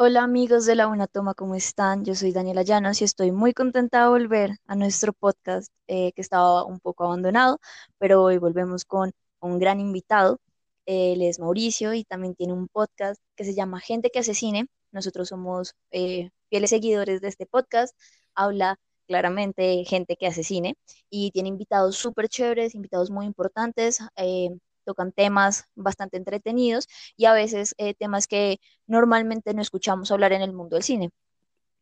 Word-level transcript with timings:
Hola 0.00 0.22
amigos 0.22 0.64
de 0.64 0.76
La 0.76 0.86
Una 0.86 1.06
Toma, 1.08 1.34
¿cómo 1.34 1.54
están? 1.56 2.04
Yo 2.04 2.14
soy 2.14 2.30
Daniela 2.32 2.62
Llanos 2.62 3.00
y 3.00 3.04
estoy 3.04 3.32
muy 3.32 3.52
contenta 3.52 4.02
de 4.04 4.08
volver 4.08 4.50
a 4.66 4.76
nuestro 4.76 5.12
podcast 5.12 5.72
eh, 5.88 6.12
que 6.12 6.20
estaba 6.22 6.64
un 6.64 6.78
poco 6.80 7.04
abandonado, 7.04 7.58
pero 7.98 8.22
hoy 8.22 8.38
volvemos 8.38 8.84
con 8.84 9.10
un 9.40 9.58
gran 9.58 9.80
invitado. 9.80 10.38
Él 10.86 11.22
es 11.22 11.40
Mauricio 11.40 11.94
y 11.94 12.04
también 12.04 12.34
tiene 12.36 12.52
un 12.52 12.68
podcast 12.68 13.20
que 13.36 13.44
se 13.44 13.54
llama 13.54 13.80
Gente 13.80 14.10
que 14.10 14.20
hace 14.20 14.34
cine. 14.34 14.68
Nosotros 14.92 15.28
somos 15.28 15.74
eh, 15.90 16.30
fieles 16.48 16.70
seguidores 16.70 17.20
de 17.20 17.28
este 17.28 17.46
podcast. 17.46 17.96
Habla 18.34 18.76
claramente 19.08 19.84
gente 19.84 20.16
que 20.16 20.28
hace 20.28 20.44
cine 20.44 20.76
y 21.10 21.32
tiene 21.32 21.48
invitados 21.48 21.96
súper 21.96 22.28
chéveres, 22.28 22.74
invitados 22.76 23.10
muy 23.10 23.26
importantes. 23.26 23.98
eh, 24.16 24.50
tocan 24.88 25.12
temas 25.12 25.66
bastante 25.74 26.16
entretenidos 26.16 26.88
y 27.14 27.26
a 27.26 27.34
veces 27.34 27.74
eh, 27.76 27.92
temas 27.92 28.26
que 28.26 28.58
normalmente 28.86 29.52
no 29.52 29.60
escuchamos 29.60 30.10
hablar 30.10 30.32
en 30.32 30.40
el 30.40 30.54
mundo 30.54 30.76
del 30.76 30.82
cine. 30.82 31.10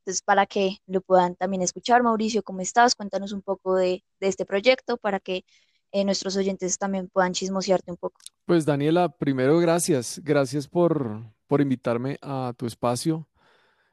Entonces, 0.00 0.22
para 0.22 0.46
que 0.46 0.78
lo 0.88 1.02
puedan 1.02 1.36
también 1.36 1.62
escuchar, 1.62 2.02
Mauricio, 2.02 2.42
¿cómo 2.42 2.62
estás? 2.62 2.96
Cuéntanos 2.96 3.30
un 3.30 3.42
poco 3.42 3.76
de, 3.76 4.02
de 4.18 4.26
este 4.26 4.44
proyecto 4.44 4.96
para 4.96 5.20
que 5.20 5.44
eh, 5.92 6.04
nuestros 6.04 6.36
oyentes 6.36 6.78
también 6.78 7.08
puedan 7.08 7.32
chismosearte 7.32 7.92
un 7.92 7.96
poco. 7.96 8.20
Pues 8.44 8.66
Daniela, 8.66 9.08
primero 9.08 9.56
gracias, 9.60 10.20
gracias 10.24 10.66
por, 10.66 11.22
por 11.46 11.60
invitarme 11.60 12.18
a 12.22 12.54
tu 12.56 12.66
espacio. 12.66 13.28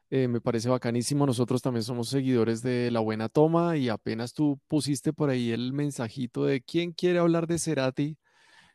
Eh, 0.10 0.28
me 0.28 0.42
parece 0.42 0.70
bacanísimo. 0.70 1.28
Nosotros 1.28 1.62
también 1.62 1.84
somos 1.84 2.10
seguidores 2.10 2.64
de 2.64 2.90
La 2.90 3.00
Buena 3.00 3.30
Toma 3.30 3.78
y 3.78 3.90
apenas 3.90 4.34
tú 4.34 4.60
pusiste 4.68 5.14
por 5.14 5.30
ahí 5.30 5.52
el 5.52 5.72
mensajito 5.72 6.46
de 6.46 6.62
quién 6.62 6.94
quiere 6.94 7.20
hablar 7.20 7.46
de 7.46 7.60
Cerati 7.60 8.18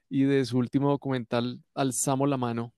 y 0.09 0.25
de 0.25 0.45
su 0.45 0.59
último 0.59 0.91
documental, 0.91 1.63
alzamos 1.75 2.29
la 2.29 2.37
mano 2.37 2.75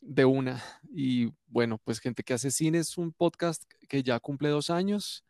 de 0.00 0.24
una. 0.24 0.62
Y 0.90 1.32
bueno, 1.46 1.78
pues 1.84 2.00
Gente 2.00 2.22
que 2.22 2.34
hace 2.34 2.50
cine 2.50 2.78
es 2.78 2.98
un 2.98 3.12
podcast 3.12 3.62
que 3.88 4.02
ya 4.02 4.20
cumple 4.20 4.48
dos 4.48 4.70
años. 4.70 5.24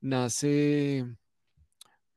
Nace 0.00 1.06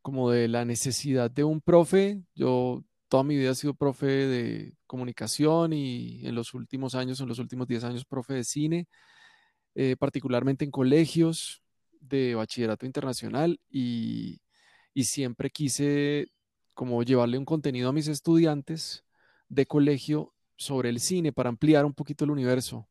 como 0.01 0.31
de 0.31 0.47
la 0.47 0.65
necesidad 0.65 1.31
de 1.31 1.43
un 1.43 1.61
profe. 1.61 2.21
Yo 2.35 2.83
toda 3.07 3.23
mi 3.23 3.37
vida 3.37 3.51
he 3.51 3.55
sido 3.55 3.73
profe 3.73 4.05
de 4.07 4.73
comunicación 4.87 5.73
y 5.73 6.25
en 6.25 6.35
los 6.35 6.53
últimos 6.53 6.95
años, 6.95 7.19
en 7.19 7.27
los 7.27 7.39
últimos 7.39 7.67
10 7.67 7.83
años, 7.83 8.05
profe 8.05 8.33
de 8.35 8.43
cine, 8.43 8.87
eh, 9.75 9.95
particularmente 9.97 10.65
en 10.65 10.71
colegios 10.71 11.63
de 11.99 12.35
bachillerato 12.35 12.85
internacional 12.85 13.59
y, 13.69 14.41
y 14.93 15.03
siempre 15.05 15.49
quise 15.49 16.31
como 16.79 17.03
llevarle 17.03 17.37
un 17.37 17.43
contenido 17.43 17.89
a 17.89 17.91
mis 17.91 18.07
estudiantes 18.07 19.03
de 19.49 19.65
colegio 19.65 20.33
sobre 20.55 20.87
el 20.87 21.01
cine 21.01 21.33
para 21.33 21.49
ampliar 21.49 21.83
un 21.83 21.93
poquito 21.93 22.23
el 22.23 22.31
universo. 22.31 22.87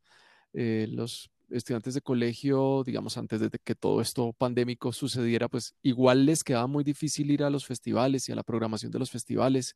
Eh, 0.52 0.86
los 0.90 1.30
estudiantes 1.48 1.94
de 1.94 2.02
colegio, 2.02 2.82
digamos, 2.84 3.16
antes 3.16 3.40
de 3.40 3.48
que 3.48 3.74
todo 3.74 4.02
esto 4.02 4.34
pandémico 4.34 4.92
sucediera, 4.92 5.48
pues 5.48 5.74
igual 5.80 6.26
les 6.26 6.44
quedaba 6.44 6.66
muy 6.66 6.84
difícil 6.84 7.30
ir 7.30 7.42
a 7.42 7.48
los 7.48 7.64
festivales 7.64 8.28
y 8.28 8.32
a 8.32 8.34
la 8.34 8.42
programación 8.42 8.92
de 8.92 8.98
los 8.98 9.10
festivales. 9.10 9.74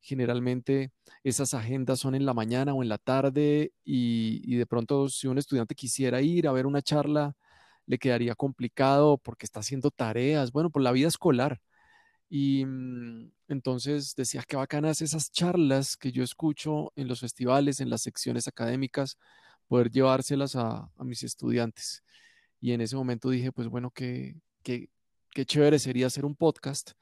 Generalmente 0.00 0.90
esas 1.22 1.54
agendas 1.54 2.00
son 2.00 2.16
en 2.16 2.26
la 2.26 2.34
mañana 2.34 2.74
o 2.74 2.82
en 2.82 2.88
la 2.88 2.98
tarde 2.98 3.72
y, 3.84 4.42
y 4.52 4.56
de 4.56 4.66
pronto 4.66 5.08
si 5.08 5.28
un 5.28 5.38
estudiante 5.38 5.76
quisiera 5.76 6.20
ir 6.22 6.48
a 6.48 6.52
ver 6.52 6.66
una 6.66 6.82
charla, 6.82 7.36
le 7.86 7.98
quedaría 7.98 8.34
complicado 8.34 9.16
porque 9.16 9.46
está 9.46 9.60
haciendo 9.60 9.92
tareas, 9.92 10.50
bueno, 10.50 10.70
por 10.70 10.82
la 10.82 10.90
vida 10.90 11.06
escolar. 11.06 11.60
Y 12.28 12.64
mm, 12.64 13.30
entonces 13.48 14.14
decía, 14.16 14.44
qué 14.46 14.56
bacanas 14.56 15.02
esas 15.02 15.30
charlas 15.30 15.96
que 15.96 16.12
yo 16.12 16.22
escucho 16.24 16.92
en 16.96 17.08
los 17.08 17.20
festivales, 17.20 17.80
en 17.80 17.90
las 17.90 18.02
secciones 18.02 18.48
académicas, 18.48 19.18
poder 19.68 19.90
llevárselas 19.90 20.56
a, 20.56 20.90
a 20.96 21.04
mis 21.04 21.22
estudiantes. 21.22 22.02
Y 22.60 22.72
en 22.72 22.80
ese 22.80 22.96
momento 22.96 23.30
dije, 23.30 23.52
pues 23.52 23.68
bueno, 23.68 23.90
qué, 23.90 24.36
qué, 24.62 24.88
qué 25.30 25.44
chévere 25.46 25.78
sería 25.78 26.06
hacer 26.08 26.24
un 26.24 26.34
podcast, 26.36 26.92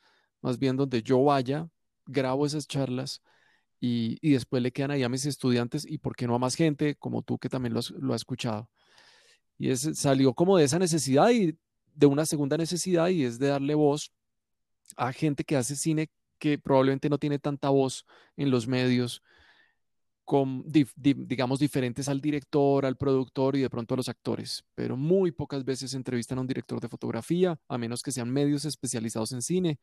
más 0.43 0.59
bien 0.59 0.77
donde 0.77 1.03
yo 1.03 1.23
vaya, 1.25 1.69
grabo 2.07 2.47
esas 2.47 2.67
charlas 2.67 3.23
y, 3.81 4.19
y 4.21 4.33
después 4.33 4.63
le 4.63 4.73
quedan 4.73 4.91
ahí 4.93 5.03
a 5.03 5.09
mis 5.09 5.27
estudiantes 5.27 5.87
y 5.89 5.99
por 5.99 6.17
qué 6.17 6.27
no 6.27 6.35
a 6.35 6.39
más 6.39 6.55
gente 6.57 6.95
como 6.97 7.23
tú 7.23 7.39
que 7.39 7.49
también 7.49 7.73
lo, 7.75 7.81
has- 7.81 7.91
lo 7.91 8.13
ha 8.13 8.17
escuchado. 8.17 8.69
Y 9.59 9.71
es, 9.71 9.83
salió 9.95 10.35
como 10.35 10.57
de 10.59 10.65
esa 10.65 10.79
necesidad 10.79 11.31
y 11.31 11.57
de 11.95 12.07
una 12.07 12.27
segunda 12.27 12.57
necesidad 12.57 13.09
y 13.09 13.25
es 13.25 13.39
de 13.39 13.49
darle 13.49 13.75
voz 13.75 14.13
a 14.97 15.13
gente 15.13 15.45
que 15.45 15.57
hace 15.57 15.77
cine 15.77 16.11
que 16.39 16.59
probablemente 16.59 17.09
no 17.09 17.19
tiene 17.19 17.39
tanta 17.39 17.69
voz 17.71 18.05
en 18.37 18.51
los 18.51 18.67
medios, 18.67 19.23
digamos, 20.97 21.59
diferentes 21.59 22.09
al 22.09 22.21
director, 22.21 22.87
al 22.87 22.97
productor 22.97 23.57
y 23.57 23.61
de 23.61 23.71
pronto 23.71 23.95
a 23.95 23.97
los 23.97 24.09
actores, 24.09 24.65
pero 24.75 24.97
muy 24.97 25.31
pocas 25.31 25.65
veces 25.65 25.95
entrevistan 25.95 26.39
a 26.39 26.41
un 26.41 26.47
director 26.47 26.81
de 26.81 26.89
fotografía, 26.89 27.59
a 27.69 27.79
menos 27.79 28.03
que 28.03 28.13
sean 28.13 28.31
medios 28.31 28.65
especializados 28.65 29.33
en 29.33 29.43
cine, 29.43 29.79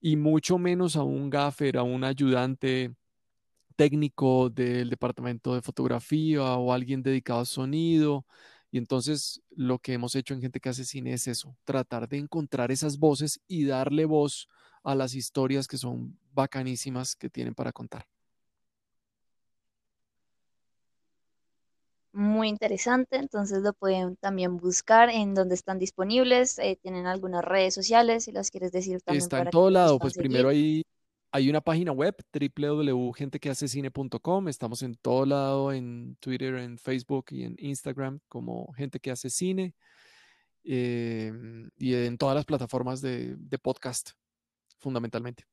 y 0.00 0.16
mucho 0.16 0.58
menos 0.58 0.96
a 0.96 1.02
un 1.02 1.30
gaffer, 1.30 1.78
a 1.78 1.82
un 1.82 2.04
ayudante 2.04 2.94
técnico 3.76 4.50
del 4.50 4.90
departamento 4.90 5.54
de 5.54 5.62
fotografía 5.62 6.42
o 6.54 6.72
alguien 6.72 7.02
dedicado 7.02 7.40
a 7.40 7.44
sonido. 7.44 8.26
Y 8.74 8.78
entonces 8.78 9.40
lo 9.54 9.78
que 9.78 9.92
hemos 9.92 10.16
hecho 10.16 10.34
en 10.34 10.40
Gente 10.40 10.58
que 10.58 10.68
hace 10.68 10.84
cine 10.84 11.12
es 11.12 11.28
eso, 11.28 11.56
tratar 11.62 12.08
de 12.08 12.18
encontrar 12.18 12.72
esas 12.72 12.98
voces 12.98 13.40
y 13.46 13.66
darle 13.66 14.04
voz 14.04 14.48
a 14.82 14.96
las 14.96 15.14
historias 15.14 15.68
que 15.68 15.78
son 15.78 16.18
bacanísimas 16.32 17.14
que 17.14 17.30
tienen 17.30 17.54
para 17.54 17.70
contar. 17.70 18.08
Muy 22.12 22.48
interesante, 22.48 23.16
entonces 23.16 23.62
lo 23.62 23.74
pueden 23.74 24.16
también 24.16 24.56
buscar 24.56 25.08
en 25.08 25.34
donde 25.34 25.54
están 25.54 25.78
disponibles. 25.78 26.58
eh, 26.58 26.76
tienen 26.82 27.06
algunas 27.06 27.44
redes 27.44 27.74
sociales, 27.74 28.24
si 28.24 28.32
las 28.32 28.50
quieres 28.50 28.72
decir 28.72 29.00
también 29.02 29.22
Está 29.22 29.36
en 29.36 29.40
para 29.42 29.50
que 29.50 29.52
todo 29.52 29.70
lado, 29.70 30.00
pues 30.00 30.14
primero 30.14 30.50
seguir. 30.50 30.82
Hay, 31.34 31.50
una 31.50 31.60
página 31.60 31.90
web, 31.90 32.14
www.gentequehacecine.com, 32.32 34.48
estamos 34.48 34.82
en 34.82 34.94
todo 34.94 35.26
lado, 35.26 35.72
en 35.72 36.16
Twitter, 36.20 36.54
en 36.54 36.78
Facebook 36.78 37.24
y 37.30 37.42
en 37.42 37.56
Instagram 37.58 38.20
como 38.28 38.72
Gente 38.74 39.00
que 39.00 39.10
hace 39.10 39.30
cine, 39.30 39.74
eh, 40.62 41.32
y 41.76 41.94
en 41.94 42.18
todas 42.18 42.36
las 42.36 42.44
plataformas 42.44 43.00
de, 43.00 43.34
de 43.36 43.58
podcast, 43.58 44.10
fundamentalmente. 44.78 45.44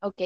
Ok, 0.00 0.20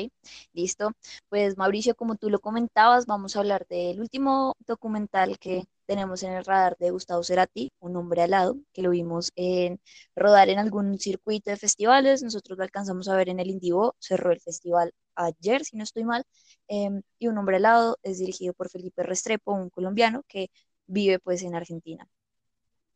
listo. 0.52 0.92
Pues 1.28 1.56
Mauricio, 1.56 1.94
como 1.94 2.16
tú 2.16 2.28
lo 2.28 2.40
comentabas, 2.40 3.06
vamos 3.06 3.36
a 3.36 3.38
hablar 3.40 3.66
del 3.68 4.00
último 4.00 4.54
documental 4.66 5.38
que 5.38 5.64
tenemos 5.86 6.22
en 6.22 6.32
el 6.32 6.44
radar 6.44 6.76
de 6.78 6.90
Gustavo 6.90 7.22
Cerati, 7.22 7.72
Un 7.80 7.96
hombre 7.96 8.22
alado, 8.22 8.56
que 8.72 8.82
lo 8.82 8.90
vimos 8.90 9.30
en 9.36 9.80
rodar 10.14 10.48
en 10.50 10.58
algún 10.58 10.98
circuito 10.98 11.50
de 11.50 11.56
festivales. 11.56 12.22
Nosotros 12.22 12.58
lo 12.58 12.64
alcanzamos 12.64 13.08
a 13.08 13.16
ver 13.16 13.28
en 13.28 13.40
el 13.40 13.48
Indivo, 13.50 13.94
cerró 14.00 14.32
el 14.32 14.40
festival 14.40 14.92
ayer, 15.14 15.64
si 15.64 15.76
no 15.76 15.84
estoy 15.84 16.04
mal. 16.04 16.24
em, 16.68 17.02
y 17.18 17.28
Un 17.28 17.38
hombre 17.38 17.56
alado 17.56 17.96
es 18.02 18.18
dirigido 18.18 18.52
por 18.54 18.68
Felipe 18.70 19.02
Restrepo, 19.02 19.52
un 19.52 19.70
colombiano 19.70 20.24
que 20.28 20.50
vive 20.86 21.18
pues 21.20 21.42
en 21.42 21.54
Argentina. 21.54 22.06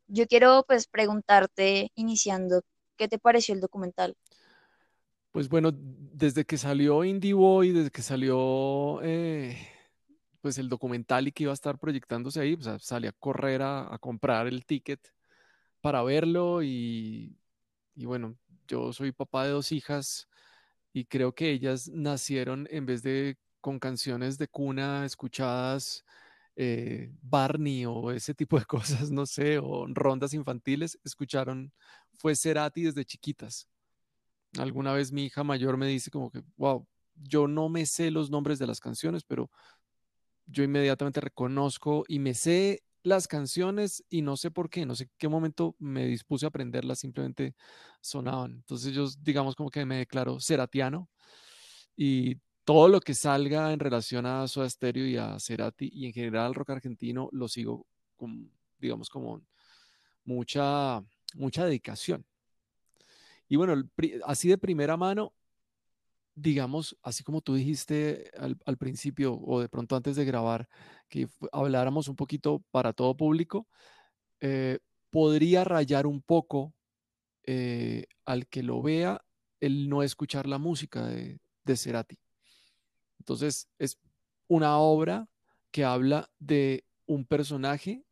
Yo 0.08 0.26
quiero 0.26 0.64
pues 0.66 0.86
preguntarte, 0.86 1.90
iniciando, 1.94 2.62
¿qué 2.96 3.08
te 3.08 3.18
pareció 3.18 3.54
el 3.54 3.60
documental? 3.60 4.16
Pues 5.34 5.48
bueno, 5.48 5.72
desde 5.74 6.44
que 6.44 6.56
salió 6.56 7.02
Indie 7.04 7.32
Boy, 7.34 7.72
desde 7.72 7.90
que 7.90 8.02
salió 8.02 9.02
eh, 9.02 9.58
pues 10.40 10.58
el 10.58 10.68
documental 10.68 11.26
y 11.26 11.32
que 11.32 11.42
iba 11.44 11.52
a 11.52 11.54
estar 11.54 11.76
proyectándose 11.80 12.40
ahí, 12.40 12.56
pues 12.56 12.68
salí 12.84 13.08
a 13.08 13.12
correr 13.12 13.60
a, 13.62 13.92
a 13.92 13.98
comprar 13.98 14.46
el 14.46 14.64
ticket 14.64 15.00
para 15.80 16.02
verlo 16.04 16.62
y, 16.62 17.36
y 17.96 18.06
bueno, 18.06 18.36
yo 18.68 18.92
soy 18.92 19.12
papá 19.12 19.44
de 19.46 19.52
dos 19.52 19.72
hijas 19.72 20.28
y 20.92 21.06
creo 21.06 21.34
que 21.34 21.50
ellas 21.50 21.88
nacieron 21.90 22.68
en 22.70 22.86
vez 22.86 23.02
de 23.02 23.38
con 23.60 23.78
canciones 23.80 24.38
de 24.38 24.48
cuna 24.48 25.04
escuchadas, 25.06 26.04
eh, 26.56 27.12
Barney 27.22 27.86
o 27.86 28.12
ese 28.12 28.34
tipo 28.34 28.58
de 28.58 28.66
cosas, 28.66 29.10
no 29.10 29.26
sé, 29.26 29.58
o 29.58 29.86
rondas 29.88 30.34
infantiles, 30.34 30.98
escucharon, 31.04 31.72
fue 32.14 32.36
Cerati 32.36 32.84
desde 32.84 33.04
chiquitas. 33.04 33.68
Alguna 34.58 34.92
vez 34.92 35.12
mi 35.12 35.24
hija 35.24 35.44
mayor 35.44 35.76
me 35.76 35.86
dice 35.86 36.10
como 36.10 36.30
que, 36.30 36.42
wow, 36.56 36.86
yo 37.14 37.48
no 37.48 37.68
me 37.68 37.86
sé 37.86 38.10
los 38.10 38.30
nombres 38.30 38.58
de 38.58 38.66
las 38.66 38.80
canciones, 38.80 39.24
pero 39.24 39.50
yo 40.46 40.62
inmediatamente 40.62 41.20
reconozco 41.20 42.04
y 42.08 42.18
me 42.18 42.34
sé 42.34 42.82
las 43.02 43.28
canciones 43.28 44.02
y 44.08 44.22
no 44.22 44.36
sé 44.36 44.50
por 44.50 44.70
qué, 44.70 44.86
no 44.86 44.94
sé 44.94 45.10
qué 45.18 45.28
momento 45.28 45.76
me 45.78 46.06
dispuse 46.06 46.46
a 46.46 46.48
aprenderlas, 46.48 47.00
simplemente 47.00 47.54
sonaban. 48.00 48.52
Entonces 48.52 48.94
yo, 48.94 49.06
digamos, 49.20 49.54
como 49.54 49.70
que 49.70 49.84
me 49.84 49.98
declaro 49.98 50.40
ceratiano 50.40 51.10
y 51.96 52.36
todo 52.64 52.88
lo 52.88 53.00
que 53.00 53.14
salga 53.14 53.72
en 53.72 53.78
relación 53.78 54.24
a 54.26 54.48
Soda 54.48 54.68
Stereo 54.70 55.06
y 55.06 55.16
a 55.18 55.38
Cerati 55.38 55.90
y 55.92 56.06
en 56.06 56.12
general 56.14 56.46
al 56.46 56.54
rock 56.54 56.70
argentino 56.70 57.28
lo 57.32 57.46
sigo 57.46 57.86
con, 58.16 58.50
digamos, 58.78 59.10
como 59.10 59.42
mucha, 60.24 61.02
mucha 61.34 61.66
dedicación. 61.66 62.24
Y 63.48 63.56
bueno, 63.56 63.82
así 64.24 64.48
de 64.48 64.58
primera 64.58 64.96
mano, 64.96 65.34
digamos, 66.34 66.96
así 67.02 67.22
como 67.22 67.40
tú 67.40 67.54
dijiste 67.54 68.30
al, 68.38 68.58
al 68.66 68.76
principio 68.76 69.34
o 69.34 69.60
de 69.60 69.68
pronto 69.68 69.96
antes 69.96 70.16
de 70.16 70.24
grabar, 70.24 70.68
que 71.08 71.28
habláramos 71.52 72.08
un 72.08 72.16
poquito 72.16 72.64
para 72.70 72.92
todo 72.92 73.16
público, 73.16 73.68
eh, 74.40 74.78
podría 75.10 75.64
rayar 75.64 76.06
un 76.06 76.22
poco 76.22 76.74
eh, 77.44 78.06
al 78.24 78.46
que 78.48 78.62
lo 78.62 78.82
vea 78.82 79.24
el 79.60 79.88
no 79.88 80.02
escuchar 80.02 80.46
la 80.46 80.58
música 80.58 81.06
de, 81.06 81.40
de 81.64 81.76
Cerati. 81.76 82.18
Entonces, 83.18 83.68
es 83.78 83.98
una 84.48 84.78
obra 84.78 85.28
que 85.70 85.84
habla 85.84 86.30
de 86.38 86.84
un 87.06 87.24
personaje 87.24 88.04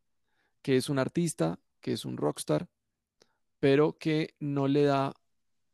que 0.62 0.76
es 0.76 0.88
un 0.88 0.98
artista, 0.98 1.58
que 1.80 1.92
es 1.92 2.04
un 2.04 2.16
rockstar, 2.16 2.68
pero 3.58 3.98
que 3.98 4.34
no 4.38 4.68
le 4.68 4.84
da 4.84 5.14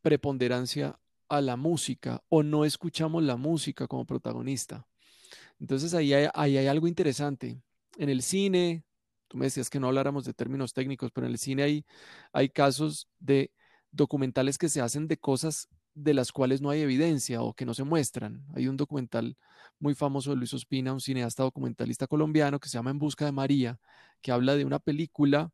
preponderancia 0.01 0.99
a 1.27 1.41
la 1.41 1.55
música 1.55 2.23
o 2.29 2.43
no 2.43 2.65
escuchamos 2.65 3.23
la 3.23 3.35
música 3.35 3.87
como 3.87 4.05
protagonista. 4.05 4.87
Entonces 5.59 5.93
ahí 5.93 6.13
hay, 6.13 6.27
ahí 6.33 6.57
hay 6.57 6.67
algo 6.67 6.87
interesante. 6.87 7.61
En 7.97 8.09
el 8.09 8.21
cine, 8.21 8.83
tú 9.27 9.37
me 9.37 9.45
decías 9.45 9.69
que 9.69 9.79
no 9.79 9.87
habláramos 9.87 10.25
de 10.25 10.33
términos 10.33 10.73
técnicos, 10.73 11.11
pero 11.11 11.27
en 11.27 11.33
el 11.33 11.39
cine 11.39 11.63
hay, 11.63 11.85
hay 12.33 12.49
casos 12.49 13.07
de 13.19 13.51
documentales 13.91 14.57
que 14.57 14.69
se 14.69 14.81
hacen 14.81 15.07
de 15.07 15.17
cosas 15.17 15.67
de 15.93 16.13
las 16.13 16.31
cuales 16.31 16.61
no 16.61 16.69
hay 16.69 16.81
evidencia 16.81 17.41
o 17.41 17.53
que 17.53 17.65
no 17.65 17.73
se 17.73 17.83
muestran. 17.83 18.45
Hay 18.55 18.67
un 18.67 18.77
documental 18.77 19.37
muy 19.79 19.95
famoso 19.95 20.31
de 20.31 20.37
Luis 20.37 20.53
Ospina, 20.53 20.93
un 20.93 21.01
cineasta 21.01 21.43
documentalista 21.43 22.07
colombiano 22.07 22.59
que 22.59 22.69
se 22.69 22.77
llama 22.77 22.91
En 22.91 22.99
Busca 22.99 23.25
de 23.25 23.31
María, 23.31 23.79
que 24.21 24.31
habla 24.31 24.55
de 24.55 24.65
una 24.65 24.79
película 24.79 25.51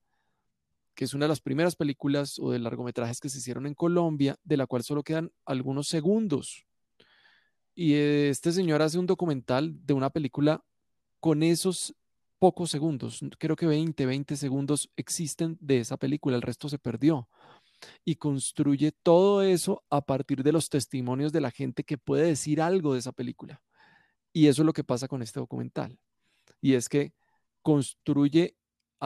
que 0.95 1.06
es 1.06 1.13
una 1.13 1.25
de 1.25 1.30
las 1.30 1.42
primeras 1.42 1.75
películas 1.75 2.39
o 2.39 2.51
de 2.51 2.59
largometrajes 2.59 3.19
que 3.19 3.30
se 3.30 3.39
hicieron 3.39 3.68
en 3.68 3.75
Colombia, 3.75 4.39
de 4.44 4.57
la 4.57 4.65
cual 4.65 4.83
solo 4.83 5.03
quedan 5.03 5.31
algunos 5.45 5.88
segundos. 5.88 6.65
Y 7.75 7.94
este 7.94 8.51
señor 8.51 8.81
hace 8.81 8.97
un 8.97 9.06
documental 9.06 9.75
de 9.86 9.94
una 9.94 10.09
película 10.09 10.63
con 11.19 11.44
esos 11.44 11.94
pocos 12.39 12.69
segundos, 12.69 13.21
creo 13.39 13.56
que 13.56 13.65
20, 13.65 14.06
20 14.06 14.36
segundos 14.36 14.92
existen 14.95 15.57
de 15.59 15.80
esa 15.80 15.97
película, 15.97 16.36
el 16.36 16.42
resto 16.42 16.69
se 16.69 16.77
perdió. 16.77 17.27
Y 18.03 18.15
construye 18.15 18.92
todo 18.92 19.42
eso 19.42 19.83
a 19.89 20.01
partir 20.01 20.44
de 20.44 20.51
los 20.51 20.69
testimonios 20.69 21.31
de 21.31 21.42
la 21.42 21.51
gente 21.51 21.83
que 21.83 21.97
puede 21.97 22.27
decir 22.27 22.62
algo 22.62 22.94
de 22.94 23.00
esa 23.00 23.12
película. 23.12 23.62
Y 24.31 24.47
eso 24.47 24.62
es 24.62 24.65
lo 24.65 24.74
que 24.74 24.83
pasa 24.83 25.07
con 25.07 25.21
este 25.21 25.39
documental. 25.39 25.97
Y 26.62 26.74
es 26.74 26.89
que 26.89 27.13
construye 27.62 28.56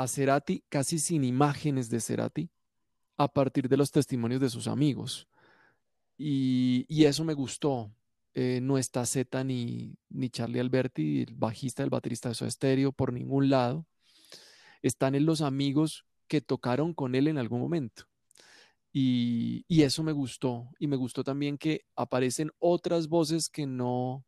a 0.02 0.08
Cerati 0.08 0.64
casi 0.70 1.00
sin 1.00 1.24
imágenes 1.24 1.90
de 1.90 2.00
Cerati 2.00 2.50
a 3.18 3.28
partir 3.28 3.68
de 3.68 3.78
los 3.78 3.92
testimonios 3.92 4.42
de 4.42 4.50
sus 4.50 4.68
amigos. 4.68 5.28
Y, 6.18 6.86
y 6.88 7.06
eso 7.06 7.24
me 7.24 7.34
gustó. 7.34 7.92
Eh, 8.34 8.60
no 8.62 8.78
está 8.78 9.06
Z 9.06 9.44
ni, 9.44 9.98
ni 10.10 10.30
Charlie 10.30 10.60
Alberti, 10.60 11.24
el 11.24 11.36
bajista, 11.36 11.84
el 11.84 11.90
baterista 11.90 12.30
de 12.30 12.36
su 12.36 12.46
estéreo, 12.46 12.92
por 12.92 13.12
ningún 13.12 13.50
lado. 13.50 13.86
Están 14.82 15.16
en 15.16 15.26
los 15.26 15.42
amigos 15.42 16.06
que 16.28 16.40
tocaron 16.40 16.94
con 16.94 17.16
él 17.16 17.28
en 17.28 17.38
algún 17.38 17.60
momento. 17.60 18.04
Y, 18.94 19.66
y, 19.68 19.84
eso 19.84 20.04
me 20.04 20.14
gustó. 20.14 20.70
Y 20.80 20.88
me 20.88 20.96
gustó 20.96 21.24
también 21.24 21.58
que 21.58 21.86
aparecen 21.96 22.52
otras 22.60 23.08
voces 23.08 23.50
que 23.50 23.66
no, 23.66 24.26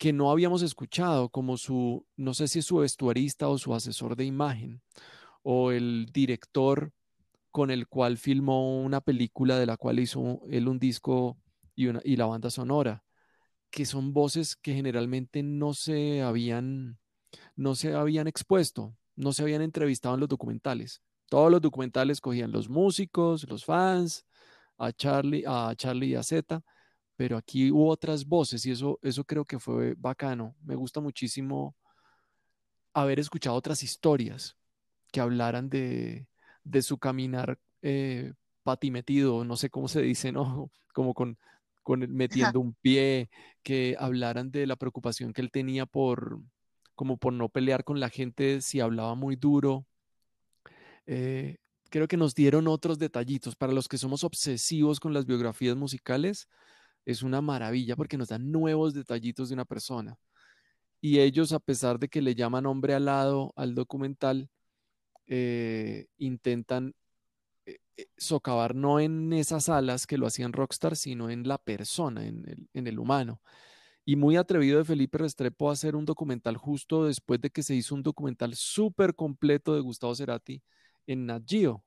que 0.00 0.14
no 0.14 0.30
habíamos 0.30 0.62
escuchado, 0.62 1.28
como 1.28 1.58
su, 1.58 2.06
no 2.16 2.32
sé 2.32 2.48
si 2.48 2.62
su 2.62 2.76
vestuarista 2.78 3.48
o 3.48 3.58
su 3.58 3.74
asesor 3.74 4.16
de 4.16 4.24
imagen, 4.24 4.80
o 5.42 5.72
el 5.72 6.06
director 6.10 6.94
con 7.50 7.70
el 7.70 7.86
cual 7.86 8.16
filmó 8.16 8.80
una 8.80 9.02
película 9.02 9.58
de 9.58 9.66
la 9.66 9.76
cual 9.76 10.00
hizo 10.00 10.40
él 10.48 10.68
un 10.68 10.78
disco 10.78 11.36
y, 11.74 11.88
una, 11.88 12.00
y 12.02 12.16
la 12.16 12.24
banda 12.24 12.48
sonora, 12.48 13.04
que 13.68 13.84
son 13.84 14.14
voces 14.14 14.56
que 14.56 14.72
generalmente 14.72 15.42
no 15.42 15.74
se 15.74 16.22
habían, 16.22 16.98
no 17.54 17.74
se 17.74 17.92
habían 17.92 18.26
expuesto, 18.26 18.96
no 19.16 19.34
se 19.34 19.42
habían 19.42 19.60
entrevistado 19.60 20.14
en 20.14 20.20
los 20.20 20.30
documentales. 20.30 21.02
Todos 21.28 21.50
los 21.50 21.60
documentales 21.60 22.22
cogían 22.22 22.52
los 22.52 22.70
músicos, 22.70 23.46
los 23.50 23.66
fans, 23.66 24.24
a 24.78 24.92
Charlie, 24.92 25.44
a 25.46 25.74
Charlie 25.76 26.12
y 26.12 26.14
a 26.14 26.22
Z, 26.22 26.62
pero 27.20 27.36
aquí 27.36 27.70
hubo 27.70 27.90
otras 27.90 28.24
voces 28.24 28.64
y 28.64 28.70
eso, 28.70 28.98
eso 29.02 29.24
creo 29.24 29.44
que 29.44 29.58
fue 29.58 29.92
bacano. 29.94 30.56
Me 30.64 30.74
gusta 30.74 31.00
muchísimo 31.00 31.76
haber 32.94 33.20
escuchado 33.20 33.56
otras 33.56 33.82
historias 33.82 34.56
que 35.12 35.20
hablaran 35.20 35.68
de, 35.68 36.28
de 36.64 36.80
su 36.80 36.96
caminar 36.96 37.58
eh, 37.82 38.32
patimetido, 38.62 39.44
no 39.44 39.56
sé 39.56 39.68
cómo 39.68 39.86
se 39.86 40.00
dice, 40.00 40.32
¿no? 40.32 40.70
Como 40.94 41.12
con, 41.12 41.36
con 41.82 42.10
metiendo 42.10 42.58
un 42.58 42.72
pie, 42.72 43.28
que 43.62 43.96
hablaran 43.98 44.50
de 44.50 44.66
la 44.66 44.76
preocupación 44.76 45.34
que 45.34 45.42
él 45.42 45.50
tenía 45.50 45.84
por, 45.84 46.40
como 46.94 47.18
por 47.18 47.34
no 47.34 47.50
pelear 47.50 47.84
con 47.84 48.00
la 48.00 48.08
gente 48.08 48.62
si 48.62 48.80
hablaba 48.80 49.14
muy 49.14 49.36
duro. 49.36 49.84
Eh, 51.04 51.58
creo 51.90 52.08
que 52.08 52.16
nos 52.16 52.34
dieron 52.34 52.66
otros 52.66 52.98
detallitos. 52.98 53.56
Para 53.56 53.74
los 53.74 53.88
que 53.88 53.98
somos 53.98 54.24
obsesivos 54.24 55.00
con 55.00 55.12
las 55.12 55.26
biografías 55.26 55.76
musicales, 55.76 56.48
es 57.04 57.22
una 57.22 57.40
maravilla 57.40 57.96
porque 57.96 58.18
nos 58.18 58.28
dan 58.28 58.50
nuevos 58.50 58.94
detallitos 58.94 59.48
de 59.48 59.54
una 59.54 59.64
persona. 59.64 60.16
Y 61.00 61.20
ellos, 61.20 61.52
a 61.52 61.60
pesar 61.60 61.98
de 61.98 62.08
que 62.08 62.20
le 62.22 62.34
llaman 62.34 62.66
hombre 62.66 62.94
alado 62.94 63.52
al 63.56 63.74
documental, 63.74 64.50
eh, 65.26 66.08
intentan 66.18 66.94
eh, 67.66 67.78
eh, 67.96 68.06
socavar 68.18 68.74
no 68.74 69.00
en 69.00 69.32
esas 69.32 69.68
alas 69.68 70.06
que 70.06 70.18
lo 70.18 70.26
hacían 70.26 70.52
Rockstar, 70.52 70.96
sino 70.96 71.30
en 71.30 71.48
la 71.48 71.58
persona, 71.58 72.26
en 72.26 72.48
el, 72.48 72.68
en 72.74 72.86
el 72.86 72.98
humano. 72.98 73.40
Y 74.04 74.16
muy 74.16 74.36
atrevido 74.36 74.78
de 74.78 74.84
Felipe 74.84 75.18
Restrepo 75.18 75.70
a 75.70 75.74
hacer 75.74 75.96
un 75.96 76.04
documental 76.04 76.56
justo 76.56 77.06
después 77.06 77.40
de 77.40 77.50
que 77.50 77.62
se 77.62 77.74
hizo 77.74 77.94
un 77.94 78.02
documental 78.02 78.54
súper 78.56 79.14
completo 79.14 79.74
de 79.74 79.80
Gustavo 79.80 80.14
Cerati 80.14 80.62
en 81.06 81.26
Nat 81.26 81.44
Geo, 81.46 81.84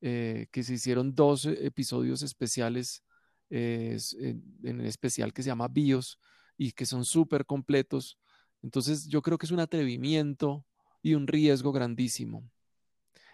que 0.00 0.62
se 0.62 0.74
hicieron 0.74 1.14
dos 1.14 1.44
episodios 1.44 2.22
especiales 2.22 3.04
es, 3.50 4.14
en, 4.14 4.42
en, 4.62 4.80
especial 4.82 5.32
que 5.32 5.42
se 5.42 5.48
llama 5.48 5.68
BIOS 5.68 6.18
y 6.56 6.72
que 6.72 6.86
son 6.86 7.04
súper 7.04 7.44
completos. 7.44 8.18
Entonces 8.62 9.06
yo 9.08 9.20
creo 9.22 9.36
que 9.36 9.46
es 9.46 9.52
un 9.52 9.60
atrevimiento 9.60 10.64
y 11.02 11.14
un 11.14 11.26
riesgo 11.26 11.72
grandísimo. 11.72 12.48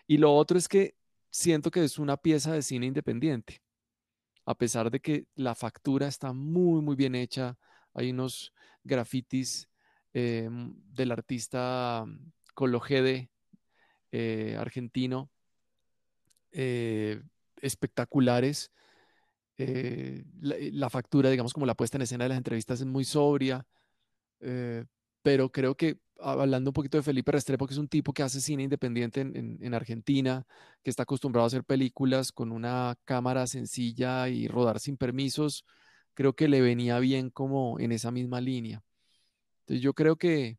Y 0.07 0.19
lo 0.19 0.35
otro 0.35 0.59
es 0.59 0.69
que 0.69 0.97
siento 1.31 1.71
que 1.71 1.85
es 1.85 1.99
una 1.99 2.17
pieza 2.17 2.53
de 2.53 2.63
cine 2.63 2.87
independiente, 2.87 3.61
a 4.45 4.57
pesar 4.57 4.91
de 4.91 5.01
que 5.01 5.27
la 5.35 5.55
factura 5.55 6.07
está 6.09 6.33
muy, 6.33 6.81
muy 6.81 6.97
bien 6.97 7.15
hecha. 7.15 7.59
Hay 7.93 8.11
unos 8.11 8.53
grafitis 8.85 9.69
eh, 10.15 10.49
del 10.51 11.13
artista 11.13 12.07
Cologede 12.55 13.31
eh, 14.13 14.57
argentino 14.59 15.31
eh, 16.53 17.21
espectaculares 17.61 18.73
eh, 19.59 20.25
eh, 20.43 20.71
la, 20.73 20.91
factura, 20.91 21.31
digamos, 21.31 21.53
como 21.53 21.67
la 21.67 21.75
puesta 21.75 21.97
en 21.97 22.03
escena 22.03 22.25
de 22.25 22.31
las 22.31 22.39
entrevistas 22.39 22.81
es 22.81 22.87
muy 22.87 23.05
sobria, 23.05 23.67
eh, 24.41 24.85
pero 25.23 25.51
creo 25.51 25.77
que 25.77 25.99
hablando 26.21 26.71
un 26.71 26.75
poquito 26.75 26.99
de 26.99 27.03
Felipe 27.03 27.33
Restrepo, 27.33 27.67
que 27.67 27.75
es 27.75 27.79
un 27.79 27.89
tipo 27.89 28.13
que 28.13 28.23
hace 28.23 28.41
cine 28.41 28.63
independiente 28.65 29.21
en, 29.21 29.59
en, 29.61 29.75
Argentina, 29.75 30.47
que 30.83 30.91
está 30.91 31.03
acostumbrado 31.05 31.45
a 31.45 31.49
hacer 31.49 31.65
películas 31.65 32.33
con 32.33 32.53
una 32.53 32.97
cámara 33.05 33.47
sencilla 33.47 34.29
y 34.29 34.49
rodar 34.49 34.81
sin 34.81 34.97
permisos, 34.97 35.65
creo 36.15 36.35
que 36.35 36.49
le 36.49 36.61
venía 36.61 36.99
bien 37.01 37.31
como 37.31 37.79
en 37.81 37.93
esa 37.93 38.11
misma 38.11 38.41
línea. 38.41 38.83
Entonces 39.61 39.83
yo 39.83 39.95
creo 39.95 40.17
que 40.17 40.59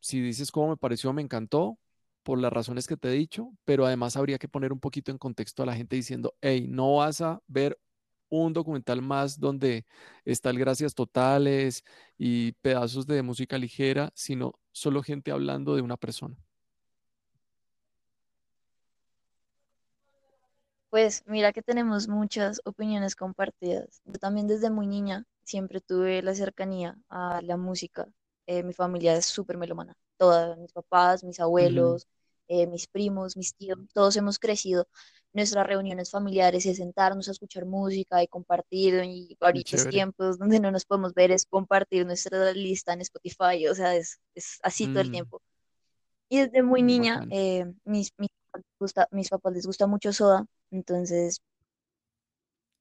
si 0.00 0.20
dices 0.20 0.50
cómo 0.52 0.70
me 0.70 0.76
pareció, 0.76 1.12
me 1.12 1.22
encantó 1.22 1.78
por 2.24 2.38
las 2.40 2.52
razones 2.52 2.86
que 2.86 2.96
te 2.96 3.08
he 3.08 3.12
dicho, 3.12 3.52
pero 3.64 3.86
además 3.86 4.16
habría 4.16 4.38
que 4.38 4.48
poner 4.48 4.72
un 4.72 4.80
poquito 4.80 5.10
en 5.12 5.18
contexto 5.18 5.62
a 5.62 5.66
la 5.66 5.76
gente 5.76 5.96
diciendo, 5.96 6.34
hey, 6.40 6.66
no 6.68 6.96
vas 6.96 7.20
a 7.20 7.40
ver 7.46 7.78
un 8.42 8.52
documental 8.52 9.02
más 9.02 9.38
donde 9.38 9.84
está 10.24 10.50
el 10.50 10.58
Gracias 10.58 10.94
Totales 10.94 11.84
y 12.18 12.52
pedazos 12.52 13.06
de 13.06 13.22
música 13.22 13.58
ligera, 13.58 14.10
sino 14.14 14.54
solo 14.72 15.02
gente 15.02 15.30
hablando 15.30 15.76
de 15.76 15.82
una 15.82 15.96
persona. 15.96 16.36
Pues 20.90 21.24
mira 21.26 21.52
que 21.52 21.62
tenemos 21.62 22.06
muchas 22.06 22.60
opiniones 22.64 23.16
compartidas. 23.16 24.00
Yo 24.04 24.14
también 24.14 24.46
desde 24.46 24.70
muy 24.70 24.86
niña 24.86 25.24
siempre 25.42 25.80
tuve 25.80 26.22
la 26.22 26.34
cercanía 26.34 26.96
a 27.08 27.40
la 27.42 27.56
música. 27.56 28.06
Eh, 28.46 28.62
mi 28.62 28.72
familia 28.72 29.16
es 29.16 29.26
súper 29.26 29.56
melomana. 29.56 29.96
Todas, 30.16 30.56
mis 30.58 30.72
papás, 30.72 31.24
mis 31.24 31.40
abuelos, 31.40 32.06
eh, 32.48 32.66
mis 32.66 32.86
primos, 32.86 33.36
mis 33.36 33.54
tíos, 33.54 33.78
todos 33.92 34.16
hemos 34.16 34.38
crecido 34.38 34.86
nuestras 35.34 35.66
reuniones 35.66 36.10
familiares 36.10 36.64
y 36.64 36.74
sentarnos 36.74 37.28
a 37.28 37.32
escuchar 37.32 37.66
música 37.66 38.22
y 38.22 38.28
compartir 38.28 39.02
y 39.04 39.36
ahorita 39.40 39.90
tiempos 39.90 40.38
donde 40.38 40.60
no 40.60 40.70
nos 40.70 40.84
podemos 40.86 41.12
ver 41.12 41.32
es 41.32 41.44
compartir 41.44 42.06
nuestra 42.06 42.52
lista 42.52 42.92
en 42.92 43.00
Spotify, 43.00 43.66
o 43.68 43.74
sea, 43.74 43.96
es, 43.96 44.20
es 44.34 44.60
así 44.62 44.86
todo 44.86 45.00
el 45.00 45.08
mm. 45.08 45.12
tiempo. 45.12 45.42
Y 46.28 46.38
desde 46.38 46.62
muy 46.62 46.82
mm, 46.84 46.86
niña, 46.86 47.26
eh, 47.30 47.66
mis, 47.84 48.12
mis, 48.16 48.30
gusta, 48.78 49.08
mis 49.10 49.28
papás 49.28 49.52
les 49.52 49.66
gusta 49.66 49.88
mucho 49.88 50.12
Soda, 50.12 50.46
entonces 50.70 51.40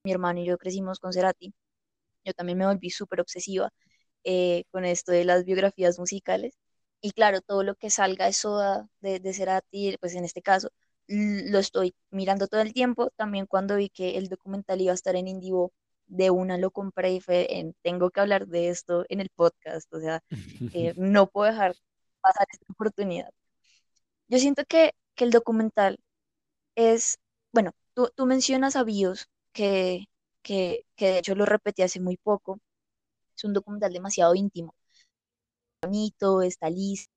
mi 0.03 0.11
hermano 0.11 0.39
y 0.39 0.45
yo 0.45 0.57
crecimos 0.57 0.99
con 0.99 1.11
Cerati. 1.11 1.53
Yo 2.23 2.33
también 2.33 2.57
me 2.59 2.67
volví 2.67 2.89
súper 2.91 3.19
obsesiva 3.21 3.71
eh, 4.23 4.63
con 4.71 4.85
esto 4.85 5.11
de 5.11 5.25
las 5.25 5.43
biografías 5.43 5.97
musicales. 5.97 6.55
Y 7.01 7.11
claro, 7.11 7.41
todo 7.41 7.63
lo 7.63 7.75
que 7.75 7.89
salga 7.89 8.25
de 8.27 8.33
Soda, 8.33 8.87
de, 9.01 9.19
de 9.19 9.33
Cerati, 9.33 9.97
pues 9.99 10.15
en 10.15 10.23
este 10.23 10.41
caso, 10.41 10.69
lo 11.13 11.59
estoy 11.59 11.95
mirando 12.11 12.47
todo 12.47 12.61
el 12.61 12.73
tiempo. 12.73 13.11
También 13.15 13.45
cuando 13.47 13.75
vi 13.77 13.89
que 13.89 14.17
el 14.17 14.29
documental 14.29 14.81
iba 14.81 14.91
a 14.91 14.95
estar 14.95 15.15
en 15.15 15.27
Indivo, 15.27 15.73
de 16.07 16.29
una 16.31 16.57
lo 16.57 16.71
compré 16.71 17.13
y 17.13 17.21
fue, 17.21 17.59
en, 17.59 17.75
tengo 17.81 18.11
que 18.11 18.19
hablar 18.21 18.47
de 18.47 18.69
esto 18.69 19.05
en 19.09 19.21
el 19.21 19.29
podcast. 19.29 19.91
O 19.93 19.99
sea, 19.99 20.23
eh, 20.73 20.93
no 20.97 21.27
puedo 21.27 21.51
dejar 21.51 21.75
pasar 22.21 22.47
esta 22.51 22.65
oportunidad. 22.73 23.29
Yo 24.27 24.39
siento 24.39 24.63
que, 24.67 24.93
que 25.15 25.25
el 25.25 25.31
documental 25.31 25.99
es, 26.75 27.19
bueno, 27.53 27.73
tú, 27.93 28.11
tú 28.15 28.25
mencionas 28.25 28.75
a 28.75 28.83
Bios, 28.83 29.27
que, 29.53 30.07
que, 30.41 30.85
que 30.95 31.07
de 31.07 31.19
hecho 31.19 31.35
lo 31.35 31.45
repetí 31.45 31.83
hace 31.83 31.99
muy 31.99 32.17
poco. 32.17 32.59
Es 33.37 33.43
un 33.45 33.53
documental 33.53 33.93
demasiado 33.93 34.35
íntimo. 34.35 34.75
Bonito, 35.81 36.41
está 36.41 36.69
listo. 36.69 37.12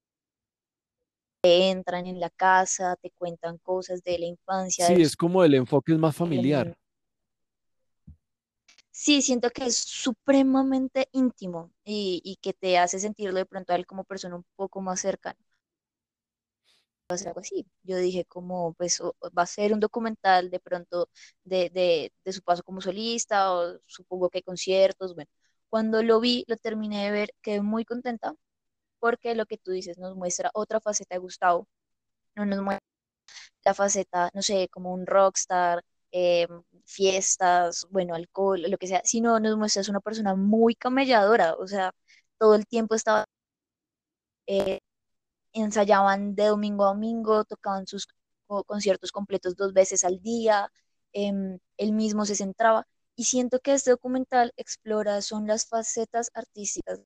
Te 1.46 1.70
entran 1.70 2.06
en 2.06 2.20
la 2.20 2.30
casa, 2.30 2.96
te 3.00 3.10
cuentan 3.12 3.58
cosas 3.58 4.02
de 4.02 4.18
la 4.18 4.26
infancia. 4.26 4.86
Sí, 4.86 4.92
de 4.92 5.02
es 5.02 5.16
como 5.16 5.44
el 5.44 5.54
enfoque 5.54 5.92
es 5.92 5.98
más 5.98 6.16
familiar. 6.16 6.76
Sí, 8.90 9.22
siento 9.22 9.50
que 9.50 9.66
es 9.66 9.76
supremamente 9.76 11.08
íntimo 11.12 11.70
y, 11.84 12.20
y 12.24 12.36
que 12.36 12.52
te 12.52 12.78
hace 12.78 12.98
sentirlo 12.98 13.38
de 13.38 13.46
pronto 13.46 13.72
a 13.72 13.76
él 13.76 13.86
como 13.86 14.02
persona 14.04 14.34
un 14.36 14.44
poco 14.56 14.80
más 14.80 15.00
cercana 15.00 15.38
va 17.10 17.14
a 17.14 17.18
ser 17.18 17.28
algo 17.28 17.40
así. 17.40 17.66
Yo 17.82 17.96
dije 17.98 18.24
como, 18.26 18.74
pues 18.74 19.00
va 19.02 19.42
a 19.42 19.46
ser 19.46 19.72
un 19.72 19.80
documental 19.80 20.50
de 20.50 20.60
pronto 20.60 21.08
de, 21.44 21.70
de, 21.70 22.12
de 22.24 22.32
su 22.32 22.42
paso 22.42 22.62
como 22.62 22.80
solista 22.80 23.52
o 23.54 23.78
supongo 23.86 24.30
que 24.30 24.42
conciertos, 24.42 25.14
bueno. 25.14 25.30
Cuando 25.68 26.02
lo 26.02 26.20
vi, 26.20 26.44
lo 26.48 26.56
terminé 26.56 27.04
de 27.06 27.10
ver, 27.10 27.30
quedé 27.42 27.60
muy 27.60 27.84
contenta 27.84 28.34
porque 29.06 29.34
lo 29.36 29.46
que 29.46 29.58
tú 29.58 29.70
dices 29.72 29.98
nos 29.98 30.16
muestra 30.16 30.50
otra 30.54 30.80
faceta 30.80 31.14
de 31.14 31.20
Gustavo, 31.20 31.68
no 32.36 32.46
nos 32.46 32.60
muestra 32.62 32.86
la 33.64 33.74
faceta, 33.74 34.30
no 34.34 34.42
sé, 34.42 34.68
como 34.70 34.92
un 34.94 35.06
rockstar, 35.06 35.84
eh, 36.12 36.48
fiestas, 36.84 37.86
bueno, 37.90 38.14
alcohol, 38.14 38.62
lo 38.70 38.78
que 38.78 38.88
sea, 38.88 39.02
sino 39.04 39.40
nos 39.40 39.56
muestra 39.58 39.82
es 39.82 39.88
una 39.90 40.00
persona 40.00 40.34
muy 40.36 40.74
camelladora, 40.76 41.54
o 41.56 41.66
sea, 41.68 41.92
todo 42.38 42.54
el 42.56 42.66
tiempo 42.66 42.94
estaba 42.96 43.26
eh, 44.46 44.80
ensayaban 45.52 46.34
de 46.34 46.46
domingo 46.46 46.84
a 46.84 46.88
domingo, 46.88 47.44
tocaban 47.44 47.86
sus 47.86 48.08
conciertos 48.66 49.12
completos 49.12 49.56
dos 49.56 49.72
veces 49.72 50.04
al 50.04 50.20
día, 50.22 50.70
em, 51.12 51.58
él 51.78 51.92
mismo 51.92 52.26
se 52.26 52.36
centraba. 52.36 52.86
Y 53.16 53.24
siento 53.24 53.60
que 53.60 53.74
este 53.74 53.90
documental 53.92 54.52
explora 54.56 55.22
son 55.22 55.46
las 55.46 55.66
facetas 55.68 56.30
artísticas 56.34 57.00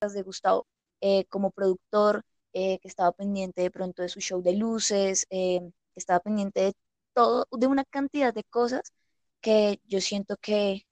de 0.00 0.22
Gustavo 0.22 0.66
eh, 1.00 1.24
como 1.26 1.50
productor, 1.50 2.22
eh, 2.52 2.78
que 2.80 2.88
estaba 2.88 3.12
pendiente 3.12 3.62
de 3.62 3.70
pronto 3.70 4.02
de 4.02 4.08
su 4.08 4.20
show 4.20 4.42
de 4.42 4.54
luces, 4.54 5.26
em, 5.30 5.70
que 5.72 5.76
estaba 5.96 6.20
pendiente 6.20 6.60
de 6.60 6.72
todo, 7.14 7.46
de 7.52 7.66
una 7.66 7.84
cantidad 7.84 8.32
de 8.34 8.44
cosas 8.44 8.92
que 9.40 9.80
yo 9.86 10.00
siento 10.00 10.36
que 10.40 10.86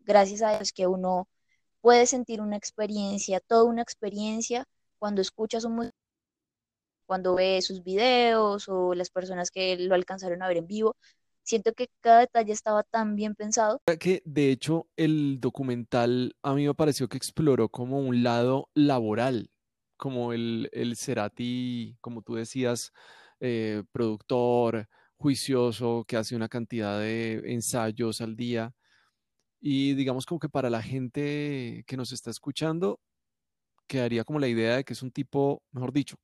gracias 0.00 0.42
a 0.42 0.56
ellos 0.56 0.72
que 0.72 0.86
uno 0.86 1.28
puede 1.80 2.06
sentir 2.06 2.40
una 2.42 2.56
experiencia, 2.56 3.40
toda 3.40 3.64
una 3.64 3.82
experiencia 3.82 4.66
cuando 4.98 5.22
escucha 5.22 5.60
su 5.60 5.70
música, 5.70 5.96
cuando 7.06 7.34
ve 7.34 7.60
sus 7.62 7.82
videos 7.82 8.68
o 8.68 8.94
las 8.94 9.10
personas 9.10 9.50
que 9.50 9.76
lo 9.76 9.94
alcanzaron 9.94 10.42
a 10.42 10.48
ver 10.48 10.58
en 10.58 10.66
vivo, 10.66 10.96
siento 11.50 11.72
que 11.72 11.88
cada 12.00 12.20
detalle 12.20 12.52
estaba 12.52 12.82
tan 12.84 13.16
bien 13.16 13.34
pensado. 13.34 13.82
Que 13.98 14.22
de 14.24 14.50
hecho 14.50 14.88
el 14.96 15.40
documental 15.40 16.36
a 16.42 16.54
mí 16.54 16.66
me 16.66 16.74
pareció 16.74 17.08
que 17.08 17.16
exploró 17.16 17.68
como 17.68 18.00
un 18.00 18.22
lado 18.22 18.70
laboral, 18.74 19.50
como 19.96 20.32
el, 20.32 20.70
el 20.72 20.96
Cerati, 20.96 21.96
como 22.00 22.22
tú 22.22 22.36
decías, 22.36 22.92
eh, 23.40 23.82
productor, 23.92 24.88
juicioso, 25.16 26.04
que 26.06 26.16
hace 26.16 26.36
una 26.36 26.48
cantidad 26.48 26.98
de 26.98 27.42
ensayos 27.46 28.20
al 28.20 28.36
día. 28.36 28.72
Y 29.60 29.94
digamos 29.94 30.24
como 30.24 30.38
que 30.38 30.48
para 30.48 30.70
la 30.70 30.82
gente 30.82 31.84
que 31.86 31.96
nos 31.96 32.12
está 32.12 32.30
escuchando, 32.30 33.00
quedaría 33.88 34.24
como 34.24 34.38
la 34.38 34.48
idea 34.48 34.76
de 34.76 34.84
que 34.84 34.92
es 34.92 35.02
un 35.02 35.10
tipo, 35.10 35.62
mejor 35.72 35.92
dicho, 35.92 36.16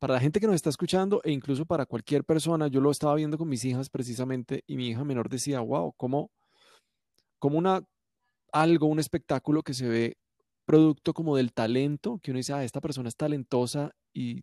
para 0.00 0.14
la 0.14 0.20
gente 0.20 0.40
que 0.40 0.46
nos 0.46 0.56
está 0.56 0.70
escuchando 0.70 1.20
e 1.24 1.30
incluso 1.30 1.66
para 1.66 1.84
cualquier 1.86 2.24
persona, 2.24 2.68
yo 2.68 2.80
lo 2.80 2.90
estaba 2.90 3.14
viendo 3.14 3.36
con 3.38 3.48
mis 3.48 3.64
hijas 3.66 3.90
precisamente 3.90 4.64
y 4.66 4.76
mi 4.76 4.88
hija 4.88 5.04
menor 5.04 5.28
decía, 5.28 5.60
wow, 5.60 5.92
como, 5.96 6.30
una, 7.42 7.84
algo, 8.52 8.86
un 8.86 8.98
espectáculo 8.98 9.62
que 9.62 9.74
se 9.74 9.86
ve 9.88 10.16
producto 10.64 11.12
como 11.12 11.36
del 11.36 11.52
talento, 11.52 12.18
que 12.22 12.30
uno 12.30 12.38
dice, 12.38 12.54
ah, 12.54 12.64
esta 12.64 12.80
persona 12.80 13.10
es 13.10 13.16
talentosa 13.16 13.92
y 14.14 14.42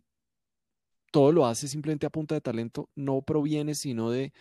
todo 1.10 1.32
lo 1.32 1.46
hace 1.46 1.66
simplemente 1.66 2.06
a 2.06 2.10
punta 2.10 2.36
de 2.36 2.40
talento, 2.40 2.88
no 2.94 3.22
proviene 3.22 3.74
sino 3.74 4.10
de 4.10 4.32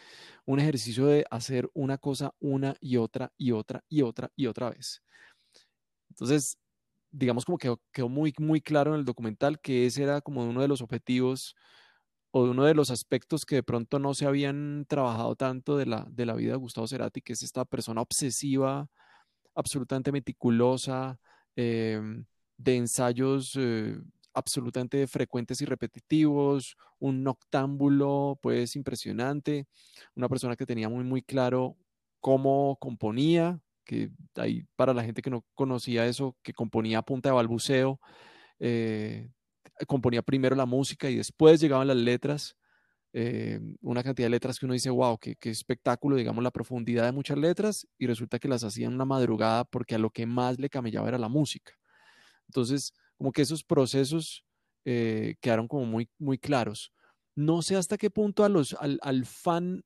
un 0.45 0.59
ejercicio 0.59 1.07
de 1.07 1.25
hacer 1.31 1.67
una 1.73 1.97
cosa 1.97 2.35
una 2.39 2.75
y 2.79 2.97
otra 2.97 3.33
y 3.37 3.53
otra 3.53 3.83
y 3.89 4.03
otra 4.03 4.31
y 4.35 4.45
otra 4.45 4.69
vez. 4.69 5.01
Entonces, 6.09 6.57
digamos 7.11 7.45
como 7.45 7.57
que 7.57 7.75
quedó 7.91 8.09
muy, 8.09 8.33
muy 8.39 8.61
claro 8.61 8.93
en 8.93 8.99
el 8.99 9.05
documental 9.05 9.59
que 9.59 9.85
ese 9.85 10.03
era 10.03 10.21
como 10.21 10.43
uno 10.43 10.61
de 10.61 10.67
los 10.67 10.81
objetivos 10.81 11.55
o 12.31 12.45
de 12.45 12.51
uno 12.51 12.65
de 12.65 12.75
los 12.75 12.91
aspectos 12.91 13.45
que 13.45 13.55
de 13.55 13.63
pronto 13.63 13.99
no 13.99 14.13
se 14.13 14.25
habían 14.25 14.85
trabajado 14.87 15.35
tanto 15.35 15.77
de 15.77 15.85
la, 15.85 16.05
de 16.09 16.25
la 16.25 16.33
vida 16.35 16.51
de 16.51 16.57
Gustavo 16.57 16.87
Cerati, 16.87 17.21
que 17.21 17.33
es 17.33 17.43
esta 17.43 17.65
persona 17.65 18.01
obsesiva, 18.01 18.89
absolutamente 19.55 20.11
meticulosa, 20.11 21.19
em, 21.55 22.25
de 22.57 22.75
ensayos 22.75 23.53
eh, 23.57 23.97
absolutamente 24.33 25.07
frecuentes 25.07 25.61
y 25.61 25.65
repetitivos, 25.65 26.77
un 26.99 27.23
noctámbulo 27.23 28.39
pues 28.41 28.75
impresionante, 28.75 29.67
una 30.15 30.29
persona 30.29 30.55
que 30.55 30.65
tenía 30.65 30.89
muy 30.89 31.03
muy 31.03 31.23
claro 31.23 31.77
cómo 32.19 32.77
componía, 32.79 33.59
que 33.87 34.11
ahí 34.35 34.65
para 34.75 34.93
la 34.93 35.03
gente 35.03 35.21
que 35.21 35.29
no 35.31 35.45
conocía 35.55 36.05
eso, 36.05 36.37
que 36.43 36.53
componía 36.53 36.99
a 36.99 37.03
punta 37.03 37.29
de 37.29 37.35
balbuceo, 37.35 37.99
eh, 38.59 39.29
componía 39.87 40.21
primero 40.21 40.55
la 40.55 40.65
música 40.65 41.09
y 41.09 41.15
después 41.15 41.59
llegaban 41.59 41.87
las 41.87 41.97
letras, 41.97 42.55
eh, 43.13 43.59
una 43.81 44.03
cantidad 44.03 44.25
de 44.25 44.31
letras 44.31 44.59
que 44.59 44.65
uno 44.65 44.73
dice, 44.73 44.89
wow, 44.89 45.17
qué, 45.17 45.35
qué, 45.35 45.49
espectáculo, 45.49 46.17
digamos, 46.17 46.43
la 46.43 46.51
profundidad 46.51 47.05
de 47.05 47.13
muchas 47.13 47.37
letras 47.37 47.87
y 47.97 48.05
resulta 48.05 48.37
que 48.39 48.49
las 48.49 48.63
hacía 48.63 48.87
en 48.87 48.93
una 48.93 49.05
madrugada 49.05 49.63
porque 49.63 49.95
a 49.95 49.99
lo 49.99 50.09
que 50.09 50.25
más 50.25 50.59
le 50.59 50.69
camellaba 50.69 51.07
era 51.07 51.17
la 51.17 51.29
música. 51.29 51.73
Entonces, 52.47 52.93
como 53.17 53.31
que 53.31 53.41
esos 53.41 53.63
procesos 53.63 54.43
eh, 54.85 55.35
quedaron 55.41 55.67
como 55.67 55.85
muy, 55.85 56.09
muy 56.19 56.37
claros. 56.37 56.93
No 57.35 57.61
sé 57.61 57.75
hasta 57.75 57.97
qué 57.97 58.09
punto 58.09 58.43
a 58.43 58.49
los, 58.49 58.73
al, 58.79 58.99
al 59.01 59.25
fan 59.25 59.83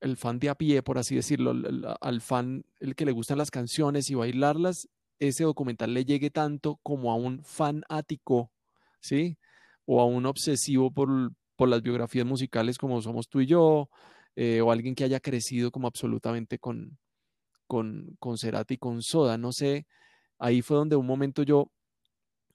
el 0.00 0.16
fan 0.16 0.38
de 0.38 0.48
a 0.48 0.54
pie, 0.54 0.82
por 0.82 0.98
así 0.98 1.14
decirlo, 1.16 1.54
al 2.00 2.20
fan, 2.20 2.64
el 2.80 2.94
que 2.94 3.06
le 3.06 3.12
gustan 3.12 3.38
las 3.38 3.50
canciones 3.50 4.10
y 4.10 4.14
bailarlas, 4.14 4.88
ese 5.18 5.44
documental 5.44 5.94
le 5.94 6.04
llegue 6.04 6.30
tanto 6.30 6.78
como 6.82 7.10
a 7.10 7.14
un 7.16 7.42
fanático, 7.44 8.52
¿sí? 9.00 9.38
O 9.86 10.00
a 10.00 10.06
un 10.06 10.26
obsesivo 10.26 10.92
por, 10.92 11.32
por 11.56 11.68
las 11.68 11.82
biografías 11.82 12.26
musicales 12.26 12.78
como 12.78 13.00
somos 13.02 13.28
tú 13.28 13.40
y 13.40 13.46
yo, 13.46 13.88
eh, 14.36 14.60
o 14.60 14.70
alguien 14.70 14.94
que 14.94 15.04
haya 15.04 15.20
crecido 15.20 15.70
como 15.70 15.88
absolutamente 15.88 16.58
con, 16.58 16.98
con, 17.66 18.16
con 18.18 18.38
Cerati 18.38 18.74
y 18.74 18.78
con 18.78 19.02
Soda, 19.02 19.38
no 19.38 19.52
sé, 19.52 19.86
ahí 20.38 20.62
fue 20.62 20.76
donde 20.76 20.96
un 20.96 21.06
momento 21.06 21.42
yo 21.42 21.70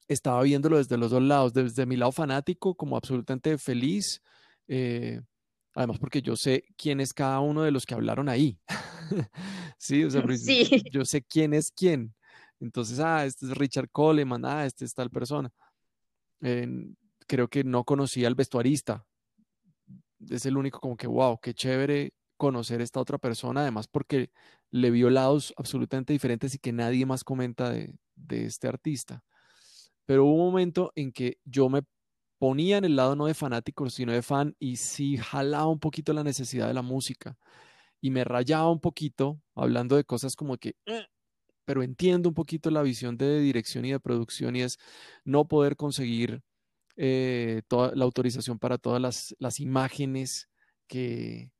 estaba 0.07 0.43
viéndolo 0.43 0.77
desde 0.77 0.97
los 0.97 1.11
dos 1.11 1.21
lados, 1.21 1.53
desde 1.53 1.85
mi 1.85 1.97
lado 1.97 2.11
fanático, 2.11 2.75
como 2.75 2.97
absolutamente 2.97 3.57
feliz, 3.57 4.21
eh, 4.67 5.21
Además, 5.73 5.99
porque 5.99 6.21
yo 6.21 6.35
sé 6.35 6.65
quién 6.77 6.99
es 6.99 7.13
cada 7.13 7.39
uno 7.39 7.63
de 7.63 7.71
los 7.71 7.85
que 7.85 7.93
hablaron 7.93 8.27
ahí. 8.27 8.59
sí, 9.77 10.03
o 10.03 10.09
sea, 10.09 10.23
sí. 10.37 10.83
yo 10.91 11.05
sé 11.05 11.21
quién 11.21 11.53
es 11.53 11.71
quién. 11.71 12.13
Entonces, 12.59 12.99
ah, 12.99 13.25
este 13.25 13.45
es 13.47 13.57
Richard 13.57 13.89
Coleman, 13.91 14.45
ah, 14.45 14.65
este 14.65 14.85
es 14.85 14.93
tal 14.93 15.09
persona. 15.09 15.51
creo 16.39 17.47
que 17.47 17.63
no 17.63 17.83
conocía 17.83 18.27
al 18.27 18.35
vestuarista. 18.35 19.05
Es 20.29 20.45
el 20.45 20.57
único 20.57 20.79
como 20.79 20.95
que, 20.95 21.07
wow, 21.07 21.39
qué 21.41 21.53
chévere 21.53 22.13
conocer 22.37 22.81
esta 22.81 22.99
otra 22.99 23.17
persona, 23.17 23.61
además 23.61 23.87
porque 23.87 24.31
le 24.71 24.89
vio 24.89 25.09
lados 25.09 25.53
absolutamente 25.57 26.13
diferentes 26.13 26.55
y 26.55 26.59
que 26.59 26.71
nadie 26.71 27.05
más 27.05 27.23
comenta 27.23 27.69
de, 27.69 27.93
de 28.15 28.45
este 28.45 28.67
artista. 28.67 29.23
Pero 30.05 30.25
hubo 30.25 30.35
un 30.35 30.51
momento 30.51 30.91
en 30.95 31.11
que 31.11 31.37
yo 31.45 31.69
me 31.69 31.83
ponía 32.41 32.79
en 32.79 32.85
el 32.85 32.95
lado 32.95 33.15
no 33.15 33.27
de 33.27 33.35
fanático, 33.35 33.87
sino 33.91 34.11
de 34.11 34.23
fan, 34.23 34.55
y 34.57 34.77
sí 34.77 35.15
jalaba 35.15 35.67
un 35.67 35.79
poquito 35.79 36.11
la 36.11 36.23
necesidad 36.23 36.67
de 36.67 36.73
la 36.73 36.81
música. 36.81 37.37
Y 38.01 38.09
me 38.09 38.23
rayaba 38.23 38.71
un 38.71 38.79
poquito, 38.79 39.39
hablando 39.53 39.95
de 39.95 40.05
cosas 40.05 40.35
como 40.35 40.57
que, 40.57 40.75
eh", 40.87 41.05
pero 41.65 41.83
entiendo 41.83 42.29
un 42.29 42.35
poquito 42.35 42.71
la 42.71 42.81
visión 42.81 43.15
de 43.15 43.41
dirección 43.41 43.85
y 43.85 43.91
de 43.91 43.99
producción, 43.99 44.55
y 44.55 44.61
es 44.63 44.79
no 45.23 45.47
poder 45.47 45.75
conseguir 45.75 46.41
eh, 46.97 47.61
toda 47.67 47.93
la 47.95 48.05
autorización 48.05 48.57
para 48.57 48.79
todas 48.79 48.99
las, 48.99 49.35
las 49.37 49.59
imágenes 49.59 50.49
que, 50.87 51.51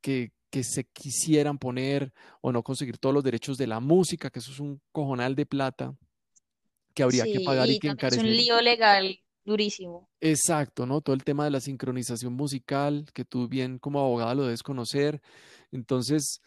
que, 0.00 0.32
que 0.50 0.64
se 0.64 0.86
quisieran 0.86 1.56
poner 1.58 2.12
o 2.40 2.50
no 2.50 2.64
conseguir 2.64 2.98
todos 2.98 3.14
los 3.14 3.22
derechos 3.22 3.58
de 3.58 3.68
la 3.68 3.78
música, 3.78 4.28
que 4.30 4.40
eso 4.40 4.50
es 4.50 4.58
un 4.58 4.80
cojonal 4.90 5.36
de 5.36 5.46
plata 5.46 5.94
que 6.94 7.02
habría 7.02 7.24
que 7.24 7.40
pagar 7.40 7.68
y 7.68 7.72
y 7.72 7.78
que 7.78 7.88
también 7.88 8.06
es 8.08 8.16
un 8.18 8.26
encarecer. 8.26 8.26
lío 8.26 8.60
legal 8.60 9.18
durísimo. 9.44 10.08
Exacto, 10.20 10.86
¿no? 10.86 11.00
Todo 11.00 11.14
el 11.14 11.24
tema 11.24 11.44
de 11.44 11.50
la 11.50 11.60
sincronización 11.60 12.32
musical, 12.32 13.06
que 13.12 13.24
tú 13.24 13.48
bien 13.48 13.78
como 13.78 14.00
abogada 14.00 14.34
lo 14.34 14.44
debes 14.44 14.62
conocer. 14.62 15.20
Entonces, 15.72 16.40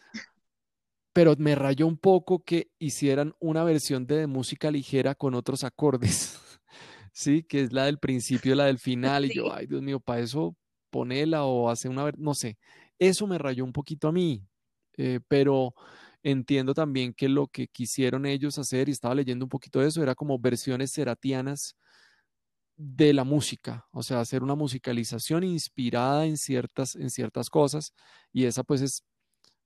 pero 1.13 1.33
me 1.37 1.55
rayó 1.55 1.87
un 1.87 1.97
poco 1.97 2.43
que 2.43 2.69
hicieran 2.77 3.35
una 3.39 3.63
versión 3.63 4.05
de 4.05 4.27
música 4.27 4.69
ligera 4.71 5.15
con 5.15 5.33
otros 5.33 5.63
acordes, 5.63 6.39
¿sí? 7.13 7.43
Que 7.43 7.61
es 7.61 7.73
la 7.73 7.85
del 7.85 7.99
principio, 7.99 8.55
la 8.55 8.65
del 8.65 8.79
final, 8.79 9.25
y 9.25 9.33
yo, 9.33 9.53
ay, 9.53 9.67
Dios 9.67 9.81
mío, 9.81 9.99
para 9.99 10.21
eso 10.21 10.55
ponela 10.89 11.43
o 11.45 11.69
hace 11.69 11.89
una, 11.89 12.11
no 12.17 12.33
sé, 12.33 12.57
eso 12.99 13.27
me 13.27 13.37
rayó 13.37 13.63
un 13.63 13.73
poquito 13.73 14.07
a 14.07 14.11
mí, 14.11 14.41
eh, 14.97 15.19
pero 15.27 15.73
entiendo 16.25 16.73
también 16.73 17.13
que 17.13 17.29
lo 17.29 17.47
que 17.47 17.67
quisieron 17.67 18.25
ellos 18.25 18.57
hacer, 18.59 18.89
y 18.89 18.91
estaba 18.93 19.15
leyendo 19.15 19.45
un 19.45 19.49
poquito 19.49 19.79
de 19.79 19.87
eso, 19.87 20.03
era 20.03 20.15
como 20.15 20.39
versiones 20.39 20.91
seratianas 20.91 21.75
de 22.77 23.13
la 23.13 23.23
música, 23.23 23.87
o 23.91 24.03
sea, 24.03 24.19
hacer 24.19 24.43
una 24.43 24.55
musicalización 24.55 25.43
inspirada 25.45 26.25
en 26.25 26.37
ciertas, 26.37 26.95
en 26.95 27.09
ciertas 27.09 27.49
cosas, 27.49 27.93
y 28.33 28.45
esa 28.45 28.63
pues 28.63 28.81
es 28.81 29.03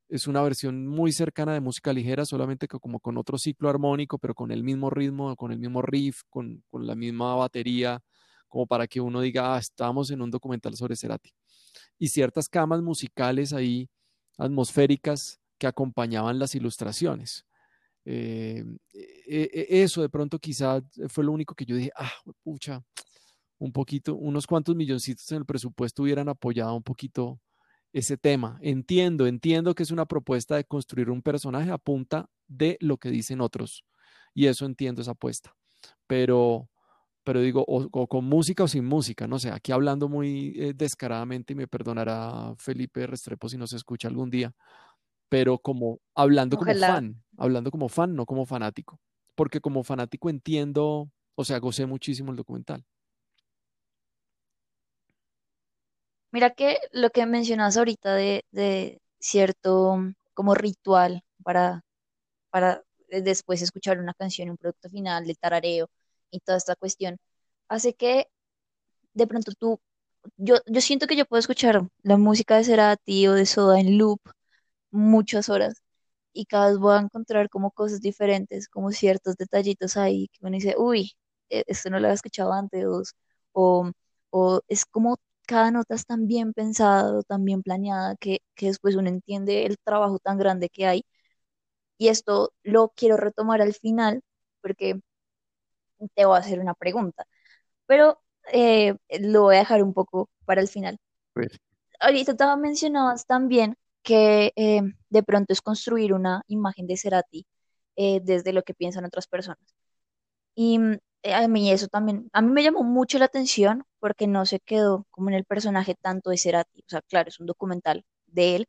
es 0.09 0.27
una 0.27 0.41
versión 0.41 0.87
muy 0.87 1.11
cercana 1.11 1.53
de 1.53 1.61
música 1.61 1.93
ligera, 1.93 2.25
solamente 2.25 2.67
que 2.67 2.79
como 2.79 2.99
con 2.99 3.17
otro 3.17 3.37
ciclo 3.37 3.69
armónico, 3.69 4.17
pero 4.17 4.33
con 4.35 4.51
el 4.51 4.63
mismo 4.63 4.89
ritmo, 4.89 5.35
con 5.35 5.51
el 5.51 5.59
mismo 5.59 5.81
riff, 5.83 6.21
con, 6.29 6.63
con 6.69 6.87
la 6.87 6.95
misma 6.95 7.35
batería, 7.35 8.01
como 8.47 8.65
para 8.67 8.87
que 8.87 9.01
uno 9.01 9.21
diga, 9.21 9.55
ah, 9.55 9.59
estamos 9.59 10.09
en 10.11 10.21
un 10.21 10.31
documental 10.31 10.75
sobre 10.75 10.95
Cerati. 10.95 11.31
Y 11.99 12.09
ciertas 12.09 12.49
camas 12.49 12.81
musicales 12.81 13.53
ahí, 13.53 13.89
atmosféricas, 14.37 15.38
que 15.59 15.67
acompañaban 15.67 16.39
las 16.39 16.55
ilustraciones. 16.55 17.45
Eh, 18.05 18.63
e- 18.93 19.49
e- 19.53 19.83
eso 19.83 20.01
de 20.01 20.09
pronto 20.09 20.39
quizá 20.39 20.81
fue 21.09 21.23
lo 21.23 21.31
único 21.31 21.53
que 21.55 21.65
yo 21.65 21.75
dije, 21.75 21.91
ah, 21.95 22.11
pucha, 22.43 22.81
un 23.59 23.71
poquito, 23.71 24.15
unos 24.15 24.47
cuantos 24.47 24.75
milloncitos 24.75 25.31
en 25.31 25.39
el 25.39 25.45
presupuesto 25.45 26.03
hubieran 26.03 26.29
apoyado 26.29 26.75
un 26.75 26.83
poquito 26.83 27.39
ese 27.93 28.17
tema. 28.17 28.57
Entiendo, 28.61 29.27
entiendo 29.27 29.75
que 29.75 29.83
es 29.83 29.91
una 29.91 30.05
propuesta 30.05 30.55
de 30.55 30.63
construir 30.65 31.09
un 31.09 31.21
personaje 31.21 31.71
a 31.71 31.77
punta 31.77 32.29
de 32.47 32.77
lo 32.79 32.97
que 32.97 33.09
dicen 33.09 33.41
otros. 33.41 33.83
Y 34.33 34.47
eso 34.47 34.65
entiendo 34.65 35.01
esa 35.01 35.11
apuesta. 35.11 35.53
Pero, 36.07 36.69
pero 37.23 37.41
digo, 37.41 37.65
o, 37.67 37.89
con 38.07 38.25
música 38.25 38.63
o 38.63 38.67
sin 38.67 38.85
música, 38.85 39.27
no 39.27 39.39
sé, 39.39 39.51
aquí 39.51 39.71
hablando 39.71 40.07
muy 40.09 40.53
eh, 40.57 40.73
descaradamente 40.75 41.53
y 41.53 41.55
me 41.55 41.67
perdonará 41.67 42.53
Felipe 42.57 43.07
Restrepo 43.07 43.49
si 43.49 43.57
no 43.57 43.67
se 43.67 43.77
escucha 43.77 44.07
algún 44.07 44.29
día, 44.29 44.53
pero 45.29 45.59
como 45.59 45.99
hablando 46.15 46.57
como 46.57 46.73
fan, 46.75 47.23
hablando 47.37 47.71
como 47.71 47.87
fan, 47.87 48.15
no 48.15 48.25
como 48.25 48.45
fanático. 48.45 48.99
Porque 49.35 49.61
como 49.61 49.83
fanático 49.83 50.29
entiendo, 50.29 51.09
o 51.35 51.45
sea, 51.45 51.59
gocé 51.59 51.85
muchísimo 51.85 52.31
el 52.31 52.37
documental. 52.37 52.83
Mira 56.31 56.51
que 56.51 56.77
lo 56.91 57.09
que 57.09 57.25
mencionas 57.25 57.77
ahorita 57.77 58.13
de, 58.15 58.45
de 58.51 59.01
cierto 59.19 59.97
mm, 59.97 60.13
como 60.33 60.53
ritual 60.55 61.23
para, 61.43 61.83
para 62.51 62.83
eh, 63.09 63.21
después 63.21 63.61
escuchar 63.61 63.99
una 63.99 64.13
canción, 64.13 64.49
un 64.49 64.57
producto 64.57 64.89
final, 64.89 65.25
del 65.25 65.37
tarareo 65.37 65.89
y 66.31 66.39
toda 66.39 66.57
esta 66.57 66.75
cuestión, 66.75 67.17
hace 67.67 67.93
que 67.93 68.27
de 69.13 69.27
pronto 69.27 69.51
tú, 69.57 69.79
yo, 70.37 70.57
yo 70.67 70.81
siento 70.81 71.07
que 71.07 71.15
yo 71.15 71.25
puedo 71.25 71.39
escuchar 71.39 71.87
la 72.03 72.17
música 72.17 72.57
de 72.57 72.63
Cerati 72.65 73.27
o 73.27 73.33
de 73.33 73.45
Soda 73.45 73.79
en 73.79 73.97
loop 73.97 74.19
muchas 74.91 75.49
horas 75.49 75.75
y 76.33 76.45
cada 76.45 76.69
vez 76.69 76.79
voy 76.79 76.95
a 76.95 76.99
encontrar 76.99 77.49
como 77.49 77.71
cosas 77.71 78.01
diferentes, 78.01 78.67
como 78.69 78.91
ciertos 78.91 79.35
detallitos 79.37 79.97
ahí 79.97 80.27
que 80.29 80.39
uno 80.45 80.55
dice, 80.55 80.75
uy, 80.77 81.13
e- 81.49 81.63
esto 81.67 81.89
no 81.89 81.99
lo 81.99 82.07
había 82.07 82.15
escuchado 82.15 82.53
antes, 82.53 82.85
o, 83.53 83.91
o 84.31 84.61
es 84.67 84.85
como 84.85 85.17
cada 85.47 85.71
nota 85.71 85.95
es 85.95 86.05
tan 86.05 86.27
bien 86.27 86.53
pensada, 86.53 87.23
tan 87.23 87.43
bien 87.45 87.63
planeada, 87.63 88.15
que, 88.17 88.39
que 88.55 88.67
después 88.67 88.95
uno 88.95 89.09
entiende 89.09 89.65
el 89.65 89.77
trabajo 89.83 90.19
tan 90.19 90.37
grande 90.37 90.69
que 90.69 90.85
hay. 90.87 91.03
Y 91.99 92.09
esto 92.09 92.53
lo 92.63 92.89
quiero 92.95 93.17
retomar 93.17 93.61
al 93.61 93.73
final, 93.75 94.21
porque 94.61 94.99
te 96.15 96.25
voy 96.25 96.35
a 96.37 96.39
hacer 96.39 96.59
una 96.59 96.73
pregunta, 96.73 97.25
pero 97.87 98.21
eh, 98.53 98.95
lo 99.21 99.43
voy 99.43 99.57
a 99.57 99.59
dejar 99.59 99.83
un 99.83 99.93
poco 99.95 100.29
para 100.45 100.61
el 100.61 100.67
final. 100.69 100.97
Pues, 101.33 101.59
Ahorita 102.01 102.35
te 102.35 102.45
mencionabas 102.57 103.25
también 103.25 103.75
que 104.09 104.53
eh, 104.55 104.81
de 105.11 105.23
pronto 105.23 105.53
es 105.53 105.61
construir 105.61 106.13
una 106.13 106.41
imagen 106.47 106.87
de 106.87 106.97
Cerati 106.97 107.45
eh, 107.95 108.19
desde 108.23 108.53
lo 108.53 108.63
que 108.63 108.73
piensan 108.73 109.05
otras 109.05 109.27
personas. 109.27 109.59
Y 110.55 110.79
mm, 110.79 110.93
eh, 111.23 111.33
a 111.33 111.47
mí 111.47 111.71
eso 111.71 111.87
también, 111.87 112.29
a 112.33 112.41
mí 112.41 112.51
me 112.51 112.63
llamó 112.63 112.83
mucho 112.83 113.19
la 113.19 113.25
atención 113.25 113.83
porque 113.99 114.27
no 114.27 114.45
se 114.45 114.59
quedó 114.59 115.05
como 115.11 115.29
en 115.29 115.35
el 115.35 115.45
personaje 115.45 115.95
tanto 116.01 116.29
de 116.31 116.37
Cerati. 116.37 116.81
O 116.81 116.89
sea, 116.89 117.01
claro, 117.03 117.29
es 117.29 117.39
un 117.39 117.47
documental 117.47 118.05
de 118.27 118.55
él, 118.57 118.67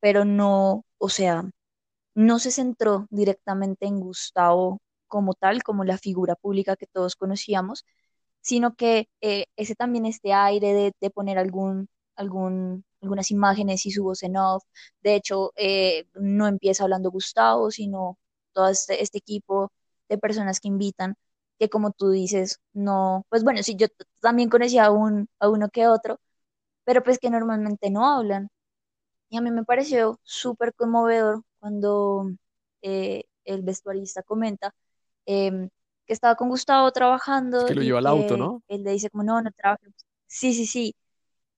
pero 0.00 0.24
no, 0.24 0.84
o 0.98 1.08
sea, 1.08 1.44
no 2.14 2.38
se 2.40 2.50
centró 2.52 3.06
directamente 3.10 3.86
en 3.86 4.00
Gustavo 4.00 4.80
como 5.08 5.34
tal, 5.34 5.62
como 5.64 5.84
la 5.84 5.98
figura 5.98 6.36
pública 6.36 6.76
que 6.76 6.86
todos 6.86 7.16
conocíamos, 7.16 7.84
sino 8.42 8.74
que 8.76 9.08
ese 9.56 9.74
también 9.76 10.06
este 10.06 10.32
aire 10.34 10.74
de, 10.74 10.92
de 11.00 11.10
poner 11.10 11.38
algún, 11.38 11.88
algún, 12.16 12.84
algunas 13.02 13.30
imágenes 13.30 13.86
y 13.86 13.90
su 13.90 14.04
voz 14.04 14.22
en 14.22 14.36
off. 14.36 14.64
De 15.02 15.14
hecho, 15.16 15.52
eh, 15.56 16.06
no 16.14 16.46
empieza 16.46 16.84
hablando 16.84 17.10
Gustavo, 17.10 17.70
sino 17.70 18.18
todo 18.52 18.68
este, 18.68 19.02
este 19.02 19.18
equipo 19.18 19.72
de 20.08 20.18
personas 20.18 20.60
que 20.60 20.68
invitan, 20.68 21.14
que 21.58 21.68
como 21.70 21.92
tú 21.92 22.10
dices, 22.10 22.60
no, 22.72 23.24
pues 23.28 23.44
bueno, 23.44 23.62
sí, 23.62 23.76
yo 23.76 23.86
también 24.20 24.48
conocía 24.50 24.86
a, 24.86 24.90
un, 24.90 25.28
a 25.38 25.48
uno 25.48 25.68
que 25.70 25.86
otro, 25.88 26.20
pero 26.84 27.02
pues 27.02 27.18
que 27.18 27.30
normalmente 27.30 27.90
no 27.90 28.06
hablan. 28.08 28.50
Y 29.28 29.36
a 29.38 29.40
mí 29.40 29.50
me 29.50 29.64
pareció 29.64 30.18
súper 30.24 30.74
conmovedor 30.74 31.42
cuando 31.60 32.30
eh, 32.82 33.24
el 33.44 33.62
vestuarista 33.62 34.22
comenta 34.22 34.74
em, 35.26 35.68
que 36.06 36.12
estaba 36.12 36.34
con 36.36 36.48
Gustavo 36.48 36.88
es 36.88 36.94
trabajando 36.94 37.66
que 37.66 37.74
lo 37.74 37.82
lleva 37.82 37.98
al 38.00 38.06
auto, 38.08 38.36
¿no? 38.36 38.62
él 38.68 38.82
le 38.82 38.92
dice 38.92 39.10
como, 39.10 39.24
no, 39.24 39.40
no 39.42 39.50
trabajemos. 39.52 39.94
Sí, 40.26 40.54
sí, 40.54 40.66
sí. 40.66 40.94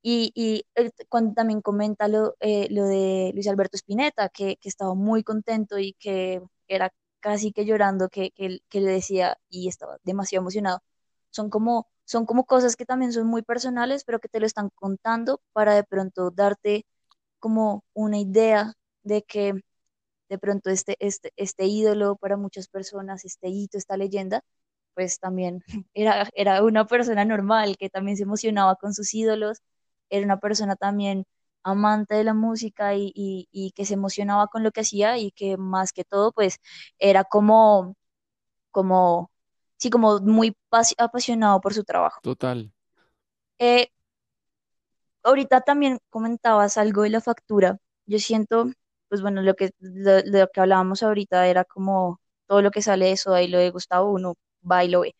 Y, 0.03 0.33
y 0.35 0.65
t- 0.75 0.93
cuando 1.09 1.35
también 1.35 1.61
comenta 1.63 2.09
lo, 2.09 2.35
eh, 2.41 2.69
lo 2.71 2.85
de 2.87 3.31
Luis 3.35 3.47
Alberto 3.49 3.77
Spinetta, 3.77 4.29
que, 4.29 4.57
que 4.57 4.69
estaba 4.69 4.95
muy 4.95 5.23
contento 5.23 5.79
y 5.79 5.95
que 5.95 6.43
era 6.69 6.93
casi 7.21 7.53
que 7.53 7.65
llorando, 7.65 8.09
que, 8.09 8.31
que, 8.33 8.61
que 8.69 8.81
le 8.81 8.91
decía 8.93 9.39
y 9.49 9.69
estaba 9.69 9.99
demasiado 10.05 10.43
emocionado. 10.43 10.81
Son 11.31 11.51
como, 11.51 11.89
son 12.05 12.27
como 12.27 12.45
cosas 12.47 12.77
que 12.77 12.85
también 12.87 13.13
son 13.13 13.27
muy 13.29 13.43
personales, 13.43 14.05
pero 14.05 14.19
que 14.21 14.29
te 14.29 14.41
lo 14.41 14.47
están 14.47 14.71
contando 14.75 15.41
para 15.53 15.75
de 15.75 15.85
pronto 15.85 16.31
darte 16.31 16.85
como 17.41 17.85
una 17.95 18.19
idea 18.19 18.75
de 19.05 19.23
que 19.25 19.55
de 20.29 20.39
pronto 20.39 20.71
este, 20.71 20.97
este, 21.01 21.33
este 21.37 21.67
ídolo 21.67 22.17
para 22.17 22.37
muchas 22.37 22.69
personas, 22.69 23.25
este 23.25 23.49
hito, 23.49 23.79
esta 23.79 23.97
leyenda, 23.97 24.43
pues 24.95 25.19
también 25.19 25.63
era, 25.95 26.29
era 26.35 26.63
una 26.65 26.87
persona 26.87 27.25
normal 27.25 27.77
que 27.79 27.91
también 27.91 28.17
se 28.17 28.25
emocionaba 28.25 28.77
con 28.77 28.95
sus 28.95 29.13
ídolos, 29.15 29.61
era 30.13 30.27
una 30.27 30.39
persona 30.41 30.77
también 30.77 31.25
amante 31.65 32.15
de 32.17 32.25
la 32.25 32.35
música 32.35 32.95
y, 32.97 33.13
y, 33.15 33.49
y 33.53 33.73
que 33.73 33.85
se 33.87 33.95
emocionaba 33.95 34.49
con 34.49 34.63
lo 34.65 34.73
que 34.73 34.83
hacía 34.83 35.19
y 35.19 35.33
que 35.33 35.57
más 35.57 35.93
que 35.93 36.05
todo 36.05 36.33
pues 36.33 36.59
era 36.99 37.25
como, 37.25 37.97
como, 38.73 39.31
sí, 39.79 39.91
como 39.91 40.21
muy 40.21 40.57
pas- 40.71 40.95
apasionado 40.99 41.61
por 41.61 41.75
su 41.75 41.85
trabajo. 41.85 42.21
Total. 42.23 42.73
Eh, 43.59 43.89
ahorita 45.23 45.61
también 45.63 45.99
comentabas 46.11 46.77
algo 46.79 47.03
de 47.03 47.11
la 47.11 47.21
factura. 47.21 47.79
Yo 48.07 48.19
siento, 48.19 48.71
pues 49.09 49.23
bueno, 49.23 49.43
lo 49.43 49.55
que, 49.55 49.71
lo, 49.81 50.21
lo 50.25 50.49
que 50.49 50.61
hablábamos 50.61 51.03
ahorita 51.03 51.47
era 51.49 51.65
como 51.65 52.21
todo 52.47 52.63
lo 52.63 52.71
que 52.71 52.83
sale 52.83 53.07
de 53.07 53.13
eso, 53.13 53.35
ahí 53.35 53.49
lo 53.49 53.59
de 53.59 53.71
Gustavo, 53.71 54.11
uno 54.13 54.35
va 54.71 54.85
y 54.85 54.89
lo 54.89 55.01
ve. 55.03 55.15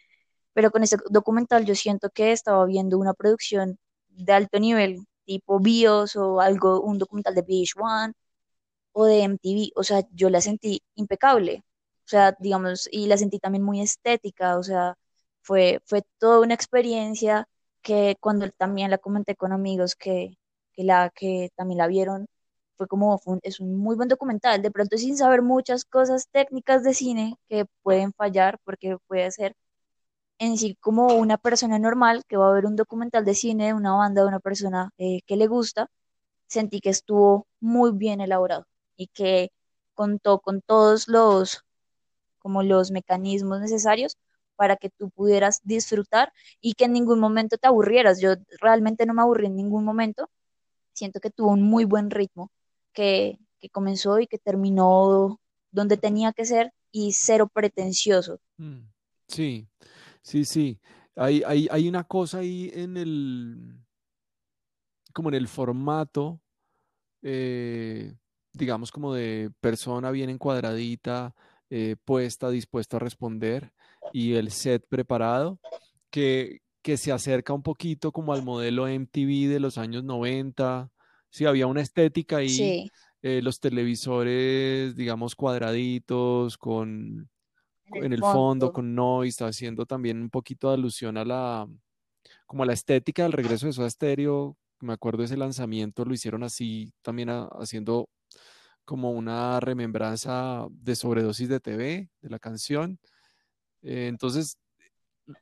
Pero 0.55 0.71
con 0.71 0.83
este 0.85 0.99
documental 1.11 1.65
yo 1.67 1.75
siento 1.77 2.11
que 2.11 2.33
estaba 2.33 2.67
viendo 2.67 2.99
una 2.99 3.15
producción 3.15 3.79
de 4.17 4.33
alto 4.33 4.59
nivel, 4.61 5.07
tipo 5.25 5.61
BIOS 5.61 6.17
o 6.17 6.41
algo, 6.41 6.81
un 6.81 6.99
documental 6.99 7.35
de 7.35 7.43
VH1 7.43 8.15
o 8.93 9.05
de 9.07 9.23
MTV. 9.23 9.73
O 9.77 9.85
sea, 9.85 10.03
yo 10.13 10.31
la 10.31 10.41
sentí 10.41 10.83
impecable. 10.97 11.63
O 12.07 12.09
sea, 12.09 12.37
digamos, 12.39 12.89
y 12.93 13.07
la 13.07 13.17
sentí 13.19 13.39
también 13.39 13.65
muy 13.65 13.81
estética. 13.81 14.59
O 14.59 14.63
sea, 14.63 14.97
fue, 15.43 15.81
fue 15.87 16.03
toda 16.19 16.41
una 16.41 16.55
experiencia 16.55 17.49
que 17.83 18.17
cuando 18.21 18.51
también 18.51 18.91
la 18.91 18.99
comenté 18.99 19.37
con 19.37 19.53
amigos 19.53 19.97
que, 19.97 20.37
que, 20.73 20.85
la, 20.85 21.11
que 21.11 21.51
también 21.57 21.79
la 21.79 21.87
vieron, 21.89 22.27
fue 22.77 22.89
como, 22.89 23.21
es 23.43 23.61
un 23.61 23.77
muy 23.79 23.97
buen 23.97 24.09
documental. 24.09 24.63
De 24.63 24.71
pronto 24.71 24.97
sin 24.99 25.17
saber 25.17 25.43
muchas 25.43 25.85
cosas 25.85 26.29
técnicas 26.31 26.83
de 26.85 26.95
cine 26.95 27.37
que 27.49 27.67
pueden 27.83 28.13
fallar, 28.13 28.59
porque 28.65 28.97
puede 29.07 29.31
ser 29.31 29.55
en 30.43 30.59
sí 30.59 30.77
como 30.81 31.07
una 31.15 31.39
persona 31.39 31.79
normal 31.79 32.25
que 32.29 32.37
va 32.37 32.51
a 32.51 32.53
ver 32.53 32.67
un 32.67 32.77
documental 32.77 33.25
de 33.25 33.35
cine 33.35 33.67
de 33.67 33.75
una 33.75 33.95
banda, 33.95 34.23
de 34.23 34.29
una 34.29 34.41
persona 34.41 34.91
eh, 34.99 35.21
que 35.27 35.37
le 35.37 35.47
gusta 35.47 35.89
sentí 36.49 36.81
que 36.81 36.91
estuvo 36.91 37.47
muy 37.61 37.93
bien 37.93 38.21
elaborado 38.21 38.67
y 38.97 39.09
que 39.09 39.53
contó 39.95 40.41
con 40.41 40.61
todos 40.63 41.09
los, 41.09 41.65
como 42.41 42.63
los 42.63 42.91
mecanismos 42.91 43.61
necesarios 43.61 44.19
para 44.57 44.77
que 44.77 44.91
tú 44.91 45.11
pudieras 45.11 45.61
disfrutar 45.65 46.33
y 46.61 46.75
que 46.75 46.87
en 46.87 46.93
ningún 46.95 47.21
momento 47.21 47.57
te 47.59 47.69
aburrieras. 47.69 48.21
Yo 48.21 48.35
realmente 48.61 49.07
no 49.07 49.15
me 49.15 49.23
aburrí 49.23 49.47
en 49.47 49.57
ningún 49.57 49.85
momento. 49.85 50.29
Siento 50.93 51.21
que 51.21 51.31
tuvo 51.31 51.53
un 51.53 51.63
muy 51.63 51.85
buen 51.85 52.11
ritmo, 52.11 52.51
que, 52.93 53.39
que 53.61 53.71
comenzó 53.71 54.21
y 54.21 54.27
que 54.27 54.39
terminó 54.39 55.41
donde 55.71 55.97
tenía 55.97 56.33
que 56.33 56.45
ser 56.45 56.73
y 56.93 57.13
cero 57.13 57.49
pretencioso. 57.53 58.41
Mm, 58.59 58.81
Sí, 59.33 59.67
sí, 60.23 60.45
sí. 60.45 60.81
Hay, 61.17 61.43
hay, 61.47 61.69
hay 61.71 61.89
una 61.89 62.05
cosa 62.05 62.39
ahí 62.39 62.71
en 62.75 62.97
el, 62.97 63.77
como 65.13 65.29
en 65.29 65.35
el 65.35 65.49
formato, 65.49 66.41
eh, 67.23 68.15
digamos 68.53 68.91
como 68.91 69.13
de 69.15 69.51
persona 69.61 70.11
bien 70.11 70.31
encuadradita, 70.31 71.35
eh, 71.71 71.97
puesta, 72.05 72.51
dispuesta 72.51 72.97
a 72.97 73.01
responder 73.01 73.73
y 74.13 74.35
el 74.35 74.51
set 74.51 74.87
preparado, 74.89 75.59
que, 76.11 76.61
que 76.83 76.97
se 76.97 77.13
acerca 77.13 77.53
un 77.53 77.63
poquito 77.63 78.13
como 78.13 78.33
al 78.33 78.43
modelo 78.43 78.89
MTV 78.89 79.49
de 79.49 79.61
los 79.61 79.79
años 79.79 80.05
90. 80.05 80.91
Sí, 81.31 81.47
había 81.47 81.67
una 81.67 81.81
estética 81.81 82.39
ahí, 82.39 82.49
Sí, 82.49 82.91
eh, 83.23 83.41
los 83.41 83.61
televisores, 83.61 84.97
digamos, 84.97 85.35
cuadraditos, 85.35 86.59
con 86.59 87.31
en 87.99 88.05
en 88.07 88.13
el 88.13 88.21
fondo, 88.21 88.67
fondo. 88.67 88.73
con 88.73 88.95
noise, 88.95 89.45
haciendo 89.45 89.87
también 89.87 90.21
un 90.21 90.31
poquito 90.31 90.69
de 90.69 90.75
alusión 90.75 91.17
a 91.17 91.25
la, 91.25 91.69
como 92.47 92.63
a 92.63 92.67
la 92.67 92.73
estética 92.73 93.23
del 93.25 93.33
regreso 93.33 93.67
de 93.67 93.73
Soda 93.73 93.91
Stereo. 93.91 94.57
Me 94.81 94.93
acuerdo 94.95 95.19
de 95.19 95.27
ese 95.27 95.37
lanzamiento, 95.37 96.05
lo 96.05 96.13
hicieron 96.15 96.43
así, 96.43 96.93
también 97.03 97.29
a- 97.31 97.49
haciendo 97.61 98.09
como 98.85 99.13
una 99.13 99.61
remembranza 99.61 100.67
de 100.71 100.97
sobredosis 100.97 101.49
de 101.49 101.61
TV, 101.61 102.11
de 102.21 102.31
la 102.31 102.39
canción. 102.41 102.99
Eh, 103.83 104.09
entonces, 104.09 104.59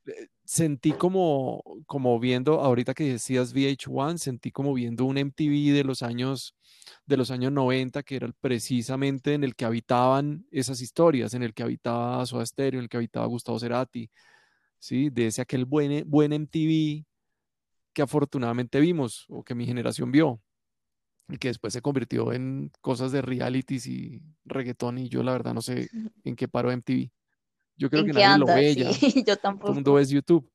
eh, 0.07 0.29
sentí 0.51 0.91
como, 0.91 1.63
como 1.87 2.19
viendo, 2.19 2.61
ahorita 2.61 2.93
que 2.93 3.05
decías 3.05 3.55
VH1, 3.55 4.19
sentí 4.19 4.51
como 4.51 4.75
viendo 4.75 5.05
un 5.05 5.17
MTV 5.17 5.73
de 5.73 5.85
los 5.85 6.03
años, 6.03 6.57
de 7.07 7.17
los 7.17 7.31
años 7.31 7.53
90, 7.53 8.03
que 8.03 8.17
era 8.17 8.33
precisamente 8.41 9.35
en 9.35 9.45
el 9.45 9.55
que 9.55 9.65
habitaban 9.65 10.45
esas 10.51 10.81
historias, 10.81 11.35
en 11.35 11.45
el 11.45 11.55
que 11.55 11.63
habitaba 11.63 12.27
Soda 12.27 12.45
Stereo, 12.45 12.81
en 12.81 12.85
el 12.85 12.89
que 12.89 12.97
habitaba 12.97 13.27
Gustavo 13.27 13.61
Cerati, 13.61 14.11
¿sí? 14.81 15.09
De 15.11 15.29
ese 15.29 15.41
aquel 15.41 15.67
buen, 15.67 16.03
buen 16.11 16.33
MTV 16.33 17.05
que 17.93 18.03
afortunadamente 18.03 18.81
vimos, 18.81 19.27
o 19.29 19.45
que 19.45 19.55
mi 19.55 19.67
generación 19.67 20.11
vio, 20.11 20.41
y 21.29 21.39
que 21.39 21.47
después 21.47 21.73
se 21.73 21.81
convirtió 21.81 22.33
en 22.33 22.73
cosas 22.81 23.13
de 23.13 23.23
realities 23.23 23.87
y 23.87 24.21
reggaetón, 24.45 24.99
y 24.99 25.09
yo 25.09 25.23
la 25.23 25.31
verdad 25.31 25.55
no 25.55 25.63
sé 25.63 25.89
en 26.25 26.35
qué 26.35 26.49
paró 26.49 26.73
MTV. 26.73 27.13
Yo 27.81 27.89
creo 27.91 28.03
¿En 28.03 28.07
que 28.09 28.13
nadie 28.13 28.39
lo 28.39 28.49
anda? 28.49 28.55
ve 28.55 28.75
Sí, 28.75 29.25
ya, 29.25 29.35
yo 29.35 29.37
todo 29.37 29.53
el 29.69 29.75
mundo 29.75 29.95
ve 29.95 30.03
tampoco. 30.03 30.15
YouTube 30.15 30.51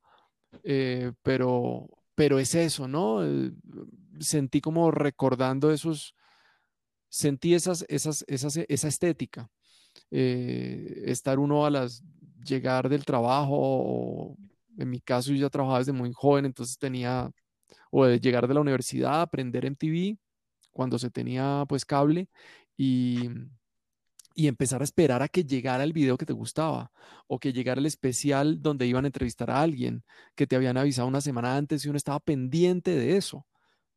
eh, 0.64 1.12
pero, 1.24 1.88
pero 2.16 2.40
es 2.40 2.56
eso, 2.56 2.88
¿no? 2.88 3.26
Eh, 3.26 3.52
sentí 4.20 4.62
como 4.62 4.92
recordando 4.92 5.72
esos, 5.72 6.16
sentí 7.10 7.54
esas, 7.54 7.86
esas, 7.90 8.24
esas, 8.28 8.58
esa 8.58 8.88
estética, 8.88 9.50
eh, 10.12 11.04
estar 11.06 11.40
uno 11.40 11.66
a 11.66 11.70
las, 11.70 12.04
llegar 12.46 12.90
del 12.90 13.06
trabajo, 13.06 13.56
o 13.58 14.38
en 14.78 14.90
mi 14.90 15.02
caso 15.02 15.32
yo 15.32 15.38
ya 15.38 15.50
trabajaba 15.50 15.80
desde 15.80 15.92
muy 15.94 16.12
joven, 16.14 16.46
entonces 16.46 16.78
tenía, 16.78 17.32
o 17.92 18.06
de 18.06 18.20
llegar 18.20 18.48
de 18.48 18.54
la 18.54 18.62
universidad, 18.62 19.22
aprender 19.22 19.66
MTV, 19.66 20.18
cuando 20.72 21.00
se 21.00 21.10
tenía 21.10 21.66
pues 21.68 21.86
cable, 21.86 22.30
y 22.78 23.30
y 24.36 24.48
empezar 24.48 24.82
a 24.82 24.84
esperar 24.84 25.24
a 25.24 25.30
que 25.30 25.45
llegara 25.45 25.84
el 25.84 25.93
video 25.93 26.17
que 26.17 26.26
te 26.26 26.34
gustaba 26.34 26.91
o 27.28 27.39
que 27.39 27.54
llegara 27.54 27.80
el 27.80 27.86
especial 27.86 28.62
donde 28.62 28.86
iban 28.86 29.06
a 29.06 29.08
entrevistar 29.08 29.50
a 29.50 29.62
alguien 29.62 30.04
que 30.36 30.45
te 30.45 30.58
habían 30.58 30.78
avisado 30.78 31.08
una 31.08 31.21
semana 31.21 31.56
antes 31.58 31.86
y 31.86 31.89
uno 31.89 31.98
estaba 31.98 32.19
pendiente 32.19 32.91
de 32.91 33.17
eso. 33.17 33.48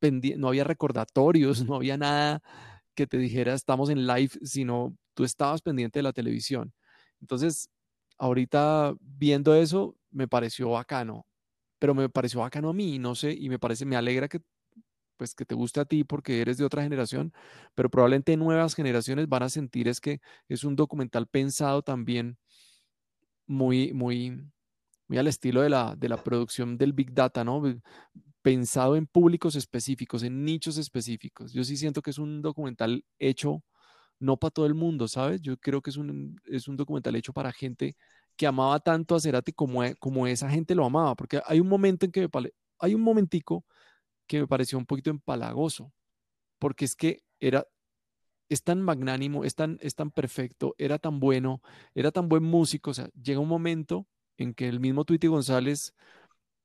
No 0.00 0.48
había 0.48 0.64
recordatorios, 0.64 1.64
no 1.66 1.74
había 1.74 1.96
nada 1.96 2.40
que 2.94 3.06
te 3.06 3.18
dijera 3.18 3.54
estamos 3.54 3.90
en 3.90 4.06
live, 4.06 4.30
sino 4.42 4.96
tú 5.14 5.24
estabas 5.24 5.62
pendiente 5.62 5.98
de 6.00 6.04
la 6.04 6.12
televisión. 6.12 6.72
Entonces, 7.20 7.70
ahorita 8.18 8.94
viendo 9.00 9.54
eso, 9.54 9.96
me 10.10 10.28
pareció 10.28 10.70
bacano, 10.70 11.26
pero 11.78 11.94
me 11.94 12.08
pareció 12.08 12.40
bacano 12.40 12.70
a 12.70 12.74
mí, 12.74 12.98
no 12.98 13.14
sé, 13.14 13.32
y 13.32 13.48
me 13.48 13.58
parece, 13.58 13.86
me 13.86 13.96
alegra 13.96 14.28
que 14.28 14.40
pues 15.18 15.34
que 15.34 15.44
te 15.46 15.54
guste 15.56 15.80
a 15.80 15.86
ti 15.86 16.04
porque 16.04 16.40
eres 16.42 16.58
de 16.58 16.64
otra 16.66 16.82
generación, 16.84 17.34
pero 17.76 17.90
probablemente 17.90 18.36
nuevas 18.38 18.74
generaciones 18.76 19.28
van 19.28 19.44
a 19.44 19.50
sentir 19.50 19.88
es 19.88 20.00
que 20.00 20.20
es 20.48 20.64
un 20.64 20.76
documental 20.76 21.26
pensado 21.28 21.82
también 21.82 22.38
muy, 23.46 23.92
muy, 23.92 24.30
muy 25.08 25.18
al 25.18 25.26
estilo 25.28 25.62
de 25.62 25.70
la, 25.70 25.96
de 25.96 26.08
la 26.08 26.22
producción 26.22 26.78
del 26.78 26.92
Big 26.92 27.12
Data, 27.14 27.44
¿no? 27.44 27.62
Pensado 28.42 28.96
en 28.96 29.06
públicos 29.06 29.56
específicos, 29.56 30.22
en 30.22 30.44
nichos 30.44 30.78
específicos. 30.78 31.52
Yo 31.52 31.64
sí 31.64 31.76
siento 31.76 32.02
que 32.02 32.10
es 32.10 32.18
un 32.18 32.42
documental 32.42 33.04
hecho 33.18 33.62
no 34.20 34.36
para 34.38 34.52
todo 34.52 34.66
el 34.66 34.74
mundo, 34.74 35.08
¿sabes? 35.08 35.42
Yo 35.42 35.56
creo 35.58 35.82
que 35.82 35.90
es 35.90 35.96
un, 35.98 36.40
es 36.46 36.68
un 36.68 36.76
documental 36.76 37.16
hecho 37.16 37.32
para 37.34 37.52
gente 37.52 37.96
que 38.36 38.46
amaba 38.46 38.80
tanto 38.80 39.14
a 39.16 39.20
Cerati 39.20 39.52
como, 39.52 39.84
e- 39.84 39.96
como 39.96 40.26
esa 40.28 40.50
gente 40.50 40.74
lo 40.74 40.84
amaba, 40.86 41.16
porque 41.16 41.40
hay 41.46 41.60
un 41.60 41.68
momento 41.68 42.06
en 42.06 42.12
que 42.12 42.22
me 42.22 42.28
hay 42.80 42.94
un 42.94 43.02
momentico 43.02 43.64
que 44.28 44.40
me 44.40 44.46
pareció 44.46 44.78
un 44.78 44.86
poquito 44.86 45.10
empalagoso, 45.10 45.92
porque 46.58 46.84
es 46.84 46.94
que 46.96 47.22
era, 47.40 47.66
es 48.48 48.62
tan 48.62 48.82
magnánimo, 48.82 49.44
es 49.44 49.54
tan, 49.54 49.78
es 49.82 49.94
tan 49.94 50.10
perfecto, 50.10 50.74
era 50.78 50.98
tan 50.98 51.20
bueno, 51.20 51.62
era 51.94 52.12
tan 52.12 52.28
buen 52.28 52.44
músico, 52.44 52.90
o 52.92 52.94
sea, 52.94 53.10
llega 53.22 53.40
un 53.40 53.48
momento 53.48 54.06
en 54.38 54.54
que 54.54 54.68
el 54.68 54.80
mismo 54.80 55.04
Tweety 55.04 55.28
González, 55.28 55.94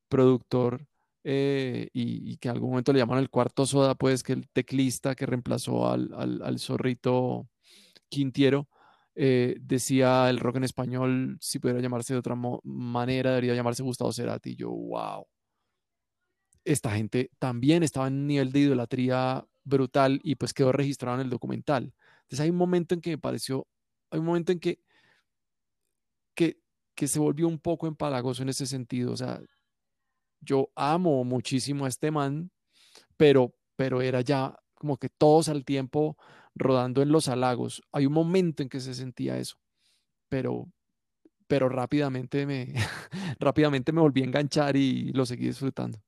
productor, 0.10 0.88
eh, 1.26 1.90
y, 1.94 2.38
que 2.38 2.50
en 2.50 2.56
algún 2.56 2.72
momento 2.72 2.92
le 2.94 3.00
llaman 3.00 3.20
el 3.20 3.30
cuarto 3.30 3.66
soda, 3.66 3.96
pues 3.96 4.24
que 4.24 4.34
el 4.34 4.50
teclista 4.50 5.16
que 5.16 5.26
reemplazó 5.26 5.90
al, 5.90 6.12
al, 6.14 6.60
zorrito 6.60 7.48
Quintiero, 8.10 8.68
eh, 9.16 9.58
decía 9.62 10.30
el 10.30 10.40
rock 10.40 10.58
en 10.58 10.66
español, 10.66 11.38
si 11.42 11.60
pudiera 11.60 11.82
llamarse 11.82 12.14
de 12.14 12.20
otra 12.20 12.36
manera, 12.64 13.32
debería 13.32 13.56
llamarse 13.56 13.84
Gustavo 13.84 14.12
Cerati. 14.12 14.56
Yo, 14.56 14.70
wow, 14.72 15.26
esta 16.66 16.92
gente 16.92 17.32
también 17.40 17.84
estaba 17.84 18.08
en 18.08 18.14
un 18.14 18.28
nivel 18.28 18.52
de 18.52 18.60
idolatría 18.60 19.46
brutal 19.64 20.20
y 20.24 20.36
pues 20.36 20.54
quedó 20.54 20.72
registrado 20.72 21.16
en 21.16 21.26
el 21.26 21.30
documental. 21.30 21.94
Entonces 22.24 22.40
hay 22.42 22.50
un 22.50 22.58
momento 22.58 22.96
en 22.96 23.02
que 23.02 23.12
me 23.12 23.18
pareció, 23.18 23.68
hay 24.12 24.20
un 24.20 24.26
momento 24.26 24.52
en 24.52 24.60
que, 24.60 24.80
que, 26.36 26.58
que 26.96 27.08
se 27.08 27.20
volvió 27.20 27.48
un 27.48 27.60
poco 27.60 27.88
empalagoso 27.88 28.44
en 28.44 28.50
ese 28.50 28.66
sentido. 28.66 29.12
O 29.14 29.18
sea, 29.18 29.42
yo 30.42 30.70
amo 30.76 31.24
muchísimo 31.24 31.86
a 31.86 31.90
este 31.90 32.12
man, 32.12 32.52
pero, 33.18 33.56
pero 33.76 34.02
era 34.02 34.22
ya 34.22 34.58
como 34.74 34.98
que 34.98 35.10
todos 35.10 35.50
al 35.50 35.66
tiempo 35.66 36.18
rodando 36.56 37.02
en 37.02 37.12
los 37.12 37.28
halagos. 37.28 37.82
Hay 37.92 38.06
un 38.06 38.14
momento 38.14 38.64
en 38.64 38.70
que 38.70 38.80
se 38.80 38.94
sentía 38.94 39.38
eso, 39.38 39.58
pero, 40.30 40.68
pero 41.48 41.70
rápidamente 41.70 42.46
me, 42.46 42.74
rápidamente 43.40 43.92
me 43.92 44.02
volví 44.02 44.22
a 44.22 44.26
enganchar 44.26 44.76
y 44.76 45.12
lo 45.14 45.26
seguí 45.26 45.48
disfrutando. 45.48 46.00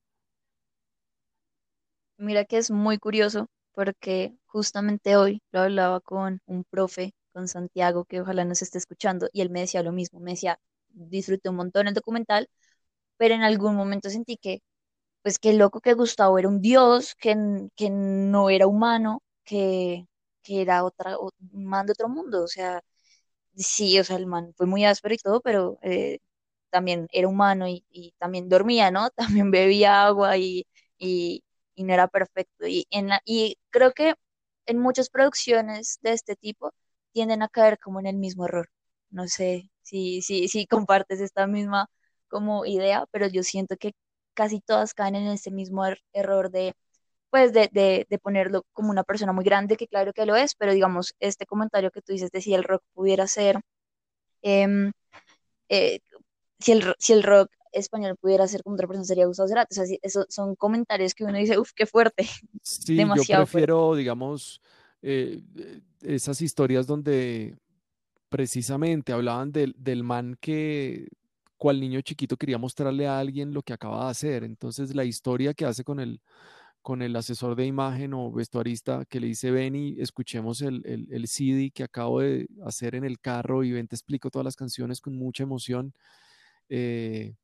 Mira 2.18 2.46
que 2.46 2.58
es 2.58 2.72
muy 2.72 2.98
curioso 2.98 3.48
porque 3.74 4.34
justamente 4.46 5.16
hoy 5.18 5.42
lo 5.52 5.62
hablaba 5.62 6.00
con 6.02 6.40
un 6.46 6.64
profe, 6.64 7.14
con 7.34 7.48
Santiago, 7.48 8.06
que 8.06 8.22
ojalá 8.22 8.46
nos 8.46 8.62
esté 8.62 8.78
escuchando, 8.78 9.28
y 9.34 9.42
él 9.42 9.50
me 9.50 9.60
decía 9.62 9.84
lo 9.84 9.92
mismo, 9.92 10.20
me 10.22 10.32
decía, 10.32 10.60
disfruté 10.90 11.50
un 11.50 11.58
montón 11.58 11.88
el 11.88 11.94
documental, 11.94 12.48
pero 13.18 13.36
en 13.36 13.44
algún 13.44 13.76
momento 13.76 14.10
sentí 14.10 14.38
que, 14.38 14.62
pues 15.24 15.40
qué 15.40 15.54
loco 15.54 15.82
que 15.82 15.94
Gustavo 15.96 16.40
era 16.40 16.50
un 16.50 16.62
dios, 16.62 17.16
que, 17.16 17.36
que 17.76 17.90
no 17.92 18.50
era 18.52 18.68
humano, 18.68 19.24
que, 19.46 20.08
que 20.44 20.62
era 20.62 20.84
otra, 20.86 21.18
un 21.20 21.66
man 21.66 21.86
de 21.88 21.94
otro 21.94 22.10
mundo, 22.10 22.44
o 22.44 22.48
sea, 22.48 22.82
sí, 23.56 24.00
o 24.00 24.04
sea, 24.04 24.18
el 24.18 24.28
man 24.28 24.54
fue 24.58 24.66
muy 24.68 24.86
áspero 24.86 25.14
y 25.16 25.18
todo, 25.18 25.42
pero 25.42 25.78
eh, 25.82 26.20
también 26.70 27.08
era 27.12 27.28
humano 27.28 27.68
y, 27.68 27.86
también 28.20 28.50
dormía, 28.50 28.92
¿no? 28.92 29.10
También 29.46 29.52
bebía 29.52 30.06
agua 30.06 30.38
y, 30.38 30.66
y 31.76 31.84
no 31.84 31.94
era 31.94 32.08
perfecto. 32.08 32.68
Y, 32.68 32.88
en 32.92 33.10
la- 33.10 33.22
y 33.26 33.58
creo 33.72 33.94
que 33.94 34.16
en 34.66 34.80
muchas 34.80 35.10
producciones 35.10 36.00
de 36.02 36.14
este 36.14 36.36
tipo 36.36 36.72
tienden 37.14 37.42
a 37.44 37.50
caer 37.50 37.80
como 37.80 38.00
en 38.00 38.08
el 38.08 38.16
mismo 38.18 38.46
error. 38.46 38.70
No 39.10 39.28
sé 39.28 39.70
si, 39.82 40.22
si, 40.22 40.48
si 40.48 40.68
compartes 40.88 41.22
esta 41.22 41.48
misma 41.48 41.88
como 42.28 42.66
idea, 42.66 43.06
pero 43.12 43.28
yo 43.28 43.44
siento 43.44 43.78
que 43.78 43.94
casi 44.34 44.60
todas 44.62 44.94
caen 44.94 45.16
en 45.16 45.28
ese 45.28 45.52
mismo 45.52 45.86
er- 45.86 46.00
error 46.14 46.52
de, 46.52 46.74
pues, 47.30 47.54
de, 47.54 47.70
de, 47.74 48.08
de 48.10 48.20
ponerlo 48.20 48.66
como 48.74 48.92
una 48.92 49.04
persona 49.04 49.34
muy 49.34 49.46
grande, 49.46 49.78
que 49.78 49.88
claro 49.88 50.14
que 50.14 50.26
lo 50.26 50.36
es, 50.36 50.56
pero 50.56 50.74
digamos, 50.74 51.16
este 51.20 51.46
comentario 51.46 51.92
que 51.92 52.02
tú 52.02 52.14
dices 52.14 52.32
de 52.32 52.42
si 52.42 52.54
el 52.56 52.64
rock 52.64 52.84
pudiera 52.94 53.28
ser... 53.28 53.62
em, 54.42 54.92
eh, 55.70 56.00
si 56.60 56.72
el, 56.74 56.96
si 57.00 57.14
el 57.14 57.24
rock 57.24 57.52
español 57.76 58.18
pudiera 58.20 58.48
ser 58.48 58.64
como 58.64 58.76
otra 58.76 58.88
persona 58.88 59.06
sería 59.06 59.26
Gustavo 59.28 59.50
Cerati. 59.50 59.74
O 59.74 59.76
sea, 59.76 59.86
sí, 59.86 60.00
eso 60.02 60.26
son 60.30 60.56
comentarios 60.56 61.14
que 61.16 61.26
uno 61.26 61.38
dice, 61.38 61.60
uff, 61.60 61.72
qué 61.76 61.86
fuerte, 61.86 62.28
Sí, 62.62 63.12
yo 63.12 63.26
demasiado 63.26 63.48
fuerte. 63.48 63.68
prefiero, 63.68 63.96
digamos, 63.96 64.62
eh, 65.02 65.42
eh, 65.58 65.82
esas 66.02 66.42
historias 66.42 66.88
donde 66.88 67.58
precisamente 68.30 69.14
hablaban 69.14 69.52
del, 69.52 69.76
del 69.78 70.04
man 70.04 70.38
que, 70.42 71.10
cual 71.58 71.80
niño 71.82 72.02
chiquito 72.02 72.38
quería 72.38 72.58
mostrarle 72.60 73.08
a 73.08 73.20
alguien 73.20 73.54
lo 73.54 73.64
que 73.64 73.74
acaba 73.74 74.06
de 74.06 74.12
hacer. 74.12 74.44
Entonces, 74.46 74.96
la 74.96 75.06
historia 75.06 75.54
que 75.54 75.66
hace 75.66 75.84
con 75.84 76.00
el, 76.00 76.22
con 76.82 77.02
el 77.04 77.16
asesor 77.16 77.56
de 77.56 77.66
imagen 77.68 78.14
o 78.14 78.32
vestuarista 78.32 79.06
que 79.06 79.20
le 79.22 79.28
dice, 79.28 79.52
ven 79.52 79.76
y 79.76 80.02
escuchemos 80.02 80.62
el, 80.62 80.84
el, 80.86 81.08
el 81.12 81.28
CD 81.28 81.72
que 81.74 81.84
acabo 81.84 82.22
de 82.22 82.48
hacer 82.66 82.96
en 82.96 83.06
el 83.06 83.20
carro 83.20 83.64
y 83.64 83.72
ven, 83.74 83.88
te 83.88 83.96
explico 83.96 84.32
todas 84.32 84.46
las 84.46 84.56
canciones 84.58 85.02
con 85.02 85.16
mucha 85.18 85.44
emoción. 85.44 85.94
eh, 86.70 87.36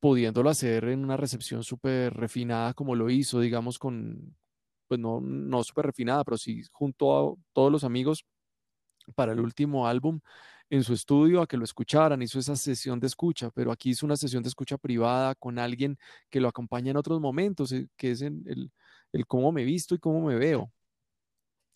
pudiéndolo 0.00 0.50
hacer 0.50 0.84
en 0.86 1.04
una 1.04 1.16
recepción 1.16 1.64
súper 1.64 2.14
refinada 2.14 2.74
como 2.74 2.94
lo 2.94 3.10
hizo, 3.10 3.40
digamos, 3.40 3.78
con, 3.78 4.36
pues 4.88 5.00
no, 5.00 5.20
no 5.20 5.64
súper 5.64 5.86
refinada, 5.86 6.24
pero 6.24 6.38
sí 6.38 6.62
junto 6.72 7.32
a 7.32 7.34
todos 7.52 7.72
los 7.72 7.84
amigos 7.84 8.24
para 9.14 9.32
el 9.32 9.40
último 9.40 9.86
álbum 9.86 10.20
en 10.70 10.84
su 10.84 10.92
estudio 10.92 11.40
a 11.42 11.46
que 11.46 11.56
lo 11.56 11.64
escucharan, 11.64 12.20
hizo 12.22 12.38
esa 12.38 12.54
sesión 12.56 13.00
de 13.00 13.06
escucha, 13.06 13.50
pero 13.54 13.72
aquí 13.72 13.90
hizo 13.90 14.04
una 14.06 14.16
sesión 14.16 14.42
de 14.42 14.50
escucha 14.50 14.76
privada 14.78 15.34
con 15.34 15.58
alguien 15.58 15.98
que 16.30 16.40
lo 16.40 16.48
acompaña 16.48 16.90
en 16.90 16.98
otros 16.98 17.20
momentos, 17.20 17.72
eh, 17.72 17.88
que 17.96 18.10
es 18.12 18.22
en 18.22 18.44
el, 18.46 18.70
el 19.12 19.26
cómo 19.26 19.50
me 19.52 19.64
visto 19.64 19.94
y 19.94 19.98
cómo 19.98 20.22
me 20.26 20.36
veo. 20.36 20.70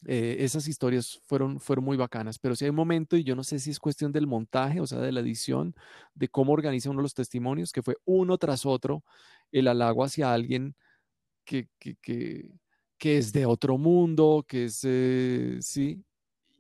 Eh, 0.05 0.39
esas 0.41 0.67
historias 0.67 1.21
fueron, 1.25 1.61
fueron 1.61 1.85
muy 1.85 1.97
bacanas, 1.97 2.39
pero 2.39 2.57
si 2.57 2.65
hay 2.65 2.71
un 2.71 2.77
momento, 2.77 3.17
y 3.17 3.23
yo 3.23 3.37
no 3.37 3.45
sé 3.45 3.59
si 3.61 3.71
es 3.71 3.79
cuestión 3.79 4.11
del 4.11 4.27
montaje, 4.27 4.81
o 4.81 4.87
sea, 4.87 4.99
de 4.99 5.13
la 5.13 5.21
edición, 5.21 5.75
de 6.15 6.29
cómo 6.29 6.53
organiza 6.53 6.91
uno 6.91 7.03
los 7.03 7.15
testimonios, 7.15 7.73
que 7.73 7.83
fue 7.83 7.97
uno 8.05 8.37
tras 8.39 8.67
otro 8.67 9.05
el 9.53 9.69
halago 9.69 10.05
hacia 10.05 10.33
alguien 10.33 10.75
que, 11.45 11.69
que, 11.79 11.97
que, 12.99 13.19
es 13.19 13.33
de 13.33 13.47
otro 13.47 13.79
mundo, 13.79 14.45
que 14.47 14.67
es, 14.67 14.81
eh, 14.85 15.59
sí, 15.61 16.05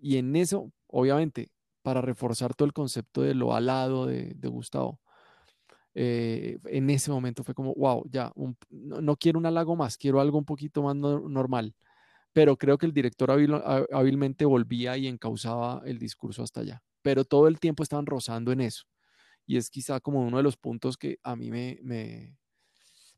y 0.00 0.16
en 0.18 0.37
eso, 0.37 0.72
obviamente, 0.88 1.50
para 1.83 2.00
reforzar 2.00 2.55
todo 2.55 2.66
el 2.66 2.72
concepto 2.72 3.22
de 3.22 3.35
lo 3.35 3.55
alado 3.55 4.07
de, 4.07 4.35
Gustavo, 4.48 5.00
eh, 5.94 6.59
en 6.66 6.90
ese 6.90 7.11
momento 7.11 7.44
fue 7.44 7.55
como, 7.55 7.74
wow, 7.74 8.05
ya, 8.09 8.33
no, 8.70 9.16
quiero 9.16 9.38
un 9.38 9.46
halago 9.46 9.76
más, 9.76 9.98
quiero 9.98 10.20
algo 10.20 10.38
un 10.38 10.44
poquito 10.44 10.83
más 10.83 10.96
no- 10.96 11.28
normal 11.28 11.74
pero 12.33 12.57
creo 12.57 12.79
que 12.79 12.87
el 12.87 12.92
director 12.92 13.31
hábil- 13.31 13.62
há- 13.64 13.87
hábilmente 13.92 14.45
volvía 14.45 14.97
y 14.97 15.07
encauzaba 15.09 15.83
el 15.87 15.99
discurso 15.99 16.42
hasta 16.42 16.61
allá. 16.61 16.83
Pero 17.03 17.25
todo 17.25 17.49
el 17.49 17.61
tiempo 17.61 17.83
estaban 17.83 18.07
rozando 18.07 18.53
en 18.53 18.61
eso. 18.62 18.85
Y 19.47 19.57
es 19.59 19.71
quizá 19.71 20.01
como 20.01 20.23
uno 20.23 20.38
de 20.38 20.42
los 20.45 20.57
puntos 20.57 20.97
que 20.97 21.18
a 21.23 21.37
mí 21.37 21.51
me, 21.51 21.79
me, 21.83 22.37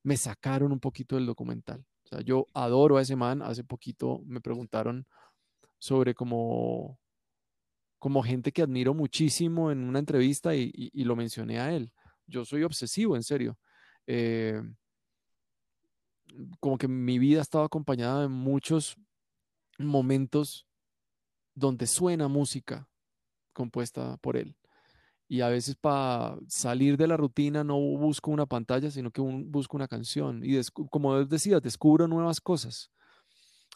me 0.03 0.17
sacaron 0.17 0.73
un 0.73 0.81
poquito 0.81 1.17
del 1.17 1.27
documental. 1.27 1.85
O 2.05 2.09
sea, 2.09 2.21
yo 2.23 2.49
adoro 2.55 2.99
a 2.99 3.03
ese 3.03 3.17
man. 3.17 3.43
Hace 3.43 3.65
poquito 3.65 4.23
me 4.27 4.41
preguntaron 4.41 5.07
sobre 5.79 6.15
como, 6.15 6.99
como 7.99 8.23
gente 8.23 8.53
que 8.53 8.63
admiro 8.63 8.95
muchísimo 8.95 9.71
en 9.71 9.85
una 9.85 9.99
entrevista 9.99 10.55
y, 10.55 10.71
y- 10.75 10.91
y 10.93 11.05
lo 11.05 11.17
mencioné 11.17 11.59
a 11.61 11.75
él. 11.75 11.93
Yo 12.27 12.45
soy 12.45 12.63
obsesivo, 12.63 13.17
en 13.17 13.23
serio. 13.23 13.59
Eh, 14.07 14.61
como 16.61 16.79
que 16.79 16.89
mi 16.89 17.19
vida 17.19 17.39
ha 17.41 17.43
estado 17.43 17.65
acompañada 17.65 18.23
de 18.23 18.29
muchos 18.29 18.97
momentos 19.79 20.67
donde 21.55 21.87
suena 21.87 22.29
música 22.29 22.89
compuesta 23.53 24.17
por 24.19 24.37
él. 24.37 24.57
Y 25.27 25.41
a 25.41 25.49
veces 25.49 25.77
para 25.77 26.37
salir 26.49 26.97
de 26.97 27.09
la 27.09 27.17
rutina 27.17 27.65
no 27.65 27.79
busco 27.79 28.31
una 28.31 28.47
pantalla, 28.47 28.91
sino 28.91 29.11
que 29.11 29.23
busco 29.23 29.77
una 29.77 29.89
canción. 29.89 30.43
Y 30.45 30.61
como 30.91 31.25
decías, 31.25 31.63
descubro 31.63 32.07
nuevas 32.07 32.41
cosas. 32.41 32.91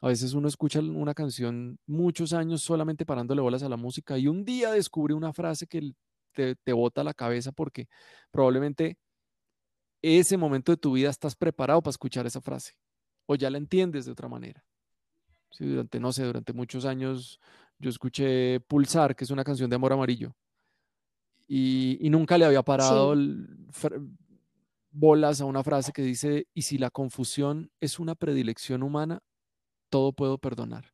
A 0.00 0.08
veces 0.08 0.34
uno 0.34 0.46
escucha 0.46 0.80
una 0.80 1.14
canción 1.14 1.78
muchos 1.86 2.32
años 2.32 2.62
solamente 2.62 3.04
parándole 3.04 3.40
bolas 3.40 3.62
a 3.62 3.68
la 3.68 3.76
música 3.76 4.16
y 4.18 4.28
un 4.28 4.44
día 4.44 4.70
descubre 4.70 5.14
una 5.14 5.32
frase 5.32 5.66
que 5.66 5.92
te, 6.32 6.54
te 6.54 6.72
bota 6.72 7.02
la 7.02 7.14
cabeza 7.14 7.50
porque 7.50 7.88
probablemente 8.30 8.96
ese 10.02 10.36
momento 10.36 10.70
de 10.70 10.76
tu 10.76 10.92
vida 10.92 11.10
estás 11.10 11.34
preparado 11.34 11.82
para 11.82 11.90
escuchar 11.90 12.26
esa 12.26 12.40
frase 12.40 12.74
o 13.26 13.34
ya 13.34 13.50
la 13.50 13.58
entiendes 13.58 14.06
de 14.06 14.12
otra 14.12 14.28
manera. 14.28 14.64
Sí, 15.50 15.66
durante, 15.66 15.98
no 16.00 16.12
sé, 16.12 16.24
durante 16.24 16.52
muchos 16.52 16.84
años 16.84 17.40
yo 17.78 17.90
escuché 17.90 18.60
Pulsar, 18.60 19.14
que 19.16 19.24
es 19.24 19.30
una 19.30 19.44
canción 19.44 19.70
de 19.70 19.76
Amor 19.76 19.92
Amarillo, 19.92 20.34
y, 21.46 21.98
y 22.00 22.10
nunca 22.10 22.36
le 22.38 22.44
había 22.44 22.62
parado 22.62 23.12
Sí, 23.12 23.20
el 23.20 23.66
fr- 23.72 24.08
bolas 24.90 25.40
a 25.40 25.44
una 25.46 25.62
frase 25.64 25.92
que 25.92 26.02
dice, 26.02 26.46
y 26.54 26.62
si 26.62 26.78
la 26.78 26.90
confusión 26.90 27.70
es 27.80 27.98
una 27.98 28.14
predilección 28.14 28.82
humana, 28.82 29.20
todo 29.90 30.12
puedo 30.12 30.38
perdonar. 30.38 30.92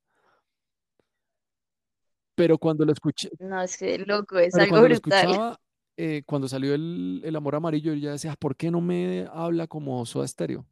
Pero 2.37 2.59
cuando 2.59 2.85
lo 2.85 2.93
escuché, 2.93 3.31
no, 3.39 3.63
es 3.63 3.77
que 3.77 3.99
loco, 3.99 4.39
es 4.39 4.55
algo 4.57 4.69
cuando 4.69 4.89
lo 4.89 4.95
brutal. 4.95 5.27
escuchaba, 5.27 5.61
eh, 5.97 6.23
cuando 6.27 6.49
salió 6.49 6.75
el, 6.75 7.23
el 7.25 7.37
Amor 7.37 7.55
Amarillo, 7.57 7.93
yo 7.95 7.99
ya 8.01 8.13
decía, 8.13 8.35
¿por 8.37 8.57
qué 8.57 8.71
no 8.71 8.81
me 8.81 9.27
habla 9.33 9.67
como 9.67 10.05
Soda 10.07 10.27
Stereo? 10.27 10.67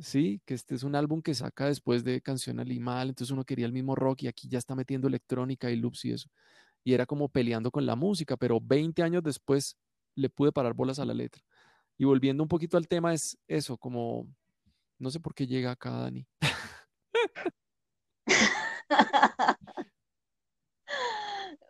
Sí, 0.00 0.40
que 0.46 0.54
este 0.54 0.74
es 0.74 0.84
un 0.84 0.94
álbum 0.94 1.20
que 1.20 1.34
saca 1.34 1.66
después 1.66 2.02
de 2.02 2.22
Canción 2.22 2.60
Animal, 2.60 3.10
entonces 3.10 3.30
uno 3.30 3.44
quería 3.44 3.66
el 3.66 3.72
mismo 3.72 3.94
rock 3.94 4.22
y 4.22 4.26
aquí 4.28 4.48
ya 4.48 4.58
está 4.58 4.74
metiendo 4.74 5.06
electrónica 5.06 5.70
y 5.70 5.76
loops 5.76 6.06
y 6.06 6.12
eso. 6.12 6.30
Y 6.82 6.94
era 6.94 7.04
como 7.04 7.28
peleando 7.28 7.70
con 7.70 7.84
la 7.84 7.94
música, 7.94 8.36
pero 8.38 8.58
20 8.60 9.02
años 9.02 9.22
después 9.22 9.76
le 10.14 10.30
pude 10.30 10.50
parar 10.50 10.72
bolas 10.74 10.98
a 10.98 11.04
la 11.04 11.12
letra. 11.14 11.42
Y 11.98 12.04
volviendo 12.04 12.42
un 12.42 12.48
poquito 12.48 12.78
al 12.78 12.88
tema, 12.88 13.12
es 13.12 13.38
eso, 13.46 13.76
como, 13.76 14.26
no 14.98 15.10
sé 15.10 15.20
por 15.20 15.34
qué 15.34 15.46
llega 15.46 15.72
acá 15.72 15.90
Dani. 15.90 16.26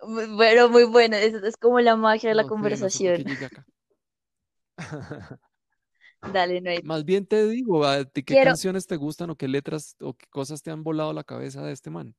Bu- 0.02 0.36
Bueno, 0.36 0.68
muy 0.68 0.84
bueno, 0.84 1.16
es, 1.16 1.34
es 1.34 1.56
como 1.56 1.80
la 1.80 1.96
magia 1.96 2.30
de 2.30 2.34
la 2.36 2.42
No 2.42 2.48
sé, 2.48 2.56
no 2.82 2.88
sé 2.88 2.88
Dale, 6.24 6.60
no 6.60 6.70
hay- 6.70 6.82
Más 6.82 7.04
bien 7.04 7.26
te 7.26 7.46
digo, 7.48 7.84
¿a 7.86 8.04
ti 8.04 8.22
qué 8.24 8.36
Quiero, 8.36 8.56
canciones 8.56 8.86
te 8.86 8.96
gustan 8.96 9.30
o 9.30 9.36
qué 9.36 9.48
letras 9.48 9.96
o 10.00 10.14
qué 10.16 10.26
cosas 10.28 10.62
te 10.62 10.70
han 10.70 10.82
volado 10.84 11.12
la 11.12 11.24
cabeza 11.24 11.62
de 11.62 11.72
este 11.72 11.90
man? 11.90 12.14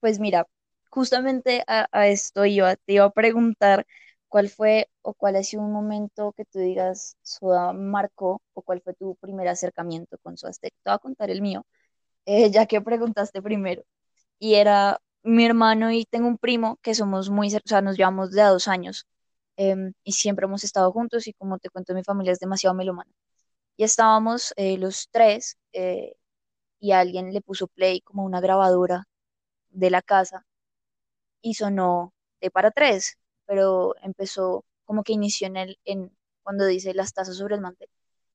pues 0.00 0.18
mira, 0.20 0.46
justamente 0.90 1.62
a, 1.66 1.86
a 1.92 2.08
esto 2.08 2.44
iba, 2.46 2.76
te 2.76 2.94
iba 2.94 3.04
a 3.04 3.10
preguntar 3.10 3.86
cuál 4.28 4.48
fue 4.48 4.88
o 5.02 5.14
cuál 5.14 5.36
ha 5.36 5.42
sido 5.42 5.62
un 5.62 5.72
momento 5.72 6.32
que 6.36 6.44
tú 6.44 6.58
digas 6.58 7.16
Soda 7.22 7.72
marcó 7.72 8.42
o 8.54 8.62
cuál 8.62 8.80
fue 8.82 8.94
tu 8.94 9.16
primer 9.16 9.48
acercamiento 9.48 10.18
con 10.22 10.36
Soda 10.36 10.52
Stereo. 10.52 10.76
Te 10.82 10.90
voy 10.90 10.94
a 10.96 10.98
contar 10.98 11.30
el 11.30 11.42
mío, 11.42 11.66
eh, 12.26 12.50
ya 12.50 12.66
que 12.66 12.80
preguntaste 12.82 13.42
primero. 13.42 13.84
Y 14.38 14.54
era 14.56 15.00
mi 15.24 15.44
hermano 15.46 15.92
y 15.92 16.06
tengo 16.06 16.28
un 16.28 16.38
primo 16.38 16.78
que 16.82 16.94
somos 16.96 17.30
muy, 17.30 17.48
o 17.56 17.60
sea, 17.66 17.82
nos 17.82 17.96
llevamos 17.98 18.32
de 18.32 18.42
a 18.42 18.48
dos 18.50 18.68
años 18.68 19.06
em, 19.56 19.92
y 20.04 20.12
siempre 20.12 20.46
hemos 20.46 20.64
estado 20.64 20.92
juntos 20.92 21.26
y 21.26 21.32
como 21.34 21.58
te 21.58 21.70
cuento, 21.70 21.94
mi 21.94 22.04
familia 22.04 22.32
es 22.32 22.40
demasiado 22.40 22.74
melómana. 22.74 23.10
Y 23.76 23.84
estábamos 23.84 24.54
eh, 24.56 24.78
los 24.78 25.08
tres 25.10 25.58
eh, 25.72 26.14
y 26.80 26.92
alguien 26.92 27.32
le 27.32 27.40
puso 27.42 27.68
play 27.68 28.00
como 28.02 28.24
una 28.24 28.40
grabadora 28.40 29.06
de 29.70 29.90
la 29.90 30.02
casa 30.02 30.46
y 31.42 31.54
sonó 31.54 32.12
de 32.40 32.50
para 32.50 32.70
tres, 32.70 33.18
pero 33.46 33.94
empezó 34.02 34.64
como 34.84 35.02
que 35.02 35.12
inició 35.12 35.46
en 35.48 35.56
el, 35.56 35.78
en 35.84 36.16
cuando 36.42 36.66
dice 36.66 36.94
las 36.94 37.12
tazas 37.12 37.36
sobre 37.36 37.54
el 37.56 37.60
mantel. 37.60 37.88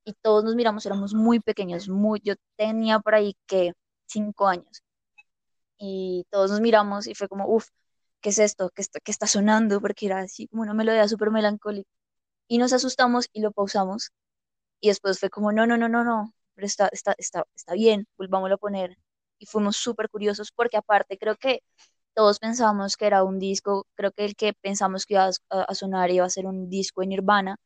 Y 0.06 0.14
todos 0.14 0.44
nos 0.44 0.56
miramos, 0.56 0.86
éramos 0.86 1.14
muy 1.14 1.40
pequeños, 1.40 1.90
muy, 1.90 2.22
yo 2.24 2.36
tenía 2.56 3.00
por 3.00 3.16
ahí 3.16 3.36
que 3.48 3.74
cinco 4.08 4.48
años. 4.48 4.84
Y 5.78 6.26
todos 6.30 6.52
nos 6.52 6.62
miramos 6.62 7.08
y 7.08 7.16
fue 7.16 7.28
como, 7.28 7.48
uff, 7.48 7.68
¿qué 8.22 8.30
es 8.30 8.40
esto? 8.40 8.72
¿Qué 8.76 8.84
está, 9.12 9.28
sonando? 9.28 9.82
Porque 9.82 10.08
era 10.08 10.20
así 10.20 10.48
como 10.48 10.64
una 10.64 10.74
melodía 10.74 11.08
súper 11.08 11.32
melancólica. 11.32 11.90
Y 12.48 12.58
nos 12.60 12.74
asustamos 12.74 13.28
y 13.34 13.42
lo 13.42 13.52
pausamos. 13.52 14.12
Y 14.82 14.90
después 14.90 15.20
fue 15.20 15.30
como, 15.30 15.52
no, 15.52 15.68
no, 15.68 15.78
no, 15.78 15.90
no, 15.90 16.04
no, 16.04 16.34
pero 16.56 16.68
está, 16.68 16.90
está, 16.92 17.16
está, 17.18 17.46
está 17.56 17.74
bien, 17.74 18.08
volvámoslo 18.18 18.56
a 18.56 18.58
poner. 18.60 18.98
Y 19.40 19.46
fuimos 19.48 19.78
súper 19.78 20.10
curiosos 20.10 20.52
porque 20.52 20.78
aparte 20.78 21.18
creo 21.18 21.36
que 21.38 21.62
todos 22.16 22.40
pensábamos 22.40 22.98
que 22.98 23.08
era 23.08 23.24
un 23.24 23.40
disco, 23.40 23.88
creo 23.96 24.12
que 24.12 24.26
el 24.26 24.36
que 24.36 24.54
pensamos 24.54 25.06
que 25.06 25.16
iba 25.16 25.30
a, 25.50 25.62
a 25.64 25.76
sonar 25.76 26.12
iba 26.12 26.26
a 26.26 26.30
ser 26.30 26.48
un 26.48 26.70
disco 26.70 27.04
en 27.04 27.10
Nirvana 27.10 27.58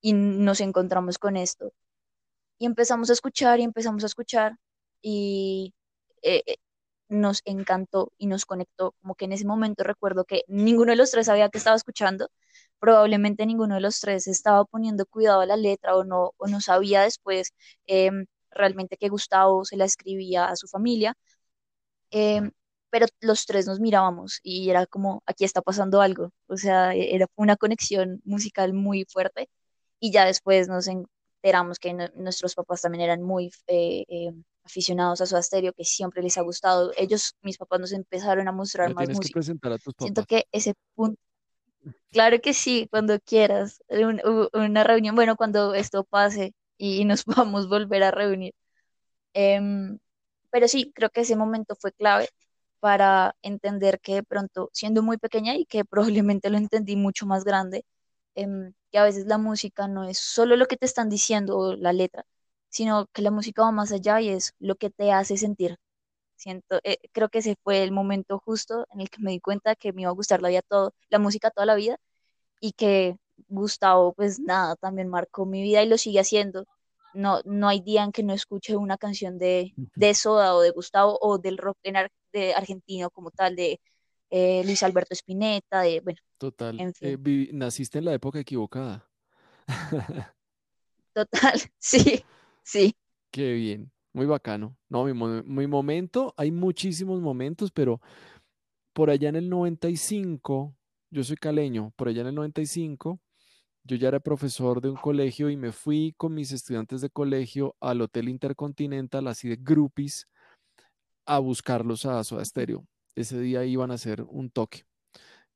y 0.00 0.12
nos 0.14 0.60
encontramos 0.60 1.18
con 1.18 1.36
esto. 1.36 1.72
Y 2.58 2.66
empezamos 2.66 3.10
a 3.10 3.12
escuchar 3.14 3.60
y 3.60 3.64
empezamos 3.64 4.02
a 4.04 4.06
escuchar 4.06 4.56
y 5.02 5.74
eh, 6.22 6.42
eh, 6.46 6.56
nos 7.08 7.42
encantó 7.44 8.12
y 8.18 8.26
nos 8.26 8.46
conectó. 8.46 8.94
Como 9.02 9.14
que 9.14 9.24
en 9.26 9.32
ese 9.32 9.46
momento 9.46 9.84
recuerdo 9.84 10.24
que 10.24 10.42
ninguno 10.48 10.92
de 10.92 10.96
los 10.96 11.10
tres 11.10 11.26
sabía 11.26 11.48
que 11.50 11.58
estaba 11.58 11.76
escuchando, 11.76 12.28
probablemente 12.78 13.46
ninguno 13.46 13.74
de 13.76 13.80
los 13.80 14.00
tres 14.00 14.26
estaba 14.28 14.64
poniendo 14.64 15.06
cuidado 15.06 15.40
a 15.40 15.46
la 15.46 15.56
letra 15.56 15.96
o 15.96 16.04
no, 16.04 16.32
o 16.36 16.46
no 16.48 16.60
sabía 16.60 17.02
después 17.02 17.52
em, 17.86 18.26
realmente 18.50 18.96
que 18.96 19.08
Gustavo 19.08 19.64
se 19.64 19.76
la 19.76 19.84
escribía 19.84 20.46
a 20.46 20.56
su 20.56 20.68
familia. 20.68 21.14
em, 22.10 22.50
pero 22.90 23.06
los 23.20 23.44
tres 23.46 23.66
nos 23.66 23.80
mirábamos 23.80 24.40
y 24.42 24.70
era 24.70 24.86
como, 24.86 25.22
aquí 25.26 25.44
está 25.44 25.60
pasando 25.62 26.00
algo, 26.00 26.32
o 26.46 26.56
sea, 26.56 26.94
e- 26.94 27.14
era 27.14 27.26
una 27.36 27.56
conexión 27.56 28.20
musical 28.24 28.72
muy 28.74 29.04
fuerte 29.08 29.48
y 30.00 30.10
ya 30.12 30.24
después 30.24 30.68
nos 30.68 30.86
enteramos 30.88 31.78
que 31.78 31.92
nu- 31.94 32.08
nuestros 32.16 32.54
papás 32.54 32.80
también 32.82 33.02
eran 33.04 33.22
muy 33.22 33.52
eh, 33.66 34.04
eh, 34.08 34.32
aficionados 34.68 35.20
a 35.22 35.26
Soda 35.26 35.42
Stereo, 35.42 35.72
que 35.74 35.84
siempre 35.84 36.22
les 36.22 36.38
ha 36.38 36.42
gustado. 36.42 36.92
Ellos, 36.96 37.34
mis 37.42 37.58
papás, 37.58 37.80
nos 37.80 37.92
empezaron 37.92 38.48
a 38.48 38.52
mostrar 38.52 38.92
más 38.92 39.06
tienes 39.06 39.20
que 39.20 39.28
música. 39.28 39.38
presentar 39.38 39.72
a 39.72 39.78
tus 39.78 39.94
Siento 39.98 40.24
papás. 40.24 40.26
que 40.26 40.46
ese 40.52 40.74
punto, 40.94 41.20
claro 42.12 42.40
que 42.40 42.54
sí, 42.54 42.88
cuando 42.90 43.18
quieras, 43.20 43.82
un- 43.88 44.20
u- 44.26 44.48
una 44.54 44.84
reunión, 44.84 45.14
bueno, 45.16 45.36
cuando 45.36 45.74
esto 45.74 46.04
pase 46.04 46.54
y 46.78 47.04
nos 47.04 47.24
podamos 47.46 47.68
volver 47.68 48.02
a 48.04 48.10
reunir. 48.10 48.54
Em, 49.34 49.98
pero 50.50 50.68
sí, 50.68 50.92
creo 50.94 51.10
que 51.10 51.22
ese 51.22 51.36
momento 51.36 51.76
fue 51.80 51.92
clave 51.92 52.28
para 52.80 53.36
entender 53.42 54.00
que 54.00 54.14
de 54.16 54.22
pronto, 54.24 54.70
siendo 54.72 55.02
muy 55.02 55.18
pequeña 55.18 55.56
y 55.56 55.66
que 55.66 55.84
probablemente 56.24 56.50
lo 56.50 56.58
entendí 56.58 56.96
mucho 56.96 57.26
más 57.26 57.44
grande, 57.44 57.84
em, 58.34 58.72
que 58.90 58.98
a 58.98 59.04
veces 59.04 59.26
la 59.26 59.38
música 59.38 59.88
no 59.88 60.04
es 60.08 60.18
solo 60.18 60.56
lo 60.56 60.66
que 60.66 60.76
te 60.76 60.86
están 60.86 61.08
diciendo 61.10 61.58
o 61.58 61.76
la 61.76 61.92
letra, 61.92 62.24
sino 62.70 63.06
que 63.12 63.22
la 63.22 63.30
música 63.30 63.62
va 63.62 63.72
más 63.72 63.92
allá 63.92 64.20
y 64.20 64.28
es 64.30 64.54
lo 64.58 64.76
que 64.76 64.90
te 64.90 65.12
hace 65.12 65.36
sentir. 65.36 65.76
Siento, 66.36 66.80
eh, 66.84 66.98
creo 67.12 67.28
que 67.30 67.38
ese 67.40 67.56
fue 67.64 67.82
el 67.84 67.92
momento 67.92 68.40
justo 68.44 68.86
en 68.92 69.00
el 69.02 69.10
que 69.10 69.20
me 69.22 69.32
di 69.32 69.40
cuenta 69.40 69.74
que 69.76 69.92
me 69.92 70.02
iba 70.02 70.10
a 70.10 70.14
gustar 70.14 70.42
la 70.42 70.48
vida 70.50 70.62
todo, 70.68 70.94
la 71.10 71.18
música 71.18 71.50
toda 71.50 71.66
la 71.66 71.74
vida 71.76 71.98
y 72.60 72.72
que 72.72 73.16
Gustavo, 73.48 74.12
pues 74.14 74.40
nada, 74.40 74.76
también 74.76 75.08
marcó 75.08 75.46
mi 75.46 75.62
vida 75.62 75.82
y 75.82 75.88
lo 75.88 75.98
sigue 75.98 76.20
haciendo. 76.20 76.64
No, 77.14 77.40
no 77.44 77.68
hay 77.68 77.80
día 77.80 78.04
en 78.04 78.12
que 78.12 78.22
no 78.22 78.32
escuche 78.34 78.76
una 78.76 78.98
canción 78.98 79.38
de, 79.38 79.74
de 79.76 80.14
Soda 80.14 80.54
o 80.54 80.60
de 80.60 80.70
Gustavo 80.70 81.18
o 81.20 81.38
del 81.38 81.58
rock 81.58 81.78
en 81.84 81.96
ar- 81.96 82.10
de 82.32 82.54
argentino 82.54 83.10
como 83.10 83.30
tal, 83.30 83.56
de 83.56 83.80
eh, 84.30 84.62
Luis 84.64 84.82
Alberto 84.82 85.14
Spinetta, 85.14 85.80
de, 85.82 86.00
bueno, 86.00 86.18
Total. 86.38 86.78
en 86.78 86.88
eh, 86.88 86.92
fin, 86.94 87.22
vi- 87.22 87.50
naciste 87.52 87.98
en 87.98 88.04
la 88.06 88.12
época 88.14 88.38
equivocada. 88.40 89.08
total, 91.14 91.60
sí, 91.78 92.24
sí, 92.68 92.94
Qué 93.30 93.52
bien, 93.52 93.92
muy 94.12 94.26
bacano. 94.26 94.76
No, 94.88 95.04
mi, 95.04 95.12
mi 95.44 95.66
momento, 95.66 96.34
hay 96.36 96.50
muchísimos 96.50 97.20
momentos, 97.20 97.70
pero 97.72 98.00
por 98.92 99.10
allá 99.10 99.28
en 99.28 99.36
el 99.36 99.48
95, 99.48 100.74
yo 101.10 101.24
soy 101.24 101.36
caleño, 101.36 101.92
por 101.96 102.08
allá 102.08 102.22
en 102.22 102.28
el 102.28 102.34
95, 102.34 103.20
yo 103.84 103.96
ya 103.96 104.08
era 104.08 104.20
profesor 104.20 104.80
de 104.80 104.90
un 104.90 104.96
colegio 104.96 105.50
y 105.50 105.56
me 105.56 105.72
fui 105.72 106.14
con 106.16 106.34
mis 106.34 106.52
estudiantes 106.52 107.00
de 107.00 107.10
colegio 107.10 107.76
al 107.80 108.00
Hotel 108.00 108.28
Intercontinental, 108.28 109.28
así 109.28 109.48
de 109.48 109.56
groupies, 109.56 110.28
a 111.26 111.38
buscarlos 111.38 112.06
a 112.06 112.22
Soda 112.24 112.44
Stereo. 112.44 112.86
Ese 113.14 113.40
día 113.40 113.64
iban 113.64 113.90
a 113.90 113.94
hacer 113.94 114.22
un 114.22 114.50
toque. 114.50 114.84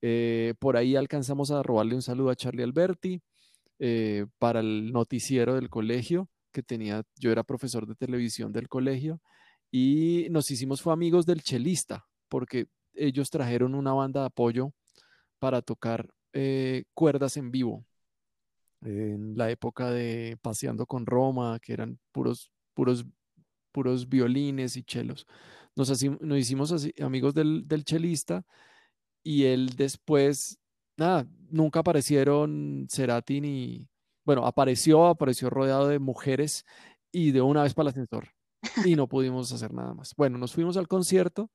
Eh, 0.03 0.55
por 0.59 0.77
ahí 0.77 0.96
alcanzamos 0.96 1.51
a 1.51 1.62
robarle 1.62 1.94
un 1.94 2.03
saludo 2.03 2.31
a 2.31 2.37
Charlie 2.37 2.64
Alberti 2.64 3.22
eh, 3.79 4.27
para 4.38 4.61
el 4.61 4.92
noticiero 4.92 5.55
del 5.55 5.70
colegio 5.70 6.29
que 6.52 6.62
tenía, 6.62 7.02
yo 7.16 7.32
era 7.32 7.42
profesor 7.42 7.86
de 7.86 7.94
televisión 7.94 8.52
del 8.52 8.68
colegio 8.68 9.20
y 9.70 10.28
nos 10.30 10.50
hicimos 10.50 10.82
fue 10.82 10.92
amigos 10.92 11.26
del 11.26 11.42
chelista 11.42 12.06
porque 12.28 12.66
ellos 12.94 13.30
trajeron 13.30 13.74
una 13.74 13.92
banda 13.92 14.20
de 14.20 14.26
apoyo 14.26 14.72
para 15.38 15.62
tocar 15.62 16.08
eh, 16.32 16.84
cuerdas 16.94 17.36
en 17.36 17.50
vivo 17.50 17.84
en 18.82 19.36
la 19.36 19.50
época 19.50 19.90
de 19.90 20.36
Paseando 20.42 20.86
con 20.86 21.06
Roma, 21.06 21.58
que 21.60 21.72
eran 21.72 21.98
puros, 22.10 22.50
puros, 22.74 23.04
puros 23.70 24.08
violines 24.08 24.76
y 24.76 24.82
chelos. 24.82 25.26
Nos, 25.76 25.90
hacim- 25.90 26.18
nos 26.20 26.38
hicimos 26.38 26.72
así, 26.72 26.92
amigos 27.00 27.32
del, 27.34 27.66
del 27.66 27.84
chelista 27.84 28.44
y 29.22 29.44
él 29.44 29.70
después, 29.76 30.58
nada, 30.96 31.26
nunca 31.50 31.80
aparecieron 31.80 32.86
Cerati 32.90 33.40
ni, 33.40 33.88
bueno, 34.24 34.46
apareció, 34.46 35.06
apareció 35.06 35.50
rodeado 35.50 35.88
de 35.88 35.98
mujeres 35.98 36.64
y 37.11 37.32
de 37.32 37.40
una 37.42 37.62
vez 37.62 37.74
para 37.74 37.88
el 37.88 37.92
ascensor 37.92 38.28
y 38.85 38.96
no 38.96 39.08
pudimos 39.08 39.52
hacer 39.52 39.72
nada 39.72 39.94
más. 39.94 40.14
Bueno, 40.16 40.38
nos 40.38 40.52
fuimos 40.52 40.76
al 40.76 40.88
concierto, 40.88 41.50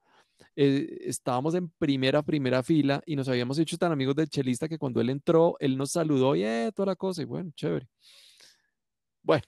eh, 0.55 0.99
estábamos 1.01 1.55
en 1.55 1.69
primera, 1.69 2.21
primera 2.21 2.63
fila 2.63 3.01
y 3.05 3.15
nos 3.15 3.27
habíamos 3.29 3.57
hecho 3.59 3.77
tan 3.77 3.91
amigos 3.91 4.15
del 4.15 4.29
chelista 4.29 4.67
que 4.67 4.77
cuando 4.77 5.01
él 5.01 5.09
entró, 5.09 5.55
él 5.59 5.77
nos 5.77 5.91
saludó 5.91 6.35
y 6.35 6.43
eh, 6.43 6.71
toda 6.75 6.87
la 6.87 6.95
cosa 6.95 7.21
y 7.21 7.25
bueno, 7.25 7.51
chévere. 7.55 7.87
Bueno, 9.23 9.43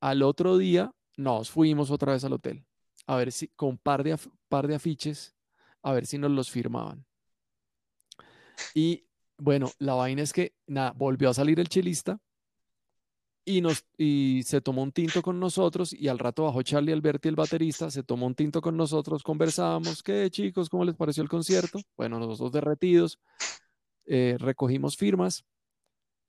al 0.00 0.22
otro 0.22 0.56
día 0.58 0.90
nos 1.16 1.50
fuimos 1.50 1.90
otra 1.90 2.12
vez 2.12 2.24
al 2.24 2.32
hotel 2.32 2.64
a 3.08 3.16
ver 3.16 3.32
si 3.32 3.48
con 3.48 3.78
par 3.78 4.04
de, 4.04 4.16
par 4.48 4.68
de 4.68 4.74
afiches, 4.74 5.34
a 5.82 5.92
ver 5.92 6.06
si 6.06 6.18
nos 6.18 6.30
los 6.30 6.50
firmaban. 6.50 7.06
Y 8.74 9.06
bueno, 9.38 9.70
la 9.78 9.94
vaina 9.94 10.22
es 10.22 10.32
que, 10.32 10.54
nada, 10.66 10.92
volvió 10.92 11.30
a 11.30 11.34
salir 11.34 11.58
el 11.58 11.68
chelista 11.68 12.20
y, 13.48 13.62
nos, 13.62 13.86
y 13.96 14.42
se 14.44 14.60
tomó 14.60 14.82
un 14.82 14.92
tinto 14.92 15.22
con 15.22 15.40
nosotros 15.40 15.94
y 15.94 16.08
al 16.08 16.18
rato 16.18 16.44
bajó 16.44 16.62
Charlie 16.62 16.92
Alberti, 16.92 17.28
el 17.28 17.34
baterista, 17.34 17.90
se 17.90 18.02
tomó 18.02 18.26
un 18.26 18.34
tinto 18.34 18.60
con 18.60 18.76
nosotros, 18.76 19.22
conversábamos, 19.22 20.02
¿qué 20.02 20.28
chicos? 20.30 20.68
¿Cómo 20.68 20.84
les 20.84 20.94
pareció 20.94 21.22
el 21.22 21.30
concierto? 21.30 21.80
Bueno, 21.96 22.18
nosotros 22.18 22.52
derretidos, 22.52 23.18
eh, 24.04 24.36
recogimos 24.38 24.96
firmas. 24.98 25.46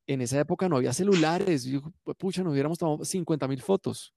En 0.08 0.22
esa 0.22 0.40
época 0.40 0.70
no 0.70 0.78
había 0.78 0.94
celulares, 0.94 1.66
yo, 1.66 1.82
pucha, 2.18 2.42
nos 2.42 2.54
hubiéramos 2.54 2.78
tomado 2.78 3.04
50 3.04 3.48
mil 3.50 3.62
fotos. 3.62 4.14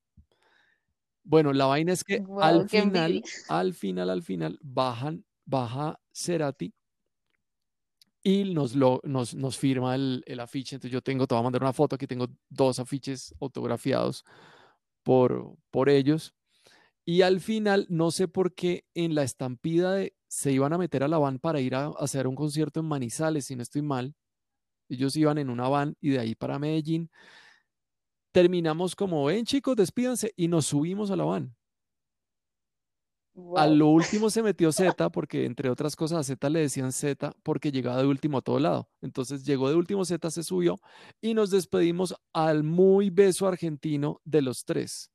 Bueno, 1.25 1.53
la 1.53 1.67
vaina 1.67 1.93
es 1.93 2.05
que 2.05 2.25
al 2.41 2.61
envidia. 2.61 2.83
final, 2.85 3.23
al 3.49 3.75
final, 3.75 4.11
al 4.11 4.23
final, 4.23 4.59
bajan, 4.63 5.25
baja 5.45 5.99
Cerati 6.13 6.73
y 8.23 8.55
nos, 8.55 8.75
lo, 8.75 9.01
nos, 9.05 9.35
nos 9.35 9.59
firma 9.59 9.95
el, 9.95 10.23
el 10.27 10.41
afiche. 10.41 10.77
Entonces 10.77 10.93
yo 10.93 11.03
tengo, 11.03 11.27
te 11.27 11.35
voy 11.35 11.41
a 11.41 11.45
mandar 11.45 11.63
una 11.63 11.73
foto, 11.73 11.97
aquí 11.97 12.07
tengo 12.07 12.29
dos 12.49 12.79
afiches 12.79 13.35
autografiados 13.41 14.25
por, 15.03 15.57
por 15.71 15.89
ellos. 15.89 16.35
Y 17.05 17.23
al 17.23 17.41
final, 17.41 17.87
no 17.89 18.13
sé 18.13 18.29
por 18.29 18.55
qué, 18.55 18.85
en 18.95 19.15
la 19.15 19.25
estampida 19.25 19.95
de, 19.95 20.15
se 20.29 20.53
iban 20.53 20.73
a 20.73 20.79
meter 20.79 21.03
a 21.03 21.09
la 21.09 21.19
van 21.19 21.39
para 21.41 21.61
ir 21.61 21.75
a, 21.75 21.87
a 21.87 21.95
hacer 21.99 22.27
un 22.27 22.37
concierto 22.37 22.81
en 22.81 22.87
Manizales, 22.87 23.47
si 23.47 23.57
no 23.57 23.63
estoy 23.63 23.83
mal. 23.83 24.15
Ellos 24.89 25.17
iban 25.17 25.39
en 25.39 25.51
una 25.51 25.69
van 25.69 25.97
y 26.01 26.11
de 26.11 26.21
ahí 26.21 26.35
para 26.35 26.59
Medellín. 26.59 27.11
Terminamos 28.33 28.95
como, 28.95 29.25
ven 29.25 29.45
chicos, 29.45 29.77
despídanse 29.77 30.33
y 30.37 30.49
nos 30.49 30.67
subimos 30.67 31.11
a 31.11 31.17
la 31.17 31.25
van. 31.25 31.57
A 33.55 33.67
Wow, 33.67 33.69
lo 33.69 33.89
último 33.89 34.31
se 34.31 34.43
metió 34.43 34.73
Z, 34.73 35.11
porque 35.11 35.45
entre 35.45 35.69
otras 35.71 35.95
cosas 35.97 36.21
a 36.21 36.23
Z 36.25 36.49
le 36.51 36.61
decían 36.61 36.93
Z 36.93 37.33
porque 37.43 37.71
llegaba 37.71 37.99
de 38.03 38.09
último 38.09 38.39
a 38.39 38.43
todo 38.43 38.59
lado. 38.59 38.89
Entonces 39.03 39.45
llegó 39.45 39.69
de 39.69 39.77
último 39.77 40.05
Z, 40.05 40.31
se 40.31 40.43
subió 40.43 40.79
y 41.21 41.35
nos 41.35 41.51
despedimos 41.51 42.15
al 42.33 42.63
muy 42.65 43.11
beso 43.11 43.47
argentino 43.47 44.21
de 44.25 44.43
los 44.43 44.65
tres. 44.65 45.11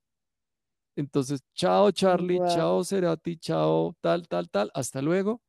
Entonces, 0.95 1.41
chao 1.53 1.91
Charlie, 1.91 2.39
wow. 2.39 2.43
chao 2.43 2.83
Cerati, 2.83 3.37
chao 3.37 3.95
tal, 4.01 4.27
tal, 4.27 4.49
tal, 4.49 4.71
hasta 4.73 5.01
luego. 5.01 5.41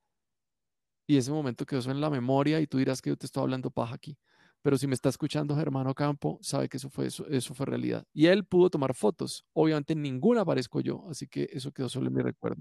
Y 1.07 1.17
ese 1.17 1.33
momento 1.33 1.65
quedó 1.65 1.81
eso 1.81 1.91
en 1.91 2.01
la 2.01 2.11
memoria 2.11 2.61
y 2.61 2.67
tú 2.67 2.79
dirás 2.79 3.01
que 3.01 3.11
yo 3.11 3.17
te 3.17 3.27
estoy 3.27 3.43
hablando 3.43 3.71
paja 3.71 3.95
aquí. 3.95 4.19
Pero 4.63 4.77
si 4.77 4.87
me 4.87 4.95
está 4.95 5.09
escuchando 5.09 5.57
Germano 5.57 5.95
Campo, 5.95 6.39
sabe 6.43 6.69
que 6.69 6.77
eso 6.79 6.91
fue, 6.91 7.07
eso, 7.07 7.27
eso 7.29 7.55
fue 7.55 7.67
realidad. 7.67 8.05
Y 8.13 8.27
él 8.27 8.45
pudo 8.45 8.71
tomar 8.71 8.95
fotos. 8.95 9.47
Obviamente 9.53 9.93
en 9.93 10.03
ninguna 10.03 10.43
aparezco 10.43 10.81
yo, 10.81 11.07
así 11.11 11.29
que 11.29 11.49
eso 11.53 11.73
quedó 11.73 11.89
solo 11.89 12.09
en 12.09 12.15
mi 12.15 12.23
recuerdo. 12.23 12.61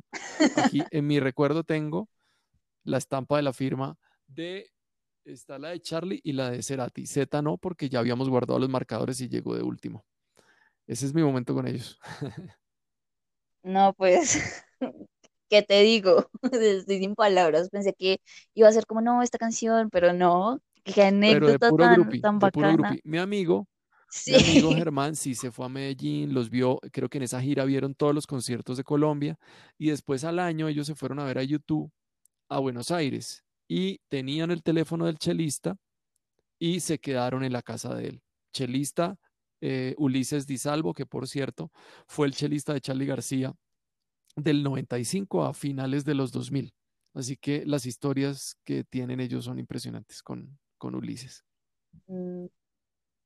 Aquí 0.58 0.82
en 0.92 1.08
mi 1.08 1.20
recuerdo 1.20 1.64
tengo 1.64 2.10
la 2.84 2.98
estampa 2.98 3.38
de 3.38 3.44
la 3.44 3.54
firma 3.54 3.98
de, 4.28 4.70
está 5.26 5.58
la 5.60 5.70
de 5.70 5.82
Charlie 5.82 6.22
y 6.24 6.34
la 6.34 6.52
de 6.52 6.62
Cerati. 6.64 7.06
Z 7.06 7.42
no, 7.42 7.58
porque 7.58 7.90
ya 7.90 8.00
habíamos 8.00 8.30
guardado 8.30 8.60
los 8.60 8.70
marcadores 8.70 9.20
y 9.22 9.30
llegó 9.30 9.56
de 9.56 9.64
último. 9.64 10.06
Ese 10.88 11.06
es 11.06 11.14
mi 11.14 11.24
momento 11.24 11.54
con 11.54 11.68
ellos. 11.68 12.00
No, 13.64 13.94
pues, 13.94 14.64
¿qué 15.50 15.62
te 15.62 15.82
digo? 15.82 16.30
Estoy 16.54 17.00
sin 17.00 17.16
palabras. 17.16 17.70
Pensé 17.70 17.94
que 17.94 18.22
iba 18.54 18.70
a 18.70 18.72
ser 18.72 18.86
como, 18.86 19.02
no, 19.02 19.22
esta 19.22 19.38
canción, 19.38 19.90
pero 19.90 20.14
no. 20.14 20.62
Qué 20.94 20.94
Pero 20.96 21.02
de 21.02 21.08
anécdota 21.08 21.70
puro 21.70 21.84
tan, 21.84 21.94
grupi, 21.96 22.22
tan 22.22 22.40
de 22.40 22.52
puro 22.52 22.68
bacana. 22.68 22.98
Mi 23.04 23.18
amigo, 23.18 23.68
mi 24.26 24.36
amigo. 24.36 24.72
Germán 24.76 25.16
sí 25.16 25.36
se 25.36 25.52
fue 25.52 25.66
a 25.66 25.70
Medellín, 25.70 26.34
los 26.34 26.50
vio, 26.50 26.80
creo 26.92 27.10
que 27.10 27.18
en 27.18 27.24
esa 27.24 27.42
gira 27.42 27.66
vieron 27.66 27.94
todos 27.94 28.16
los 28.16 28.26
conciertos 28.26 28.78
de 28.78 28.84
Colombia 28.84 29.38
y 29.78 29.90
después 29.90 30.24
al 30.24 30.40
año 30.40 30.68
ellos 30.68 30.88
se 30.88 30.96
fueron 30.96 31.20
a 31.20 31.26
ver 31.26 31.38
a 31.38 31.44
YouTube 31.44 31.92
a 32.50 32.60
Buenos 32.60 32.92
Aires 32.92 33.44
y 33.68 34.00
tenían 34.10 34.52
el 34.52 34.64
teléfono 34.64 35.06
del 35.06 35.18
chelista 35.18 35.76
y 36.60 36.80
se 36.80 37.00
quedaron 37.00 37.44
en 37.44 37.54
la 37.54 37.62
casa 37.62 37.94
de 37.94 38.08
él. 38.08 38.22
Chelista 38.54 39.18
eh, 39.62 39.94
Ulises 39.98 40.48
Di 40.48 40.58
Salvo, 40.58 40.94
que 40.94 41.06
por 41.06 41.28
cierto 41.28 41.72
fue 42.08 42.28
el 42.28 42.34
chelista 42.34 42.74
de 42.74 42.82
Charlie 42.82 43.06
García 43.06 43.54
del 44.36 44.64
95 44.64 45.44
a 45.44 45.54
finales 45.54 46.06
de 46.06 46.16
los 46.16 46.32
2000. 46.32 46.74
Así 47.14 47.36
que 47.36 47.66
las 47.66 47.86
historias 47.86 48.56
que 48.64 48.84
tienen 48.84 49.20
ellos 49.20 49.46
son 49.46 49.58
impresionantes 49.60 50.22
con, 50.22 50.60
con 50.78 50.96
Ulises. 50.96 51.44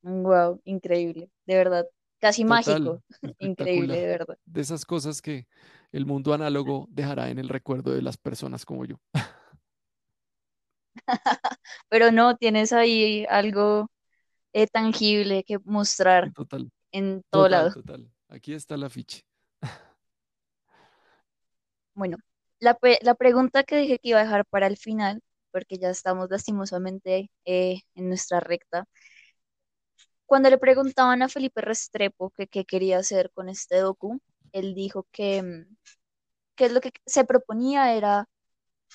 wow, 0.02 0.60
increíble. 0.64 1.30
De 1.46 1.56
verdad. 1.56 1.86
casi 2.20 2.42
Total, 2.42 2.82
mágico, 2.82 3.02
increíble, 3.38 3.96
de 4.00 4.06
verdad. 4.06 4.38
De 4.46 4.60
esas 4.60 4.84
cosas 4.84 5.22
que 5.22 5.46
el 5.92 6.06
mundo 6.06 6.34
análogo 6.34 6.86
dejará 6.90 7.30
en 7.30 7.38
el 7.38 7.48
recuerdo 7.48 7.92
de 7.92 8.02
las 8.02 8.16
personas 8.16 8.64
como 8.64 8.84
yo. 8.84 8.96
Pero 11.88 12.10
no, 12.10 12.36
tienes 12.36 12.72
ahí 12.72 13.24
algo 13.28 13.88
eh, 14.52 14.66
tangible 14.66 15.44
que 15.44 15.58
mostrar 15.64 16.32
Total, 16.34 16.70
en 16.92 17.22
todo 17.30 17.44
total, 17.44 17.50
lado. 17.50 17.82
total. 17.82 18.10
Aquí 18.28 18.54
está 18.54 18.74
el 18.76 18.84
afiche. 18.84 19.22
Bueno, 21.94 22.16
la, 22.60 22.78
la 23.02 23.14
pregunta 23.14 23.64
que 23.64 23.76
dije 23.76 23.98
que 23.98 24.10
iba 24.10 24.20
a 24.20 24.24
dejar 24.24 24.44
para 24.46 24.66
el 24.66 24.76
final, 24.76 25.20
porque 25.52 25.78
ya 25.78 25.90
estamos 25.90 26.28
lastimosamente 26.30 27.30
eh, 27.44 27.80
en 27.94 28.08
nuestra 28.08 28.40
recta, 28.40 28.86
cuando 30.26 30.50
le 30.50 30.58
preguntaban 30.58 31.22
a 31.22 31.28
Felipe 31.28 31.60
Restrepo 31.60 32.32
qué 32.50 32.64
quería 32.64 32.98
hacer 32.98 33.30
con 33.32 33.48
este 33.48 33.78
docu, 33.78 34.20
él 34.52 34.74
dijo 34.74 35.06
que, 35.12 35.42
mm, 35.42 35.76
que 36.56 36.70
lo 36.70 36.80
que 36.80 36.92
se 37.06 37.24
proponía 37.24 37.94
era 37.94 38.28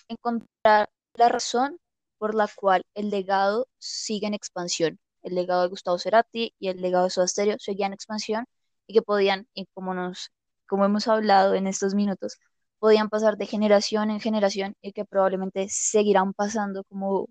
encontrar 0.07 0.89
la 1.15 1.29
razón 1.29 1.79
por 2.17 2.35
la 2.35 2.47
cual 2.55 2.83
el 2.95 3.09
legado 3.09 3.67
sigue 3.79 4.27
en 4.27 4.33
expansión. 4.33 4.99
El 5.23 5.35
legado 5.35 5.63
de 5.63 5.69
Gustavo 5.69 5.99
Cerati 5.99 6.55
y 6.59 6.69
el 6.69 6.81
legado 6.81 7.05
de 7.05 7.11
Soda 7.11 7.27
Stereo 7.27 7.57
seguían 7.59 7.89
en 7.89 7.93
expansión 7.95 8.45
y 8.87 8.93
que 8.93 9.01
podían, 9.01 9.47
y 9.53 9.67
como 9.73 9.93
nos, 9.93 10.31
como 10.67 10.85
hemos 10.85 11.07
hablado 11.07 11.55
en 11.55 11.67
estos 11.67 11.95
minutos, 11.95 12.39
podían 12.79 13.09
pasar 13.09 13.37
de 13.37 13.45
generación 13.45 14.09
en 14.11 14.19
generación 14.19 14.75
y 14.81 14.93
que 14.93 15.05
probablemente 15.05 15.67
seguirán 15.69 16.33
pasando 16.33 16.83
como 16.85 17.27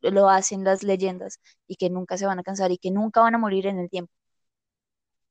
lo 0.00 0.28
hacen 0.28 0.64
las 0.64 0.82
leyendas 0.82 1.40
y 1.66 1.76
que 1.76 1.90
nunca 1.90 2.16
se 2.18 2.26
van 2.26 2.38
a 2.38 2.42
cansar 2.42 2.72
y 2.72 2.78
que 2.78 2.90
nunca 2.90 3.20
van 3.20 3.34
a 3.34 3.38
morir 3.38 3.66
en 3.66 3.78
el 3.78 3.90
tiempo. 3.90 4.12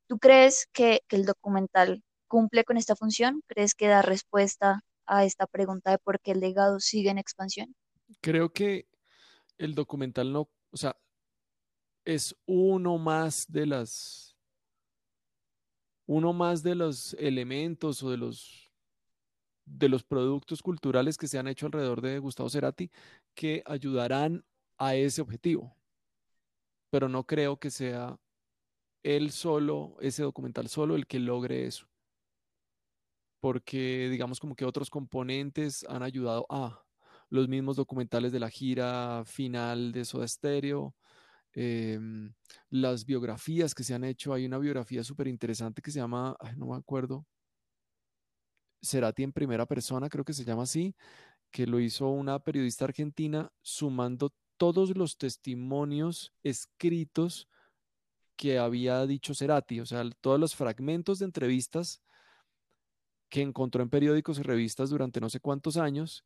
¿Tú 0.07 0.19
crees 0.19 0.67
que, 0.73 1.01
que 1.07 1.15
el 1.15 1.25
documental 1.25 2.03
cumple 2.27 2.63
con 2.63 2.77
esta 2.77 2.95
función? 2.95 3.43
¿Crees 3.47 3.75
que 3.75 3.87
da 3.87 4.01
respuesta 4.01 4.81
a 5.05 5.25
esta 5.25 5.47
pregunta 5.47 5.91
de 5.91 5.97
por 5.99 6.19
qué 6.19 6.31
el 6.31 6.39
legado 6.39 6.79
sigue 6.79 7.09
en 7.09 7.17
expansión? 7.17 7.75
Creo 8.21 8.51
que 8.51 8.87
el 9.57 9.75
documental 9.75 10.31
no, 10.31 10.49
o 10.71 10.77
sea, 10.77 10.95
es 12.05 12.35
uno 12.45 12.97
más 12.97 13.45
de 13.49 13.65
las, 13.65 14.35
uno 16.05 16.33
más 16.33 16.63
de 16.63 16.75
los 16.75 17.13
elementos 17.15 18.03
o 18.03 18.11
de 18.11 18.17
los, 18.17 18.62
de 19.65 19.89
los 19.89 20.03
productos 20.03 20.61
culturales 20.61 21.17
que 21.17 21.27
se 21.27 21.37
han 21.39 21.47
hecho 21.47 21.67
alrededor 21.67 22.01
de 22.01 22.19
Gustavo 22.19 22.49
Cerati 22.49 22.91
que 23.33 23.63
ayudarán 23.65 24.45
a 24.77 24.95
ese 24.95 25.21
objetivo. 25.21 25.75
Pero 26.89 27.09
no 27.09 27.25
creo 27.25 27.57
que 27.57 27.71
sea 27.71 28.19
él 29.03 29.31
solo, 29.31 29.97
ese 29.99 30.23
documental 30.23 30.69
solo, 30.69 30.95
el 30.95 31.07
que 31.07 31.19
logre 31.19 31.65
eso. 31.65 31.87
Porque 33.41 34.07
digamos 34.09 34.39
como 34.39 34.55
que 34.55 34.65
otros 34.65 34.89
componentes 34.89 35.85
han 35.89 36.03
ayudado 36.03 36.45
a 36.49 36.83
los 37.29 37.47
mismos 37.49 37.75
documentales 37.75 38.31
de 38.31 38.39
la 38.39 38.49
gira 38.49 39.23
final 39.25 39.91
de 39.91 40.05
Soda 40.05 40.27
Stereo, 40.27 40.95
em, 41.53 42.33
las 42.69 43.05
biografías 43.05 43.75
que 43.75 43.83
se 43.83 43.93
han 43.93 44.03
hecho. 44.03 44.33
Hay 44.33 44.45
una 44.45 44.59
biografía 44.59 45.03
súper 45.03 45.27
interesante 45.27 45.81
que 45.81 45.91
se 45.91 45.99
llama, 45.99 46.37
ay, 46.39 46.55
no 46.57 46.67
me 46.67 46.77
acuerdo, 46.77 47.25
Cerati 48.83 49.23
en 49.23 49.31
primera 49.31 49.65
persona, 49.65 50.09
creo 50.09 50.25
que 50.25 50.33
se 50.33 50.43
llama 50.43 50.63
así, 50.63 50.95
que 51.51 51.65
lo 51.67 51.79
hizo 51.79 52.09
una 52.09 52.39
periodista 52.39 52.85
argentina 52.85 53.51
sumando 53.61 54.33
todos 54.57 54.95
los 54.97 55.17
testimonios 55.17 56.33
escritos 56.43 57.47
que 58.35 58.59
había 58.59 59.05
dicho 59.05 59.33
Cerati, 59.33 59.79
o 59.79 59.85
sea, 59.85 60.03
todos 60.21 60.39
los 60.39 60.55
fragmentos 60.55 61.19
de 61.19 61.25
entrevistas 61.25 62.01
que 63.29 63.41
encontró 63.41 63.81
en 63.81 63.89
periódicos 63.89 64.39
y 64.39 64.43
revistas 64.43 64.89
durante 64.89 65.21
no 65.21 65.29
sé 65.29 65.39
cuántos 65.39 65.77
años, 65.77 66.25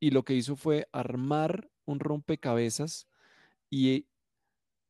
y 0.00 0.10
lo 0.10 0.24
que 0.24 0.34
hizo 0.34 0.56
fue 0.56 0.88
armar 0.92 1.70
un 1.84 2.00
rompecabezas 2.00 3.06
y 3.70 4.06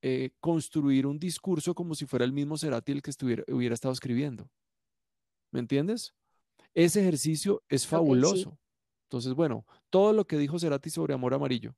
eh, 0.01 0.31
construir 0.41 1.07
un 1.07 1.19
discurso 1.19 1.75
como 1.75 1.95
si 1.95 2.07
fuera 2.07 2.25
el 2.25 2.33
mismo 2.33 2.57
Cerati 2.57 2.93
el 2.93 3.03
que 3.03 3.11
estuviera, 3.11 3.45
hubiera 3.49 3.75
estado 3.75 3.93
escribiendo. 3.93 4.51
¿Me 5.53 5.61
entiendes? 5.61 6.15
Ese 6.75 7.01
ejercicio 7.01 7.63
es 7.69 7.83
sí, 7.83 7.89
fabuloso. 7.89 8.59
Entonces, 9.05 9.35
bueno, 9.35 9.67
todo 9.91 10.13
lo 10.13 10.27
que 10.27 10.39
dijo 10.39 10.59
Cerati 10.59 10.91
sobre 10.91 11.15
Amor 11.15 11.35
Amarillo, 11.35 11.75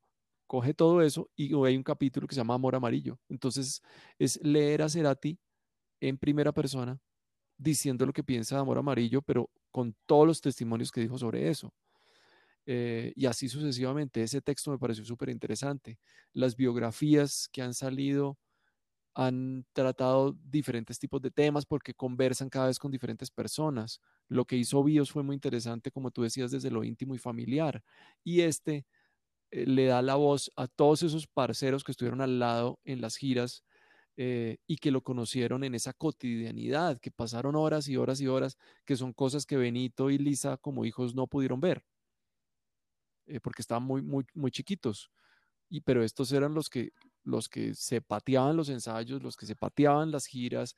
coge 0.47 0.75
todo 0.75 1.03
eso 1.03 1.31
y 1.35 1.55
hay 1.65 1.77
un 1.77 1.83
capítulo 1.83 2.29
que 2.29 2.35
se 2.35 2.41
llama 2.41 2.55
Amor 2.55 2.77
Amarillo. 2.77 3.19
Entonces, 3.29 3.83
es 4.19 4.41
leer 4.43 4.83
a 4.83 4.89
Cerati 4.89 5.39
en 6.01 6.19
primera 6.19 6.53
persona 6.53 7.01
diciendo 7.57 8.07
lo 8.07 8.13
que 8.13 8.25
piensa 8.25 8.57
de 8.57 8.61
Amor 8.61 8.79
Amarillo, 8.79 9.23
pero 9.23 9.51
con 9.71 9.97
todos 10.07 10.27
los 10.27 10.41
testimonios 10.41 10.93
que 10.93 11.01
dijo 11.01 11.19
sobre 11.19 11.49
eso. 11.49 11.73
Eh, 12.67 13.13
y 13.17 13.27
así 13.27 13.49
sucesivamente. 13.49 14.23
Ese 14.23 14.41
texto 14.41 14.71
me 14.71 14.79
pareció 14.79 15.05
súper 15.05 15.29
interesante. 15.29 15.99
Las 16.33 16.57
biografías 16.57 17.49
que 17.53 17.63
han 17.63 17.75
salido 17.75 18.39
han 19.15 19.65
tratado 19.73 20.37
diferentes 20.45 20.99
tipos 20.99 21.23
de 21.23 21.31
temas 21.31 21.67
porque 21.67 21.95
conversan 21.95 22.49
cada 22.51 22.67
vez 22.67 22.79
con 22.79 22.91
diferentes 22.91 23.31
personas. 23.31 24.01
Lo 24.29 24.45
que 24.45 24.57
hizo 24.57 24.83
Bios 24.83 25.13
fue 25.13 25.23
muy 25.23 25.35
interesante, 25.35 25.91
como 25.91 26.11
tú 26.11 26.23
decías, 26.23 26.51
desde 26.51 26.71
lo 26.71 26.85
íntimo 26.85 27.15
y 27.15 27.19
familiar. 27.19 27.83
Y 28.25 28.41
este 28.41 28.87
eh, 29.51 29.67
le 29.67 29.87
da 29.87 30.03
la 30.03 30.17
voz 30.17 30.51
a 30.57 30.67
todos 30.69 31.03
esos 31.05 31.27
parceros 31.29 31.85
que 31.85 31.93
estuvieron 31.93 32.21
al 32.21 32.39
lado 32.41 32.81
en 32.85 33.01
las 33.01 33.17
giras 33.17 33.65
eh, 34.17 34.59
y 34.67 34.79
que 34.79 34.91
lo 34.91 35.03
conocieron 35.03 35.65
en 35.65 35.75
esa 35.75 35.93
cotidianidad, 35.93 37.01
que 37.01 37.11
pasaron 37.11 37.57
horas 37.57 37.89
y 37.89 37.97
horas 37.97 38.21
y 38.21 38.29
horas, 38.29 38.59
que 38.85 38.97
son 38.97 39.13
cosas 39.13 39.47
que 39.47 39.57
Benito 39.57 40.11
y 40.11 40.19
Lisa 40.19 40.57
como 40.57 40.85
hijos 40.85 41.15
no 41.15 41.27
pudieron 41.29 41.61
ver, 41.61 41.85
eh, 43.27 43.41
porque 43.41 43.63
estaban 43.63 43.85
muy, 43.85 44.03
muy, 44.03 44.25
muy 44.35 44.51
chiquitos. 44.51 45.11
Y, 45.69 45.81
pero 45.83 46.05
estos 46.05 46.33
eran 46.33 46.55
los 46.55 46.69
que, 46.69 46.93
los 47.25 47.49
que 47.49 47.75
se 47.75 48.01
pateaban 48.03 48.57
los 48.57 48.69
ensayos, 48.69 49.23
los 49.23 49.37
que 49.37 49.47
se 49.47 49.57
pateaban 49.57 50.11
las 50.11 50.27
giras, 50.27 50.77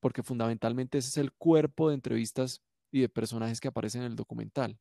porque 0.00 0.22
fundamentalmente 0.22 0.98
ese 0.98 1.08
es 1.10 1.16
el 1.18 1.32
cuerpo 1.32 1.88
de 1.88 1.94
entrevistas 1.96 2.62
y 2.90 3.00
de 3.02 3.08
personajes 3.08 3.60
que 3.60 3.68
aparecen 3.68 4.02
en 4.02 4.08
el 4.12 4.16
documental. 4.16 4.78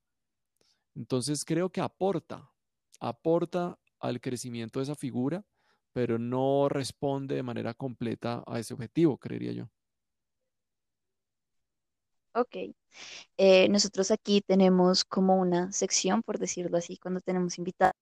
Entonces 0.96 1.46
creo 1.46 1.70
que 1.72 1.82
aporta, 1.82 2.52
aporta 3.00 3.80
al 4.00 4.20
crecimiento 4.22 4.80
de 4.80 4.84
esa 4.84 4.96
figura, 4.96 5.46
pero 5.94 6.18
no 6.20 6.70
responde 6.70 7.36
de 7.36 7.44
manera 7.44 7.74
completa 7.74 8.44
a 8.48 8.60
ese 8.60 8.74
objetivo, 8.74 9.18
creería 9.18 9.54
yo. 9.54 9.70
ok. 12.34 12.56
Eh, 13.38 13.70
nosotros 13.70 14.12
aquí 14.12 14.42
tenemos 14.42 15.06
como 15.06 15.38
una 15.40 15.72
sección, 15.74 16.24
por 16.24 16.40
decirlo 16.40 16.78
así, 16.78 16.98
cuando 16.98 17.22
tenemos 17.22 17.58
invitados, 17.60 17.94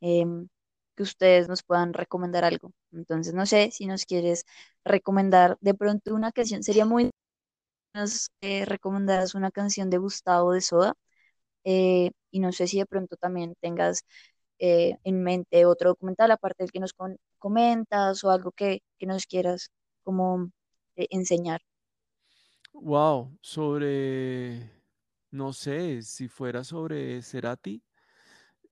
em, 0.00 0.48
que 0.96 1.02
ustedes 1.04 1.48
nos 1.48 1.62
puedan 1.62 1.92
recomendar 1.94 2.44
algo. 2.44 2.72
Entonces, 2.92 3.34
no 3.34 3.46
sé 3.46 3.70
si 3.72 3.86
nos 3.86 4.04
quieres 4.06 4.44
recomendar 4.84 5.58
de 5.60 5.74
pronto 5.74 6.14
una 6.14 6.32
canción, 6.32 6.62
sería 6.62 6.86
muy 6.86 7.10
nos 7.94 8.30
eh, 8.40 8.66
una 9.34 9.50
canción 9.50 9.90
de 9.90 9.98
Gustavo 9.98 10.52
de 10.52 10.60
Soda 10.60 10.94
eh, 11.64 12.12
y 12.30 12.40
no 12.40 12.52
sé 12.52 12.66
si 12.68 12.78
de 12.78 12.86
pronto 12.86 13.16
también 13.16 13.54
tengas 13.60 14.04
eh, 14.58 14.96
en 15.04 15.22
mente 15.24 15.66
otro 15.66 15.90
documental 15.90 16.30
aparte 16.32 16.64
del 16.64 16.72
que 16.72 16.80
nos 16.80 16.94
comentas 17.38 18.24
o 18.24 18.30
algo 18.30 18.52
que, 18.52 18.82
que 18.98 19.06
nos 19.06 19.26
quieras 19.26 19.70
como 20.04 20.50
eh, 20.96 21.08
enseñar. 21.10 21.62
Wow, 22.74 23.36
sobre, 23.42 24.70
no 25.30 25.52
sé, 25.52 26.02
si 26.02 26.28
fuera 26.28 26.64
sobre 26.64 27.22
Cerati, 27.22 27.82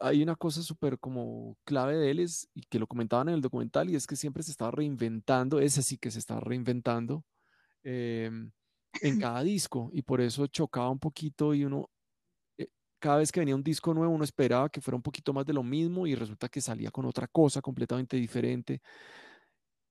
hay 0.01 0.23
una 0.23 0.37
cosa 0.37 0.63
súper 0.63 0.99
como 0.99 1.59
clave 1.65 1.97
de 1.97 2.11
él 2.11 2.21
es, 2.21 2.49
y 2.55 2.63
que 2.63 2.79
lo 2.79 2.87
comentaban 2.87 3.29
en 3.29 3.35
el 3.37 3.41
documental, 3.43 3.91
y 3.91 3.97
es 3.97 4.07
que 4.07 4.17
siempre 4.17 4.43
se 4.43 4.51
estaba 4.53 4.71
reinventando, 4.71 5.61
ese 5.61 5.83
sí 5.83 5.99
que 5.99 6.11
se 6.11 6.19
está 6.19 6.41
reinventando 6.41 7.25
em, 7.85 8.53
en 9.03 9.17
cada 9.19 9.43
disco, 9.43 9.91
y 9.93 10.03
por 10.03 10.21
eso 10.21 10.47
chocaba 10.49 10.91
un 10.91 11.01
poquito 11.01 11.55
y 11.55 11.65
uno, 11.65 11.91
eh, 12.59 12.69
cada 13.01 13.19
vez 13.19 13.33
que 13.33 13.41
venía 13.41 13.57
un 13.57 13.65
disco 13.65 13.95
nuevo, 13.95 14.15
uno 14.15 14.25
esperaba 14.25 14.71
que 14.71 14.81
fuera 14.83 14.97
un 14.97 15.03
poquito 15.03 15.33
más 15.35 15.47
de 15.47 15.55
lo 15.55 15.63
mismo 15.65 16.07
y 16.07 16.15
resulta 16.15 16.49
que 16.49 16.61
salía 16.61 16.91
con 16.91 17.07
otra 17.07 17.29
cosa 17.29 17.63
completamente 17.63 18.17
diferente. 18.17 18.83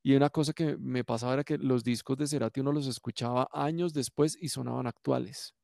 Y 0.03 0.15
una 0.15 0.29
cosa 0.29 0.53
que 0.53 0.77
me 0.77 1.03
pasaba 1.03 1.33
era 1.33 1.43
que 1.43 1.57
los 1.57 1.83
discos 1.83 2.17
de 2.17 2.27
Cerati 2.27 2.61
uno 2.61 2.71
los 2.71 2.87
escuchaba 2.87 3.49
años 3.51 3.93
después 3.93 4.37
y 4.39 4.49
sonaban 4.49 4.87
actuales. 4.87 5.55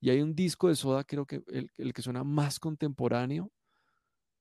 Y 0.00 0.10
hay 0.10 0.20
un 0.20 0.34
disco 0.34 0.68
de 0.68 0.76
Soda, 0.76 1.04
creo 1.04 1.26
que 1.26 1.42
el, 1.48 1.70
el 1.78 1.92
que 1.94 2.02
suena 2.02 2.24
más 2.24 2.60
contemporáneo, 2.60 3.50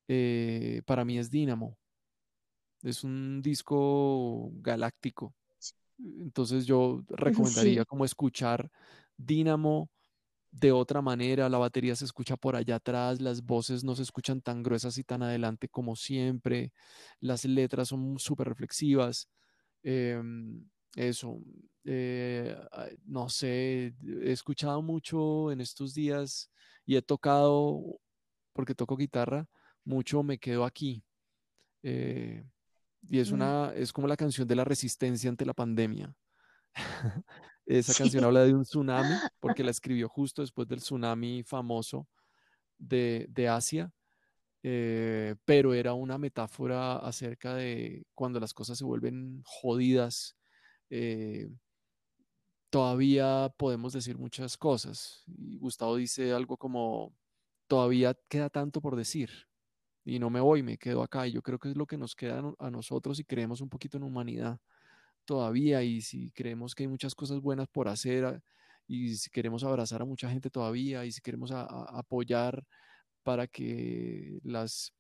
eh, 0.08 0.82
para 0.86 1.06
mí 1.06 1.18
es 1.20 1.30
Dínamo. 1.32 1.78
Es 2.82 3.04
un 3.04 3.42
disco 3.42 4.52
galáctico. 4.56 5.36
Entonces 6.00 6.66
yo 6.66 7.04
recomendaría 7.10 7.86
Sí, 7.86 7.86
como 7.86 8.06
escuchar 8.06 8.72
Dínamo 9.18 9.90
de 10.52 10.72
otra 10.74 11.02
manera. 11.02 11.50
La 11.50 11.58
batería 11.60 11.96
se 11.96 12.06
escucha 12.06 12.38
por 12.38 12.56
allá 12.56 12.78
atrás, 12.78 13.22
las 13.22 13.44
voces 13.44 13.84
no 13.84 13.96
se 13.96 14.04
escuchan 14.04 14.42
tan 14.42 14.64
gruesas 14.64 14.98
y 14.98 15.04
tan 15.06 15.24
adelante 15.24 15.70
como 15.70 15.96
siempre. 15.96 16.74
Las 17.22 17.46
letras 17.46 17.90
son 17.90 18.20
súper 18.20 18.50
reflexivas. 18.50 19.30
Em, 19.84 20.70
eso, 20.96 21.40
eh, 21.86 22.56
no 23.06 23.30
sé, 23.30 23.96
he 24.24 24.32
escuchado 24.32 24.82
mucho 24.82 25.52
en 25.52 25.62
estos 25.62 25.94
días 25.94 26.52
y 26.86 26.96
he 26.98 27.02
tocado, 27.02 28.00
porque 28.54 28.76
toco 28.76 28.98
guitarra, 28.98 29.48
mucho 29.86 30.24
me 30.24 30.38
quedo 30.40 30.66
aquí. 30.66 31.04
eh, 31.84 32.46
y 33.10 33.20
es 33.20 33.32
Mm, 33.32 33.34
una, 33.34 33.74
es 33.76 33.94
como 33.94 34.08
la 34.08 34.18
canción 34.18 34.48
de 34.48 34.56
la 34.56 34.66
resistencia 34.66 35.30
ante 35.30 35.46
la 35.46 35.54
pandemia. 35.54 36.16
Esa 37.66 37.96
canción 37.96 38.24
habla 38.26 38.44
de 38.46 38.54
un 38.54 38.64
tsunami, 38.64 39.24
porque 39.40 39.64
la 39.64 39.72
escribió 39.72 40.10
justo 40.10 40.42
después 40.42 40.68
del 40.68 40.80
tsunami 40.82 41.44
famoso 41.44 42.08
de, 42.78 43.28
de 43.30 43.48
Asia, 43.50 43.92
eh, 44.64 45.36
pero 45.46 45.74
era 45.74 45.94
una 45.94 46.18
metáfora 46.18 46.98
acerca 46.98 47.56
de 47.56 48.06
cuando 48.16 48.40
las 48.40 48.54
cosas 48.54 48.78
se 48.78 48.86
vuelven 48.86 49.42
jodidas. 49.46 50.38
eh, 50.90 51.50
todavía 52.70 53.54
podemos 53.58 53.94
decir 53.94 54.18
muchas 54.18 54.58
cosas. 54.58 55.24
Y 55.28 55.58
Gustavo 55.60 55.96
dice 55.96 56.34
algo 56.34 56.58
como, 56.58 57.14
todavía 57.68 58.16
queda 58.30 58.50
tanto 58.50 58.82
por 58.82 58.96
decir 58.96 59.30
y 60.06 60.20
no 60.20 60.30
me 60.30 60.40
voy, 60.42 60.64
me 60.64 60.78
quedo 60.78 61.04
acá. 61.04 61.28
Y 61.28 61.32
yo 61.34 61.42
creo 61.42 61.60
que 61.60 61.70
es 61.72 61.78
lo 61.78 61.86
que 61.88 61.98
nos 61.98 62.16
queda 62.16 62.40
a 62.40 62.42
no- 62.42 62.56
a 62.60 62.72
nosotros 62.72 63.18
si 63.18 63.24
creemos 63.26 63.62
un 63.62 63.70
poquito 63.70 63.98
en 63.98 64.04
humanidad 64.04 64.60
todavía 65.26 65.84
y 65.84 66.02
si 66.02 66.32
creemos 66.32 66.76
que 66.76 66.84
hay 66.84 66.88
muchas 66.90 67.16
cosas 67.16 67.40
buenas 67.42 67.68
por 67.70 67.88
hacer 67.90 68.26
a- 68.26 68.42
y 68.88 69.16
si 69.16 69.30
queremos 69.32 69.64
abrazar 69.64 70.02
a 70.02 70.06
mucha 70.06 70.30
gente 70.30 70.50
todavía 70.50 71.06
y 71.06 71.12
si 71.12 71.22
queremos 71.22 71.52
apoyar 71.52 72.66
para 73.24 73.48
que 73.48 74.40
las, 74.44 74.94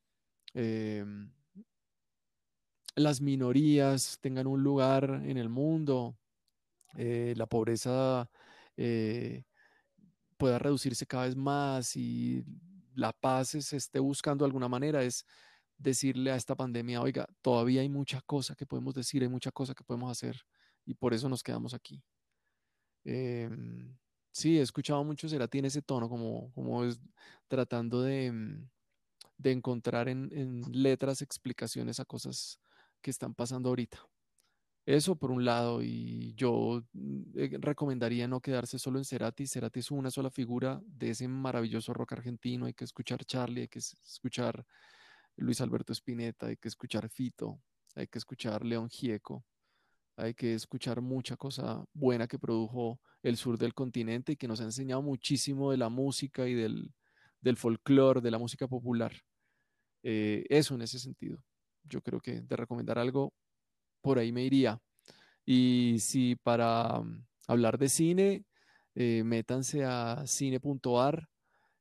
em, 0.53 1.31
las 2.95 3.21
minorías 3.21 4.19
tengan 4.21 4.47
un 4.47 4.61
lugar 4.63 5.21
en 5.25 5.37
el 5.37 5.49
mundo, 5.49 6.17
eh, 6.97 7.33
la 7.37 7.47
pobreza 7.47 8.29
eh, 8.77 9.45
pueda 10.37 10.59
reducirse 10.59 11.05
cada 11.07 11.25
vez 11.25 11.35
más 11.35 11.95
y 11.95 12.43
la 12.95 13.13
paz 13.13 13.49
se 13.49 13.77
esté 13.77 13.99
buscando 13.99 14.43
de 14.43 14.47
alguna 14.47 14.67
manera, 14.67 15.03
es 15.03 15.25
decirle 15.77 16.31
a 16.31 16.35
esta 16.35 16.55
pandemia, 16.55 17.01
oiga, 17.01 17.27
todavía 17.41 17.81
hay 17.81 17.89
mucha 17.89 18.21
cosa 18.21 18.55
que 18.55 18.65
podemos 18.65 18.93
decir, 18.93 19.21
hay 19.23 19.29
mucha 19.29 19.51
cosa 19.51 19.73
que 19.73 19.83
podemos 19.83 20.11
hacer 20.11 20.45
y 20.85 20.93
por 20.93 21.13
eso 21.13 21.29
nos 21.29 21.43
quedamos 21.43 21.73
aquí. 21.73 22.03
Em, 23.05 23.97
sí, 24.31 24.57
he 24.59 24.61
escuchado 24.61 25.03
mucho 25.03 25.27
Cerati 25.27 25.59
en 25.59 25.65
ese 25.65 25.81
tono, 25.81 26.09
como, 26.09 26.51
como 26.53 26.83
es 26.85 26.99
tratando 27.47 28.01
de, 28.01 28.31
mm, 28.31 28.69
de 29.37 29.51
encontrar 29.51 30.09
en, 30.09 30.29
en 30.31 30.61
letras 30.71 31.21
explicaciones 31.21 31.99
a 31.99 32.05
cosas 32.05 32.59
que 33.01 33.11
están 33.11 33.33
pasando 33.33 33.69
ahorita. 33.69 33.99
Eso 34.85 35.15
por 35.15 35.31
un 35.31 35.45
lado, 35.45 35.81
y 35.81 36.33
yo 36.35 36.83
mm, 36.91 37.21
eh, 37.35 37.57
recomendaría 37.59 38.27
no 38.27 38.41
quedarse 38.41 38.77
solo 38.79 38.99
en 38.99 39.05
Cerati. 39.05 39.47
Cerati 39.47 39.79
es 39.79 39.91
una 39.91 40.11
sola 40.11 40.29
figura 40.29 40.81
de 40.85 41.11
ese 41.11 41.27
maravilloso 41.27 41.93
rock 41.93 42.13
argentino. 42.13 42.65
Hay 42.65 42.73
que 42.73 42.83
escuchar 42.83 43.23
Charlie, 43.25 43.61
hay 43.61 43.67
que 43.69 43.79
es- 43.79 43.95
escuchar 44.05 44.65
Luis 45.37 45.61
Alberto 45.61 45.93
Spinetta, 45.93 46.47
hay 46.47 46.57
que 46.57 46.67
escuchar 46.67 47.09
Fito, 47.09 47.61
hay 47.95 48.07
que 48.07 48.17
escuchar 48.19 48.65
León 48.65 48.89
Gieco, 48.89 49.45
hay 50.17 50.33
que 50.33 50.53
escuchar 50.53 51.01
mucha 51.01 51.37
cosa 51.37 51.83
buena 51.93 52.27
que 52.27 52.37
produjo 52.39 52.99
el 53.23 53.37
sur 53.37 53.57
del 53.57 53.73
continente 53.73 54.33
y 54.33 54.35
que 54.35 54.47
nos 54.47 54.59
ha 54.61 54.65
enseñado 54.65 55.01
muchísimo 55.01 55.71
de 55.71 55.77
la 55.77 55.89
música 55.89 56.47
y 56.47 56.53
del, 56.55 56.93
del 57.41 57.57
folclore, 57.57 58.21
de 58.21 58.31
la 58.31 58.37
música 58.37 58.67
popular. 58.67 59.13
Eh, 60.03 60.45
eso 60.49 60.75
en 60.75 60.81
ese 60.81 60.99
sentido. 60.99 61.41
Yo 61.83 62.01
creo 62.01 62.19
que 62.19 62.41
de 62.41 62.55
recomendar 62.55 62.99
algo, 62.99 63.33
por 64.03 64.19
ahí 64.19 64.31
me 64.31 64.43
iría. 64.43 64.79
Y 65.45 65.97
si 65.99 66.35
para 66.35 66.99
mm, 67.01 67.25
hablar 67.47 67.77
de 67.79 67.89
cine, 67.89 68.45
eh, 68.95 69.23
métanse 69.23 69.83
a 69.85 70.23
cine.ar, 70.27 71.29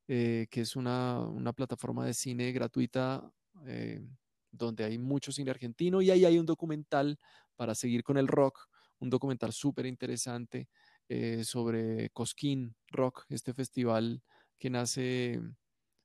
eh, 0.09 0.47
que 0.51 0.63
es 0.63 0.77
una, 0.77 1.21
una 1.21 1.53
plataforma 1.53 2.07
de 2.07 2.15
cine 2.15 2.53
gratuita 2.53 3.31
eh, 3.67 4.05
donde 4.51 4.85
hay 4.85 4.99
mucho 4.99 5.33
cine 5.33 5.51
argentino 5.51 6.03
y 6.03 6.11
ahí 6.11 6.25
hay 6.25 6.39
un 6.39 6.47
documental 6.47 7.19
para 7.57 7.75
seguir 7.75 8.03
con 8.03 8.19
el 8.19 8.29
rock, 8.29 8.69
un 8.99 9.11
documental 9.11 9.53
súper 9.53 9.87
interesante 9.87 10.69
eh, 11.09 11.45
sobre 11.45 12.11
Cosquín 12.11 12.75
Rock, 12.89 13.25
este 13.29 13.55
festival 13.55 14.23
que 14.59 14.71
nace 14.71 15.41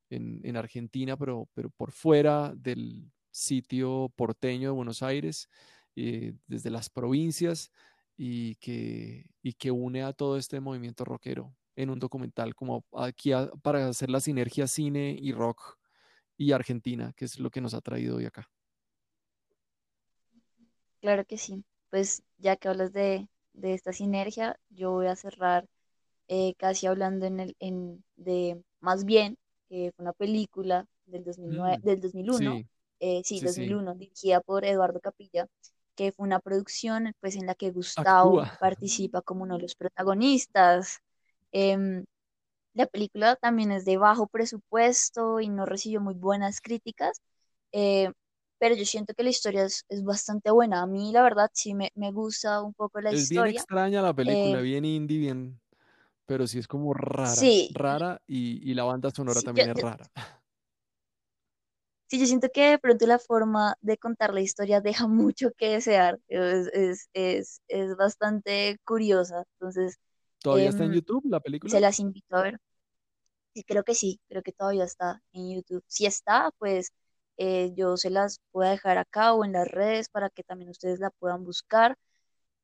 en, 0.09 0.41
en 0.43 0.57
Argentina, 0.57 1.18
pero, 1.18 1.49
pero 1.53 1.70
por 1.70 1.91
fuera 1.91 2.53
del 2.55 3.11
sitio 3.32 4.11
porteño 4.15 4.70
de 4.70 4.76
Buenos 4.76 5.03
Aires, 5.03 5.49
eh, 5.98 6.36
desde 6.48 6.72
las 6.72 6.89
provincias 6.91 7.72
y 8.18 8.56
que, 8.58 9.26
y 9.43 9.54
que 9.56 9.72
une 9.72 10.04
a 10.04 10.14
todo 10.14 10.38
este 10.38 10.62
movimiento 10.62 11.06
rockero 11.06 11.56
en 11.78 11.91
un 11.91 12.00
documental 12.00 12.56
como 12.56 12.86
aquí 12.93 13.34
a- 13.34 13.52
para 13.64 13.88
hacer 13.89 14.12
la 14.12 14.22
sinergia 14.22 14.68
cine 14.68 15.18
y 15.22 15.34
rock 15.34 15.78
y 16.38 16.52
Argentina, 16.54 17.14
que 17.16 17.26
es 17.26 17.39
lo 17.39 17.52
que 17.52 17.62
nos 17.62 17.74
ha 17.76 17.82
traído 17.82 18.18
hoy 18.18 18.26
acá. 18.26 18.50
claro 21.02 21.26
que 21.26 21.38
sí. 21.38 21.64
Pues 21.89 22.24
ya 22.38 22.56
que 22.58 22.68
hablas 22.70 22.91
de, 22.93 23.28
de 23.54 23.74
esta 23.74 23.93
sinergia, 23.93 24.60
yo 24.70 24.91
voy 24.91 25.08
a 25.08 25.16
cerrar 25.16 25.66
eh, 26.30 26.56
casi 26.58 26.88
hablando 26.88 27.26
en 27.26 27.39
el, 27.41 27.56
en, 27.60 28.04
de 28.18 28.62
más 28.82 29.06
bien, 29.06 29.38
que 29.70 29.93
fue 29.95 30.04
una 30.04 30.14
película 30.14 30.88
del 31.08 31.24
2009, 31.26 31.78
Mm, 31.78 31.84
del 31.84 32.02
2001, 32.02 32.62
sí, 32.62 32.68
eh, 33.02 33.22
sí, 33.26 33.41
sí, 33.41 33.48
sí. 33.48 33.80
2001, 33.80 33.95
dirigida 33.95 34.41
por 34.41 34.66
Eduardo 34.66 35.00
Capilla, 35.02 35.48
que 35.98 36.14
fue 36.14 36.26
una 36.28 36.41
producción 36.41 37.14
pues, 37.22 37.38
en 37.38 37.48
la 37.48 37.56
que 37.56 37.72
Gustavo 37.72 38.43
Actúa. 38.43 38.48
participa 38.60 39.24
como 39.24 39.43
uno 39.45 39.58
de 39.58 39.64
los 39.64 39.76
protagonistas. 39.76 41.00
Em, 41.54 42.06
la 42.74 42.86
película 42.88 43.36
también 43.38 43.72
es 43.72 43.86
de 43.86 43.98
bajo 43.98 44.28
presupuesto 44.28 45.39
y 45.41 45.50
no 45.50 45.66
recibió 45.66 46.02
muy 46.02 46.14
buenas 46.16 46.62
críticas, 46.62 47.22
eh, 47.72 48.12
pero 48.60 48.76
yo 48.76 48.86
siento 48.86 49.14
que 49.14 49.24
la 49.24 49.30
historia 49.32 49.66
es, 49.66 49.86
es 49.89 50.04
bastante 50.04 50.52
buena. 50.52 50.82
A 50.84 50.88
mí, 50.88 51.12
la 51.14 51.24
verdad, 51.24 51.50
sí 51.54 51.74
me, 51.76 51.91
me 51.95 52.12
gusta 52.12 52.62
un 52.64 52.74
poco 52.74 53.02
la 53.02 53.12
Es 53.12 53.28
bien 53.28 53.48
historia. 53.48 53.48
extraña 53.48 54.02
la 54.02 54.14
película, 54.14 54.60
Eh, 54.60 54.62
bien 54.62 54.84
indie, 54.86 55.18
bien, 55.20 55.60
pero 56.26 56.48
sí 56.48 56.60
es 56.60 56.68
como 56.68 56.93
rara, 56.93 57.54
sí, 57.54 57.70
rara 57.70 58.22
y, 58.28 58.72
y 58.72 58.76
la 58.76 58.86
banda 58.86 59.12
sonora 59.12 59.41
sí, 59.41 59.52
yo, 59.54 59.66
también 59.66 59.70
es 59.70 59.78
rara. 59.78 60.12
sí, 62.08 62.20
yo 62.20 62.26
siento 62.26 62.49
que 62.53 62.72
de 62.72 62.80
pronto 62.80 63.05
la 63.08 63.20
forma 63.20 63.76
de 63.82 63.97
contar 63.97 64.34
la 64.34 64.41
historia 64.41 64.82
deja 64.82 65.08
mucho 65.10 65.51
que 65.58 65.70
desear. 65.72 66.20
Es, 66.28 66.68
es, 66.74 67.10
es, 67.14 67.62
es 67.68 67.95
bastante 67.97 68.78
curiosa. 68.86 69.43
Entonces, 69.60 69.97
¿Todavía 70.41 70.70
está 70.70 70.84
en 70.86 70.93
em, 70.93 70.93
YouTube 70.93 71.26
la 71.30 71.39
se 71.66 71.80
película? 71.80 71.80
las 71.82 71.99
invito 71.99 72.36
a 72.38 72.43
ver. 72.43 72.60
Sí, 73.53 73.64
creo 73.64 73.84
que 73.84 73.95
sí, 73.95 74.22
creo 74.30 74.43
que 74.43 74.53
todavía 74.53 74.84
está 74.86 75.22
en 75.34 75.55
YouTube. 75.55 75.84
Si 75.88 76.05
está, 76.05 76.51
pues 76.60 76.91
eh, 77.38 77.74
yo 77.76 77.97
se 77.97 78.10
las 78.12 78.39
voy 78.53 78.68
a 78.68 78.70
dejar 78.72 78.97
acá 78.97 79.34
o 79.34 79.43
en 79.45 79.53
las 79.53 79.68
redes 79.68 80.10
para 80.10 80.30
que 80.30 80.43
también 80.43 80.70
ustedes 80.70 80.99
la 80.99 81.10
puedan 81.12 81.43
buscar. 81.43 81.97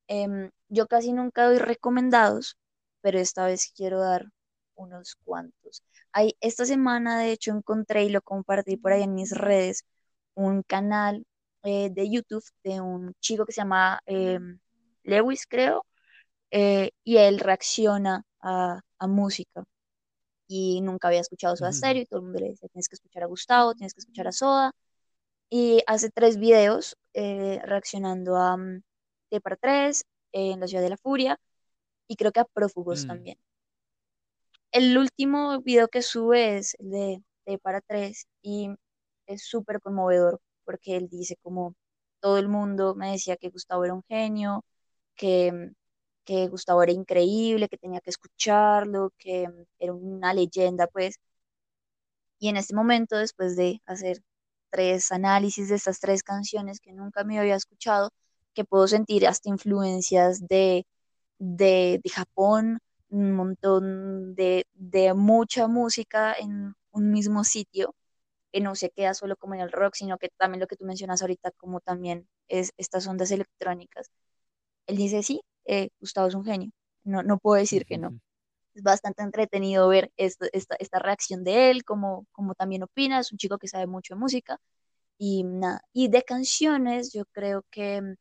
Em, 0.07 0.51
yo 0.69 0.87
casi 0.87 1.13
nunca 1.13 1.45
doy 1.47 1.57
recomendados, 1.59 2.57
pero 3.01 3.19
esta 3.19 3.45
vez 3.47 3.71
quiero 3.75 3.99
dar 4.01 4.27
unos 4.75 5.15
cuantos. 5.23 5.83
Hay, 6.11 6.35
esta 6.41 6.65
semana, 6.65 7.19
de 7.19 7.31
hecho, 7.31 7.51
encontré 7.51 8.03
y 8.05 8.09
lo 8.09 8.21
compartí 8.21 8.77
por 8.77 8.91
ahí 8.93 9.03
en 9.03 9.15
mis 9.15 9.31
redes, 9.31 9.85
un 10.35 10.63
canal 10.63 11.25
eh, 11.63 11.89
de 11.91 12.09
YouTube 12.09 12.43
de 12.63 12.81
un 12.81 13.13
chico 13.19 13.45
que 13.45 13.53
se 13.53 13.61
llama 13.61 13.99
em, 14.05 14.59
Lewis, 15.03 15.45
creo, 15.47 15.85
eh, 16.51 16.91
y 17.03 17.17
él 17.17 17.39
reacciona 17.39 18.23
a, 18.41 18.81
a 18.99 19.07
música 19.07 19.63
y 20.47 20.81
nunca 20.81 21.07
había 21.07 21.21
escuchado 21.21 21.55
Soda 21.55 21.71
Ujú. 21.71 21.77
Stereo 21.77 22.03
y 22.03 22.05
todo 22.05 22.19
el 22.19 22.25
mundo 22.25 22.39
le 22.39 22.49
decía, 22.49 22.69
tienes 22.69 22.87
que 22.89 22.95
escuchar 22.95 23.23
a 23.23 23.27
Gustavo, 23.27 23.73
tienes 23.75 23.93
que 23.93 24.01
escuchar 24.01 24.27
a 24.27 24.31
Soda. 24.31 24.71
Y 25.49 25.83
hace 25.87 26.09
tres 26.11 26.37
videos 26.39 26.97
eh, 27.13 27.61
reaccionando 27.65 28.37
a 28.37 28.55
um, 28.55 28.81
T 29.29 29.41
para 29.41 29.55
tres 29.57 30.05
en 30.33 30.59
la 30.59 30.67
Ciudad 30.67 30.83
de 30.83 30.89
la 30.91 30.97
Furia 30.97 31.39
y 32.07 32.15
creo 32.17 32.31
que 32.31 32.41
a 32.41 32.45
Prófugos 32.45 33.05
Mm, 33.05 33.05
también. 33.05 33.37
El 34.73 34.97
último 34.97 35.61
video 35.61 35.87
que 35.87 36.01
sube 36.01 36.57
es 36.57 36.75
el 36.79 36.89
de 36.91 37.23
T 37.45 37.59
para 37.59 37.79
tres 37.81 38.27
y 38.41 38.69
es 39.27 39.45
súper 39.47 39.79
conmovedor 39.81 40.41
porque 40.65 40.97
él 40.97 41.07
dice 41.09 41.37
como 41.41 41.75
todo 42.19 42.37
el 42.39 42.49
mundo 42.49 42.95
me 42.95 43.11
decía 43.11 43.37
que 43.37 43.49
Gustavo 43.49 43.85
era 43.85 43.93
un 43.93 44.03
genio, 44.09 44.65
que, 45.15 45.71
que 46.25 46.47
Gustavo 46.49 46.83
era 46.83 46.91
increíble, 46.93 47.69
que 47.69 47.77
tenía 47.77 48.01
que 48.01 48.11
escucharlo, 48.11 49.11
que 49.17 49.47
era 49.79 49.93
una 49.93 50.33
leyenda, 50.33 50.87
pues. 50.87 51.17
Y 52.39 52.49
en 52.49 52.57
este 52.57 52.75
momento, 52.75 53.17
después 53.17 53.55
de 53.55 53.81
hacer 53.85 54.19
tres 54.69 55.11
análisis 55.11 55.69
de 55.69 55.75
estas 55.75 55.99
tres 55.99 56.23
canciones 56.23 56.79
que 56.79 56.93
nunca 56.93 57.23
me 57.23 57.39
había 57.39 57.55
escuchado, 57.55 58.11
que 58.53 58.65
puedo 58.65 58.87
sentir 58.87 59.27
hasta 59.27 59.49
influencias 59.49 60.47
de, 60.47 60.85
de, 61.39 62.01
de 62.03 62.09
Japón, 62.11 62.79
un 63.13 63.33
montón 63.33 64.35
de, 64.35 64.67
de 64.73 65.13
mucha 65.13 65.67
música 65.67 66.33
en 66.39 66.75
un 66.91 67.11
mismo 67.11 67.43
sitio, 67.43 67.95
que 68.53 68.61
no 68.61 68.75
se 68.75 68.91
queda 68.91 69.13
solo 69.15 69.37
como 69.37 69.55
en 69.55 69.61
el 69.61 69.71
rock, 69.71 69.95
sino 69.95 70.17
que 70.19 70.29
también 70.37 70.61
lo 70.61 70.67
que 70.67 70.77
tú 70.77 70.85
mencionas 70.85 71.21
ahorita, 71.21 71.51
como 71.53 71.81
también 71.81 72.27
es 72.49 72.73
estas 72.77 73.07
ondas 73.07 73.31
electrónicas. 73.31 74.11
él 74.87 74.97
dice, 74.97 75.23
sí, 75.23 75.41
eh, 75.65 75.89
Gustavo 75.99 76.27
es 76.27 76.35
un 76.35 76.45
genio, 76.45 76.71
no, 77.03 77.23
no 77.23 77.37
puedo 77.39 77.59
decir 77.59 77.85
que 77.85 77.97
no. 77.97 78.19
Es 78.75 78.83
bastante 78.83 79.23
entretenido 79.23 79.87
ver 79.89 80.11
esta, 80.17 80.47
esta 80.51 80.99
reacción 80.99 81.43
de 81.43 81.71
él, 81.71 81.83
como, 81.85 82.27
como 82.33 82.55
también 82.55 82.83
opina, 82.83 83.19
es 83.19 83.31
un 83.31 83.39
chico 83.39 83.57
que 83.59 83.67
sabe 83.69 83.87
mucho 83.87 84.15
de 84.15 84.19
música 84.21 84.59
y 85.19 85.43
nada. 85.45 85.81
Y 85.93 86.09
de 86.09 86.23
canciones, 86.23 87.13
yo 87.13 87.25
creo 87.33 87.63
que 87.71 88.15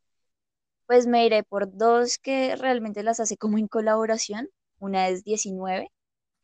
pues 0.86 1.06
me 1.06 1.26
iré 1.26 1.42
por 1.42 1.76
dos 1.76 2.18
que 2.18 2.56
realmente 2.56 3.02
las 3.02 3.20
hace 3.20 3.36
como 3.36 3.58
en 3.58 3.66
colaboración. 3.68 4.48
Una 4.82 5.08
es 5.08 5.24
19, 5.24 5.88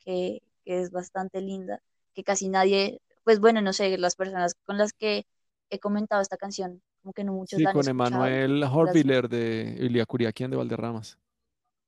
que, 0.01 0.43
que 0.65 0.81
es 0.83 0.91
bastante 0.93 1.41
linda, 1.43 1.83
que 2.15 2.25
casi 2.25 2.49
nadie, 2.49 3.01
pues 3.25 3.41
bueno, 3.41 3.61
no 3.63 3.73
sé, 3.75 3.99
las 3.99 4.17
personas 4.17 4.55
con 4.67 4.79
las 4.79 4.93
que 4.95 5.27
he 5.71 5.79
comentado 5.81 6.23
esta 6.23 6.39
canción, 6.39 6.83
como 7.03 7.13
que 7.15 7.25
no 7.25 7.35
muchos 7.35 7.61
Sí, 7.61 7.63
la 7.63 7.71
han 7.73 7.79
con. 7.79 7.89
Emanuel 7.89 8.63
Horviller 8.65 9.29
de 9.29 9.77
Ilia 9.81 10.07
Curiaquian 10.07 10.51
de 10.51 10.57
Valderramas. 10.57 11.19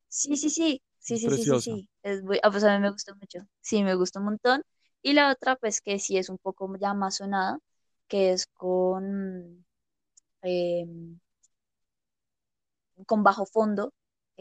Sí, 0.09 0.37
sí, 0.37 0.51
sí, 0.51 0.83
sí, 0.99 1.19
sí, 1.19 1.31
sí, 1.31 1.45
sí, 1.47 1.59
sí. 1.59 1.89
Es 2.03 2.23
muy- 2.23 2.39
ah, 2.43 2.51
pues 2.51 2.65
a 2.65 2.75
mí 2.77 2.81
me 2.83 2.91
gustó 2.91 3.15
mucho. 3.17 3.41
Sí, 3.61 3.83
me 3.85 3.95
gustó 3.95 4.19
un 4.21 4.27
montón. 4.27 4.63
Y 5.03 5.13
la 5.15 5.31
otra, 5.33 5.57
pues 5.57 5.81
que 5.81 5.99
sí 5.99 6.17
es 6.19 6.29
un 6.29 6.39
poco 6.39 6.71
ya 6.79 6.95
más 6.95 7.17
sonada, 7.17 7.59
que 8.09 8.33
es 8.33 8.47
con, 8.47 9.65
em, 10.43 11.21
con 13.07 13.23
bajo 13.23 13.47
fondo, 13.47 13.93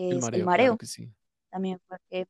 El 0.10 0.18
es 0.20 0.32
El 0.34 0.44
mareo, 0.44 0.50
claro 0.50 0.76
Mareo. 0.76 0.78
que 0.78 0.86
sí. 0.86 1.10
También 1.50 1.80
para 1.88 2.02
que, 2.10 2.28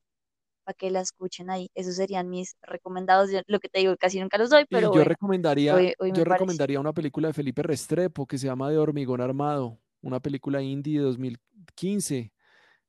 para 0.63 0.75
que 0.75 0.91
la 0.91 1.01
escuchen 1.01 1.49
ahí. 1.49 1.69
Esos 1.73 1.95
serían 1.95 2.29
mis 2.29 2.55
recomendados. 2.61 3.31
Yo 3.31 3.41
lo 3.47 3.59
que 3.59 3.69
te 3.69 3.79
digo, 3.79 3.95
casi 3.97 4.19
nunca 4.19 4.37
los 4.37 4.49
doy, 4.49 4.65
pero 4.69 4.87
yo 4.87 4.89
bueno, 4.91 5.03
recomendaría, 5.05 5.75
hoy, 5.75 5.93
hoy 5.99 6.11
me 6.11 6.17
yo 6.17 6.23
recomendaría 6.23 6.79
una 6.79 6.93
película 6.93 7.27
de 7.27 7.33
Felipe 7.33 7.63
Restrepo 7.63 8.25
que 8.25 8.37
se 8.37 8.47
llama 8.47 8.69
De 8.69 8.77
Hormigón 8.77 9.21
Armado, 9.21 9.79
una 10.01 10.19
película 10.19 10.61
indie 10.61 10.99
de 10.99 11.05
2015 11.05 12.31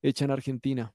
hecha 0.02 0.24
en 0.24 0.30
Argentina. 0.30 0.94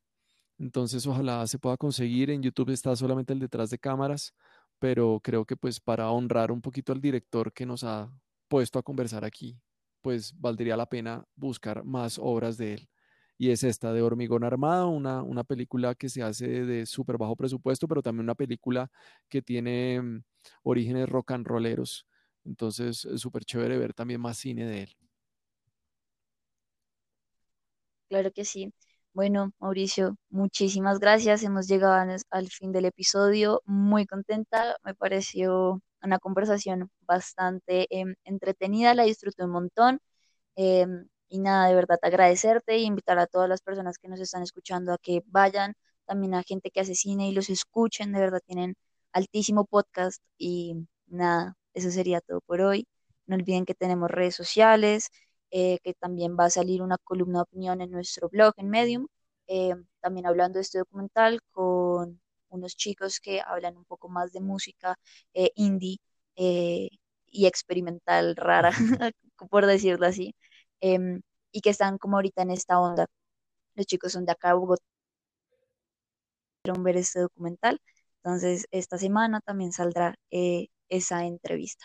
Entonces, 0.58 1.06
ojalá 1.06 1.46
se 1.48 1.60
pueda 1.60 1.78
conseguir. 1.78 2.30
En 2.30 2.42
YouTube 2.42 2.70
está 2.70 2.96
solamente 2.96 3.34
el 3.34 3.40
detrás 3.40 3.70
de 3.70 3.78
cámaras, 3.78 4.34
pero 4.80 5.20
creo 5.24 5.46
que 5.46 5.58
pues 5.58 5.80
para 5.80 6.10
honrar 6.12 6.52
un 6.52 6.62
poquito 6.62 6.94
al 6.94 7.02
director 7.02 7.52
que 7.54 7.66
nos 7.66 7.84
ha 7.84 8.10
puesto 8.48 8.80
a 8.80 8.84
conversar 8.84 9.26
aquí, 9.26 9.60
pues 10.02 10.34
valdría 10.40 10.78
la 10.78 10.86
pena 10.86 11.26
buscar 11.36 11.84
más 11.84 12.20
obras 12.22 12.58
de 12.58 12.76
él. 12.76 12.90
Y 13.38 13.52
es 13.52 13.64
esta 13.64 13.94
de 13.94 14.02
Hormigón 14.02 14.44
Armado, 14.44 14.90
una, 14.90 15.22
una 15.24 15.44
película 15.44 15.96
que 15.96 16.10
se 16.10 16.24
hace 16.24 16.48
de 16.66 16.86
súper 16.86 17.18
bajo 17.18 17.36
presupuesto, 17.36 17.88
pero 17.88 18.02
también 18.02 18.26
una 18.26 18.36
película 18.36 18.90
que 19.30 19.42
tiene 19.42 20.02
mm, 20.02 20.24
orígenes 20.64 21.10
rock 21.10 21.32
and 21.32 21.48
rolleros. 21.48 22.08
Entonces, 22.46 23.06
es 23.06 23.22
súper 23.22 23.44
chévere 23.46 23.78
ver 23.78 23.94
también 23.94 24.22
más 24.22 24.38
cine 24.38 24.66
de 24.66 24.84
él. 24.84 24.96
Claro 28.10 28.32
que 28.32 28.46
sí. 28.46 28.74
Bueno, 29.14 29.52
Mauricio, 29.60 30.18
muchísimas 30.30 31.00
gracias. 31.00 31.44
Hemos 31.44 31.68
llegado 31.68 31.94
al 32.30 32.50
fin 32.50 32.72
del 32.72 32.86
episodio. 32.86 33.62
Muy 33.66 34.06
contenta. 34.06 34.76
Me 34.84 34.94
pareció 34.96 35.82
una 36.04 36.20
conversación 36.20 36.90
bastante 37.02 37.88
em, 37.90 38.16
entretenida. 38.26 38.94
La 38.94 39.04
disfruté 39.04 39.44
un 39.46 39.52
montón. 39.52 40.00
Em, 40.56 41.08
y 41.30 41.40
nada, 41.40 41.68
de 41.68 41.76
verdad 41.76 42.00
agradecerte 42.02 42.74
e 42.76 42.80
invitar 42.82 43.20
a 43.20 43.28
todas 43.28 43.50
las 43.50 43.62
personas 43.62 43.98
que 43.98 44.08
nos 44.08 44.20
están 44.20 44.44
escuchando 44.44 44.94
a 44.94 44.98
que 44.98 45.24
vayan, 45.28 45.74
también 46.06 46.34
a 46.36 46.44
gente 46.44 46.72
que 46.72 46.82
hace 46.82 46.96
cine 46.96 47.28
y 47.30 47.34
los 47.34 47.50
escuchen. 47.50 48.12
De 48.14 48.20
verdad 48.20 48.42
tienen 48.46 48.76
altísimo 49.12 49.66
podcast. 49.66 50.22
Y 50.38 50.76
nada, 51.08 51.56
eso 51.74 51.92
sería 51.92 52.22
todo 52.22 52.42
por 52.42 52.62
hoy. 52.62 52.88
No 53.26 53.36
olviden 53.36 53.66
que 53.66 53.76
tenemos 53.76 54.10
redes 54.12 54.36
sociales 54.36 55.10
eh, 55.52 55.80
que 55.84 55.94
también 55.94 56.36
va 56.40 56.46
a 56.46 56.50
salir 56.50 56.82
una 56.82 56.98
columna 56.98 57.40
de 57.40 57.44
opinión 57.44 57.82
en 57.82 57.92
nuestro 57.92 58.30
blog, 58.30 58.54
en 58.58 58.70
Medium, 58.70 59.08
eh, 59.48 59.76
también 60.02 60.26
hablando 60.28 60.58
de 60.58 60.62
este 60.64 60.80
documental 60.80 61.40
con 61.52 62.20
unos 62.50 62.76
chicos 62.76 63.20
que 63.20 63.42
hablan 63.42 63.78
un 63.78 63.86
poco 63.86 64.10
más 64.10 64.32
de 64.32 64.42
música 64.42 64.98
eh, 65.34 65.52
indie 65.56 65.98
eh, 66.36 66.90
y 67.28 67.46
experimental 67.48 68.36
rara, 68.36 68.72
por 69.50 69.66
decirlo 69.66 70.08
así, 70.08 70.36
em, 70.82 71.22
y 71.52 71.62
que 71.62 71.72
están 71.72 71.98
como 71.98 72.18
ahorita 72.18 72.42
en 72.44 72.52
esta 72.52 72.80
onda. 72.80 73.08
Los 73.76 73.86
chicos 73.88 74.14
son 74.14 74.26
de 74.26 74.34
acá 74.34 74.50
de 74.50 74.56
Bogotá, 74.56 74.84
pudieron 76.64 76.84
ver 76.84 76.98
este 76.98 77.20
documental, 77.22 77.80
entonces 78.24 78.68
esta 78.72 78.98
semana 78.98 79.42
también 79.42 79.72
saldrá 79.72 80.16
eh, 80.32 80.68
esa 80.90 81.26
entrevista. 81.26 81.84